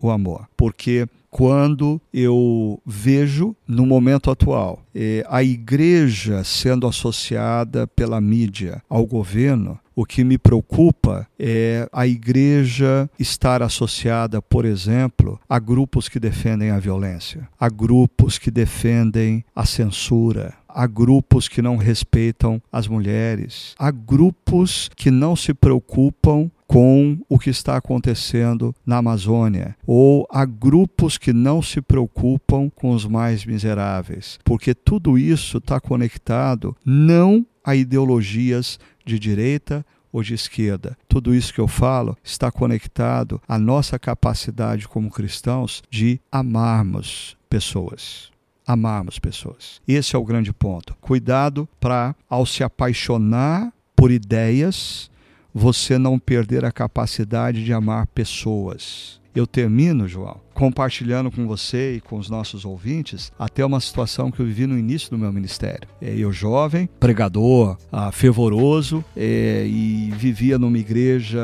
O 0.00 0.10
amor. 0.10 0.48
Porque 0.56 1.06
quando 1.30 2.00
eu 2.12 2.82
vejo 2.84 3.54
no 3.66 3.86
momento 3.86 4.30
atual 4.30 4.82
eh, 4.94 5.24
a 5.28 5.42
igreja 5.42 6.42
sendo 6.42 6.86
associada 6.86 7.86
pela 7.86 8.20
mídia 8.20 8.82
ao 8.88 9.06
governo, 9.06 9.78
o 10.00 10.06
que 10.06 10.24
me 10.24 10.38
preocupa 10.38 11.28
é 11.38 11.86
a 11.92 12.06
igreja 12.06 13.10
estar 13.18 13.62
associada, 13.62 14.40
por 14.40 14.64
exemplo, 14.64 15.38
a 15.46 15.58
grupos 15.58 16.08
que 16.08 16.18
defendem 16.18 16.70
a 16.70 16.78
violência, 16.78 17.46
a 17.60 17.68
grupos 17.68 18.38
que 18.38 18.50
defendem 18.50 19.44
a 19.54 19.66
censura, 19.66 20.54
a 20.66 20.86
grupos 20.86 21.48
que 21.48 21.60
não 21.60 21.76
respeitam 21.76 22.62
as 22.72 22.88
mulheres, 22.88 23.74
a 23.78 23.90
grupos 23.90 24.88
que 24.96 25.10
não 25.10 25.36
se 25.36 25.52
preocupam 25.52 26.50
com 26.66 27.18
o 27.28 27.38
que 27.38 27.50
está 27.50 27.76
acontecendo 27.76 28.74
na 28.86 28.98
Amazônia, 28.98 29.76
ou 29.86 30.26
a 30.30 30.46
grupos 30.46 31.18
que 31.18 31.34
não 31.34 31.60
se 31.60 31.82
preocupam 31.82 32.70
com 32.70 32.92
os 32.92 33.04
mais 33.04 33.44
miseráveis, 33.44 34.38
porque 34.44 34.74
tudo 34.74 35.18
isso 35.18 35.58
está 35.58 35.78
conectado 35.78 36.74
não 36.86 37.44
a 37.62 37.74
ideologias 37.76 38.78
de 39.10 39.18
direita 39.18 39.84
ou 40.12 40.22
de 40.22 40.34
esquerda. 40.34 40.96
Tudo 41.08 41.34
isso 41.34 41.52
que 41.52 41.60
eu 41.60 41.68
falo 41.68 42.16
está 42.24 42.50
conectado 42.50 43.40
à 43.46 43.58
nossa 43.58 43.98
capacidade 43.98 44.88
como 44.88 45.10
cristãos 45.10 45.82
de 45.90 46.20
amarmos 46.30 47.36
pessoas 47.48 48.30
amarmos 48.66 49.18
pessoas. 49.18 49.80
Esse 49.86 50.14
é 50.14 50.18
o 50.18 50.24
grande 50.24 50.52
ponto. 50.52 50.96
Cuidado 51.00 51.68
para, 51.80 52.14
ao 52.28 52.46
se 52.46 52.62
apaixonar 52.62 53.72
por 53.96 54.12
ideias, 54.12 55.10
você 55.52 55.98
não 55.98 56.20
perder 56.20 56.64
a 56.64 56.70
capacidade 56.70 57.64
de 57.64 57.72
amar 57.72 58.06
pessoas. 58.06 59.20
Eu 59.34 59.46
termino, 59.46 60.06
João, 60.06 60.40
compartilhando 60.60 61.30
com 61.30 61.46
você 61.46 61.94
e 61.94 62.00
com 62.02 62.18
os 62.18 62.28
nossos 62.28 62.66
ouvintes 62.66 63.32
até 63.38 63.64
uma 63.64 63.80
situação 63.80 64.30
que 64.30 64.40
eu 64.40 64.44
vivi 64.44 64.66
no 64.66 64.78
início 64.78 65.08
do 65.08 65.16
meu 65.16 65.32
ministério. 65.32 65.88
É, 66.02 66.14
eu 66.14 66.30
jovem, 66.30 66.86
pregador, 67.00 67.78
ah, 67.90 68.12
fervoroso 68.12 69.02
é, 69.16 69.64
e 69.66 70.12
vivia 70.14 70.58
numa 70.58 70.76
igreja 70.76 71.40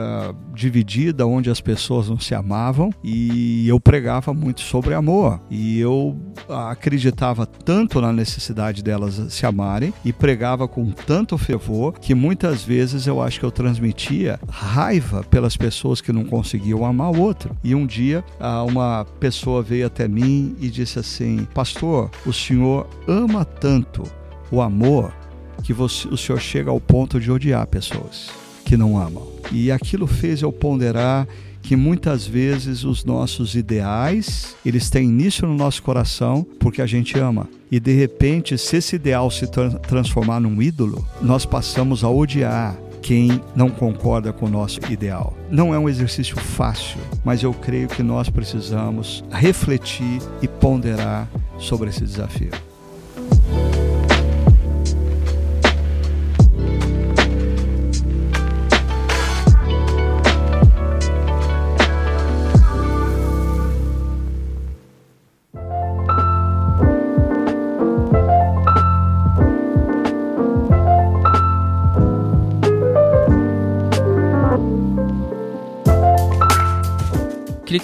dividida 0.53 1.27
onde 1.27 1.49
as 1.49 1.63
pessoas 1.63 2.11
não 2.11 2.19
se 2.21 2.35
amavam 2.35 2.93
e 3.03 3.67
eu 3.67 3.81
pregava 3.81 4.35
muito 4.35 4.61
sobre 4.61 4.93
amor 4.93 5.41
e 5.51 5.81
eu 5.81 6.15
acreditava 6.47 7.47
tanto 7.47 8.03
na 8.03 8.13
necessidade 8.13 8.83
delas 8.83 9.15
se 9.31 9.47
amarem 9.47 9.95
e 10.05 10.13
pregava 10.13 10.69
com 10.69 10.91
tanto 10.91 11.39
fervor 11.39 11.99
que 11.99 12.15
muitas 12.15 12.63
vezes 12.63 13.07
eu 13.07 13.23
acho 13.23 13.41
que 13.41 13.47
eu 13.47 13.51
transmitia 13.51 14.39
raiva 14.47 15.25
pelas 15.25 15.57
pessoas 15.57 16.03
que 16.03 16.13
não 16.13 16.27
conseguiam 16.27 16.85
amar 16.85 17.13
o 17.13 17.21
outro. 17.23 17.57
E 17.65 17.75
um 17.75 17.87
dia 17.87 18.23
uma 18.69 19.06
pessoa 19.19 19.63
veio 19.63 19.87
até 19.87 20.07
mim 20.07 20.57
e 20.61 20.69
disse 20.69 20.99
assim: 20.99 21.47
Pastor, 21.55 22.11
o 22.25 22.33
senhor 22.33 22.89
ama 23.07 23.45
tanto 23.45 24.03
o 24.51 24.61
amor 24.61 25.13
que 25.63 25.73
você, 25.73 26.07
o 26.09 26.17
senhor 26.17 26.41
chega 26.41 26.71
ao 26.71 26.81
ponto 26.81 27.19
de 27.19 27.31
odiar 27.31 27.67
pessoas 27.67 28.31
que 28.65 28.77
não 28.77 28.99
amam. 28.99 29.27
E 29.53 29.71
aquilo 29.71 30.07
fez 30.07 30.43
eu 30.43 30.53
ponderar 30.53 31.27
que 31.63 31.75
muitas 31.75 32.25
vezes 32.25 32.85
os 32.85 33.05
nossos 33.05 33.57
ideais, 33.57 34.55
eles 34.65 34.89
têm 34.89 35.09
início 35.09 35.49
no 35.49 35.55
nosso 35.57 35.83
coração 35.83 36.47
porque 36.61 36.81
a 36.81 36.87
gente 36.87 37.19
ama. 37.19 37.49
E 37.71 37.81
de 37.81 37.93
repente, 37.93 38.57
se 38.57 38.77
esse 38.77 38.95
ideal 38.95 39.29
se 39.33 39.49
tra 39.49 39.71
transformar 39.71 40.39
num 40.39 40.63
ídolo, 40.63 41.05
nós 41.21 41.45
passamos 41.45 42.05
a 42.05 42.09
odiar 42.09 42.77
quem 43.03 43.41
não 43.55 43.71
concorda 43.71 44.33
com 44.33 44.47
o 44.47 44.51
nosso 44.51 44.81
ideal. 44.91 45.37
Não 45.51 45.75
é 45.75 45.79
um 45.79 45.89
exercício 45.89 46.37
fácil, 46.37 46.99
mas 47.25 47.43
eu 47.43 47.53
creio 47.53 47.89
que 47.89 48.03
nós 48.03 48.29
precisamos 48.29 49.25
refletir 49.31 50.21
e 50.43 50.49
ponderar 50.49 51.29
sobre 51.59 51.89
esse 51.89 52.05
desafio. 52.05 52.66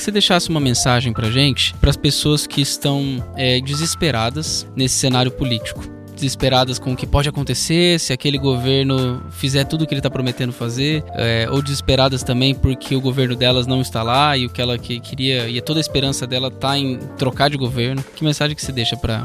Que 0.03 0.07
você 0.07 0.11
deixasse 0.11 0.49
uma 0.49 0.59
mensagem 0.59 1.13
pra 1.13 1.31
gente, 1.31 1.75
para 1.75 1.89
as 1.89 1.97
pessoas 1.97 2.45
que 2.45 2.61
estão 2.61 3.25
é, 3.37 3.61
desesperadas 3.61 4.67
nesse 4.75 4.97
cenário 4.97 5.31
político 5.31 5.91
desesperadas 6.27 6.79
com 6.79 6.93
o 6.93 6.97
que 6.97 7.07
pode 7.07 7.29
acontecer 7.29 7.99
se 7.99 8.12
aquele 8.12 8.39
governo 8.39 9.23
fizer 9.31 9.64
tudo 9.64 9.83
o 9.83 9.87
que 9.87 9.95
ele 9.95 9.99
está 9.99 10.11
prometendo 10.11 10.53
fazer, 10.53 11.05
é, 11.14 11.49
ou 11.51 11.62
desesperadas 11.62 12.23
também 12.23 12.55
porque 12.55 12.95
o 12.95 13.01
governo 13.01 13.37
delas 13.37 13.66
não 13.66 13.81
está 13.81 14.03
lá 14.03 14.37
e 14.37 14.47
o 14.47 14.51
que 14.51 14.61
ela 14.61 14.79
que, 14.79 15.01
queria 15.01 15.49
e 15.49 15.61
toda 15.61 15.81
a 15.81 15.83
esperança 15.83 16.27
dela 16.27 16.49
está 16.49 16.79
em 16.79 16.99
trocar 17.18 17.51
de 17.51 17.57
governo. 17.57 18.05
Que 18.14 18.25
mensagem 18.25 18.55
que 18.55 18.64
você 18.64 18.73
deixa 18.73 18.97
para 18.97 19.25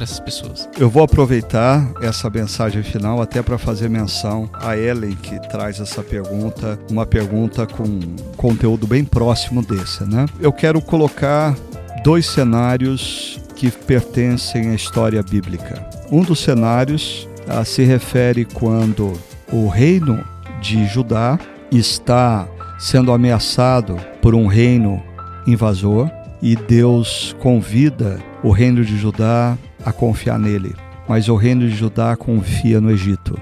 essas 0.00 0.20
pessoas? 0.20 0.68
Eu 0.78 0.88
vou 0.88 1.02
aproveitar 1.02 1.92
essa 2.02 2.30
mensagem 2.30 2.82
final 2.82 3.20
até 3.20 3.42
para 3.42 3.58
fazer 3.58 3.88
menção 3.88 4.48
a 4.54 4.76
Ellen 4.76 5.16
que 5.16 5.40
traz 5.48 5.80
essa 5.80 6.02
pergunta, 6.02 6.78
uma 6.90 7.04
pergunta 7.04 7.66
com 7.66 8.00
conteúdo 8.36 8.86
bem 8.86 9.04
próximo 9.04 9.62
desse, 9.62 10.04
né? 10.04 10.26
Eu 10.40 10.52
quero 10.52 10.80
colocar 10.80 11.56
dois 12.02 12.26
cenários 12.26 13.40
que 13.56 13.70
pertencem 13.70 14.70
à 14.70 14.74
história 14.74 15.22
bíblica. 15.22 15.84
Um 16.10 16.22
dos 16.22 16.40
cenários 16.40 17.28
ah, 17.48 17.64
se 17.64 17.82
refere 17.82 18.44
quando 18.44 19.12
o 19.52 19.68
reino 19.68 20.24
de 20.60 20.86
Judá 20.86 21.38
está 21.70 22.48
sendo 22.78 23.12
ameaçado 23.12 23.96
por 24.22 24.34
um 24.34 24.46
reino 24.46 25.02
invasor 25.46 26.10
e 26.40 26.54
Deus 26.54 27.34
convida 27.40 28.18
o 28.42 28.50
reino 28.50 28.84
de 28.84 28.96
Judá 28.96 29.58
a 29.84 29.92
confiar 29.92 30.38
nele, 30.38 30.74
mas 31.08 31.28
o 31.28 31.34
reino 31.34 31.68
de 31.68 31.74
Judá 31.74 32.16
confia 32.16 32.80
no 32.80 32.90
Egito. 32.90 33.38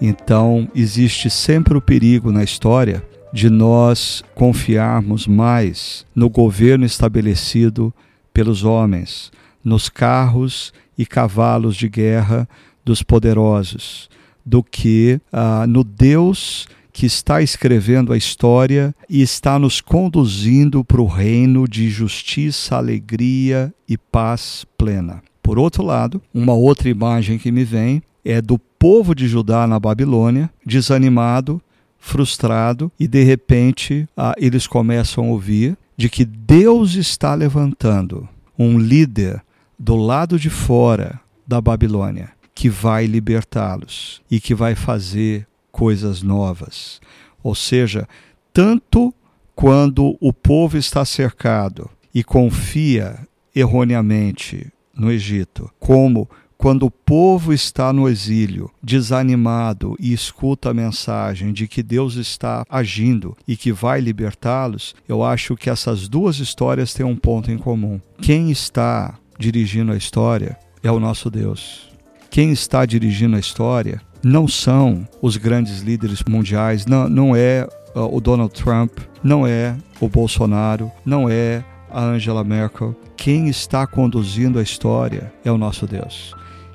Então, 0.00 0.68
existe 0.74 1.30
sempre 1.30 1.76
o 1.78 1.80
perigo 1.80 2.30
na 2.30 2.44
história 2.44 3.02
de 3.34 3.50
nós 3.50 4.22
confiarmos 4.32 5.26
mais 5.26 6.06
no 6.14 6.30
governo 6.30 6.84
estabelecido 6.84 7.92
pelos 8.32 8.62
homens, 8.62 9.32
nos 9.64 9.88
carros 9.88 10.72
e 10.96 11.04
cavalos 11.04 11.74
de 11.74 11.88
guerra 11.88 12.48
dos 12.84 13.02
poderosos, 13.02 14.08
do 14.46 14.62
que 14.62 15.20
ah, 15.32 15.66
no 15.66 15.82
Deus 15.82 16.68
que 16.92 17.06
está 17.06 17.42
escrevendo 17.42 18.12
a 18.12 18.16
história 18.16 18.94
e 19.10 19.20
está 19.20 19.58
nos 19.58 19.80
conduzindo 19.80 20.84
para 20.84 21.02
o 21.02 21.06
reino 21.06 21.66
de 21.66 21.90
justiça, 21.90 22.76
alegria 22.76 23.74
e 23.88 23.98
paz 23.98 24.64
plena. 24.78 25.20
Por 25.42 25.58
outro 25.58 25.82
lado, 25.82 26.22
uma 26.32 26.54
outra 26.54 26.88
imagem 26.88 27.36
que 27.36 27.50
me 27.50 27.64
vem 27.64 28.00
é 28.24 28.40
do 28.40 28.60
povo 28.60 29.12
de 29.12 29.26
Judá 29.26 29.66
na 29.66 29.80
Babilônia, 29.80 30.48
desanimado, 30.64 31.60
frustrado, 32.04 32.92
e 33.00 33.08
de 33.08 33.24
repente 33.24 34.06
ah, 34.14 34.34
eles 34.36 34.66
começam 34.66 35.24
a 35.24 35.28
ouvir 35.28 35.76
de 35.96 36.10
que 36.10 36.22
Deus 36.22 36.96
está 36.96 37.34
levantando 37.34 38.28
um 38.58 38.78
líder 38.78 39.42
do 39.78 39.96
lado 39.96 40.38
de 40.38 40.50
fora 40.50 41.18
da 41.46 41.62
Babilônia 41.62 42.30
que 42.54 42.68
vai 42.68 43.06
libertá-los 43.06 44.22
e 44.30 44.38
que 44.38 44.54
vai 44.54 44.74
fazer 44.74 45.46
coisas 45.72 46.22
novas. 46.22 47.00
Ou 47.42 47.54
seja, 47.54 48.06
tanto 48.52 49.12
quando 49.54 50.16
o 50.20 50.32
povo 50.32 50.76
está 50.76 51.06
cercado 51.06 51.88
e 52.14 52.22
confia 52.22 53.26
erroneamente 53.56 54.70
no 54.94 55.10
Egito, 55.10 55.70
como 55.80 56.28
quando 56.64 56.86
o 56.86 56.90
povo 56.90 57.52
está 57.52 57.92
no 57.92 58.08
exílio, 58.08 58.70
desanimado 58.82 59.94
e 60.00 60.14
escuta 60.14 60.70
a 60.70 60.74
mensagem 60.74 61.52
de 61.52 61.68
que 61.68 61.82
Deus 61.82 62.14
está 62.14 62.64
agindo 62.70 63.36
e 63.46 63.54
que 63.54 63.70
vai 63.70 64.00
libertá-los, 64.00 64.94
eu 65.06 65.22
acho 65.22 65.56
que 65.56 65.68
essas 65.68 66.08
duas 66.08 66.38
histórias 66.38 66.94
têm 66.94 67.04
um 67.04 67.16
ponto 67.16 67.50
em 67.50 67.58
comum. 67.58 68.00
Quem 68.16 68.50
está 68.50 69.18
dirigindo 69.38 69.92
a 69.92 69.96
história 69.98 70.58
é 70.82 70.90
o 70.90 70.98
nosso 70.98 71.30
Deus. 71.30 71.90
Quem 72.30 72.50
está 72.50 72.86
dirigindo 72.86 73.36
a 73.36 73.40
história 73.40 74.00
não 74.22 74.48
são 74.48 75.06
os 75.20 75.36
grandes 75.36 75.82
líderes 75.82 76.22
mundiais, 76.26 76.86
não, 76.86 77.10
não 77.10 77.36
é 77.36 77.68
uh, 77.94 78.16
o 78.16 78.22
Donald 78.22 78.54
Trump, 78.54 79.00
não 79.22 79.46
é 79.46 79.76
o 80.00 80.08
Bolsonaro, 80.08 80.90
não 81.04 81.28
é 81.28 81.62
a 81.90 82.02
Angela 82.02 82.42
Merkel. 82.42 82.96
Quem 83.18 83.50
está 83.50 83.86
conduzindo 83.86 84.58
a 84.58 84.62
história 84.62 85.30
é 85.44 85.52
o 85.52 85.58
nosso 85.58 85.86
Deus. 85.86 86.34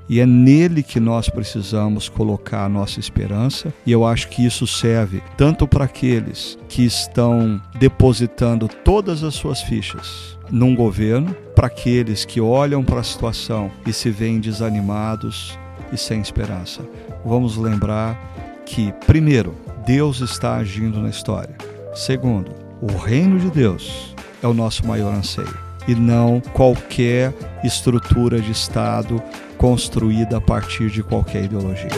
E 0.09 0.19
é 0.19 0.25
nele 0.25 0.81
que 0.81 0.99
nós 0.99 1.29
precisamos 1.29 2.09
colocar 2.09 2.65
a 2.65 2.69
nossa 2.69 2.99
esperança, 2.99 3.71
e 3.85 3.91
eu 3.91 4.03
acho 4.03 4.27
que 4.29 4.43
isso 4.43 4.65
serve 4.65 5.21
tanto 5.37 5.67
para 5.67 5.85
aqueles 5.85 6.57
que 6.67 6.83
estão 6.83 7.61
depositando 7.77 8.67
todas 8.67 9.23
as 9.23 9.35
suas 9.35 9.61
fichas 9.61 10.37
num 10.49 10.75
governo, 10.75 11.35
para 11.55 11.67
aqueles 11.67 12.25
que 12.25 12.41
olham 12.41 12.83
para 12.83 13.01
a 13.01 13.03
situação 13.03 13.69
e 13.85 13.93
se 13.93 14.09
veem 14.09 14.39
desanimados 14.39 15.57
e 15.93 15.97
sem 15.97 16.21
esperança. 16.21 16.81
Vamos 17.23 17.55
lembrar 17.55 18.17
que, 18.65 18.91
primeiro, 19.05 19.55
Deus 19.85 20.21
está 20.21 20.55
agindo 20.55 20.99
na 20.99 21.09
história. 21.09 21.55
Segundo, 21.93 22.51
o 22.81 22.97
reino 22.97 23.39
de 23.39 23.51
Deus 23.51 24.15
é 24.41 24.47
o 24.47 24.53
nosso 24.55 24.87
maior 24.87 25.13
anseio 25.13 25.57
e 25.87 25.93
não 25.93 26.41
qualquer 26.53 27.33
estrutura 27.63 28.39
de 28.39 28.51
Estado 28.51 29.21
construída 29.59 30.37
a 30.37 30.41
partir 30.41 30.89
de 30.89 31.03
qualquer 31.03 31.43
ideologia. 31.43 31.89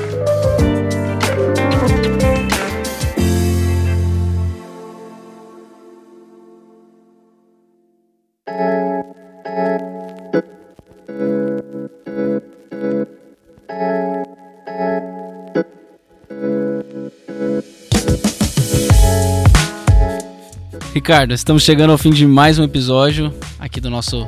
Ricardo, 20.93 21.33
estamos 21.33 21.61
chegando 21.61 21.91
ao 21.91 21.97
fim 21.97 22.09
de 22.09 22.25
mais 22.25 22.57
um 22.57 22.63
episódio 22.63 23.31
aqui 23.59 23.79
do 23.79 23.89
nosso 23.89 24.27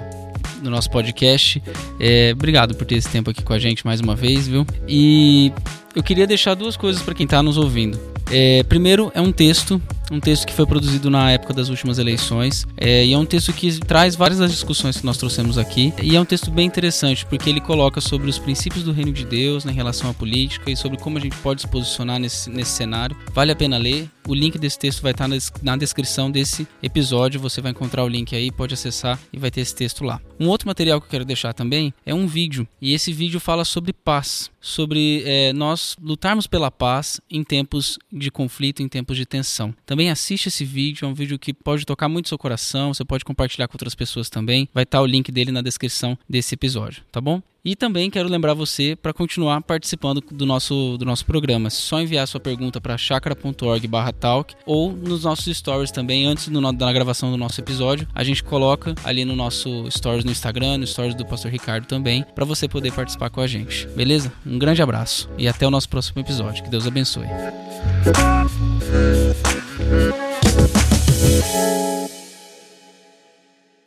do 0.64 0.70
nosso 0.70 0.90
podcast. 0.90 1.62
É, 2.00 2.32
obrigado 2.34 2.76
por 2.76 2.86
ter 2.86 2.96
esse 2.96 3.10
tempo 3.10 3.30
aqui 3.30 3.44
com 3.44 3.54
a 3.54 3.60
gente 3.60 3.86
mais 3.86 4.00
uma 4.00 4.16
vez, 4.16 4.48
viu? 4.48 4.66
E 4.88 5.52
eu 5.96 6.02
queria 6.02 6.26
deixar 6.26 6.56
duas 6.56 6.76
coisas 6.76 7.02
para 7.02 7.14
quem 7.14 7.26
está 7.26 7.44
nos 7.44 7.58
ouvindo. 7.58 8.00
É, 8.32 8.64
primeiro, 8.64 9.12
é 9.14 9.22
um 9.22 9.32
texto, 9.32 9.82
um 10.12 10.20
texto 10.20 10.48
que 10.48 10.54
foi 10.54 10.66
produzido 10.66 11.10
na 11.10 11.32
época 11.32 11.54
das 11.54 11.70
últimas 11.70 12.00
eleições, 12.00 12.66
é, 12.78 13.06
e 13.06 13.14
é 13.14 13.18
um 13.18 13.26
texto 13.26 13.54
que 13.54 13.80
traz 13.80 14.16
várias 14.16 14.40
das 14.40 14.50
discussões 14.50 14.98
que 14.98 15.06
nós 15.06 15.18
trouxemos 15.18 15.58
aqui, 15.58 15.94
e 16.02 16.16
é 16.16 16.20
um 16.20 16.26
texto 16.26 16.50
bem 16.50 16.66
interessante, 16.66 17.26
porque 17.26 17.50
ele 17.50 17.62
coloca 17.62 18.02
sobre 18.02 18.30
os 18.30 18.40
princípios 18.40 18.84
do 18.84 18.92
reino 18.92 19.12
de 19.12 19.26
Deus 19.26 19.66
né, 19.66 19.72
em 19.72 19.76
relação 19.76 20.10
à 20.10 20.14
política 20.14 20.72
e 20.72 20.76
sobre 20.76 20.98
como 20.98 21.18
a 21.18 21.22
gente 21.22 21.36
pode 21.38 21.62
se 21.62 21.68
posicionar 21.68 22.20
nesse, 22.20 22.50
nesse 22.50 22.72
cenário. 22.72 23.16
Vale 23.34 23.52
a 23.52 23.56
pena 23.56 23.78
ler, 23.78 24.10
o 24.28 24.34
link 24.34 24.58
desse 24.58 24.80
texto 24.80 25.02
vai 25.02 25.12
estar 25.12 25.30
na 25.62 25.78
descrição 25.78 26.30
desse 26.30 26.68
episódio. 26.82 27.40
Você 27.40 27.62
vai 27.62 27.72
encontrar 27.72 28.04
o 28.04 28.08
link 28.08 28.36
aí, 28.36 28.52
pode 28.52 28.74
acessar 28.74 29.20
e 29.32 29.38
vai 29.38 29.52
ter 29.52 29.62
esse 29.62 29.76
texto 29.76 30.04
lá. 30.04 30.22
Um 30.40 30.48
outro 30.48 30.68
material 30.68 31.00
que 31.00 31.08
eu 31.08 31.12
quero 31.12 31.26
deixar 31.26 31.54
também 31.54 31.94
é 32.06 32.14
um 32.14 32.28
vídeo. 32.28 32.68
E 32.82 32.94
esse 32.94 33.12
vídeo 33.12 33.40
fala 33.40 33.66
sobre 33.66 33.94
paz, 33.94 34.52
sobre 34.60 35.24
é, 35.26 35.54
nós 35.54 35.96
lutarmos 36.02 36.48
pela 36.48 36.72
paz 36.72 37.20
em 37.30 37.44
tempos 37.44 37.98
de 38.12 38.32
conflito, 38.32 38.82
em 38.82 38.88
tempos 38.88 39.18
de 39.18 39.26
tensão. 39.26 39.74
Também 39.86 40.10
assiste 40.10 40.48
esse 40.48 40.66
vídeo, 40.66 41.06
é 41.06 41.08
um 41.08 41.14
vídeo 41.14 41.38
que 41.38 41.54
pode 41.54 41.86
tocar 41.86 42.10
muito 42.10 42.30
seu 42.30 42.38
coração. 42.38 42.94
Você 42.94 43.06
pode 43.06 43.26
compartilhar 43.26 43.68
com 43.68 43.76
outras 43.76 43.96
pessoas 43.96 44.30
também. 44.30 44.68
Vai 44.74 44.84
estar 44.84 45.02
o 45.02 45.06
link 45.06 45.32
dele 45.32 45.52
na 45.52 45.62
descrição 45.62 46.18
desse 46.30 46.56
episódio, 46.56 47.04
tá 47.12 47.22
bom? 47.22 47.42
E 47.66 47.78
também 47.78 48.10
quero 48.10 48.28
lembrar 48.28 48.54
você 48.54 48.94
para 48.94 49.14
continuar 49.14 49.62
participando 49.62 50.22
do 50.32 50.46
nosso, 50.46 50.98
do 50.98 51.06
nosso 51.06 51.26
programa. 51.26 51.68
É 51.68 51.70
só 51.70 52.02
enviar 52.02 52.28
sua 52.28 52.40
pergunta 52.40 52.82
para 52.82 52.98
chakra.org/talk 52.98 54.56
ou 54.66 54.92
nos 54.92 55.24
nossos 55.24 55.58
stories 55.58 55.90
também, 55.90 56.26
antes 56.26 56.50
do, 56.50 56.72
da 56.74 56.92
gravação 56.92 57.32
do 57.32 57.38
nosso 57.38 57.62
episódio. 57.62 58.06
A 58.14 58.22
gente 58.24 58.44
coloca 58.44 58.94
ali 59.04 59.24
no 59.24 59.34
nosso 59.34 59.90
stories 59.90 60.26
no 60.26 60.32
Instagram, 60.32 60.80
no 60.80 60.88
stories 60.88 61.16
do 61.16 61.26
Pastor 61.26 61.50
Ricardo 61.52 61.86
também, 61.86 62.26
para 62.36 62.44
você 62.44 62.68
poder 62.68 62.92
participar 62.92 63.30
com 63.30 63.40
a 63.40 63.48
gente. 63.48 63.88
Beleza? 63.90 64.34
Um 64.46 64.60
grande 64.60 64.82
abraço 64.82 65.30
e 65.38 65.48
até 65.48 65.66
o 65.66 65.72
nosso 65.72 65.88
próximo 65.88 66.20
episódio. 66.20 66.64
Que 66.66 66.70
Deus 66.70 66.86
abençoe. 66.86 67.28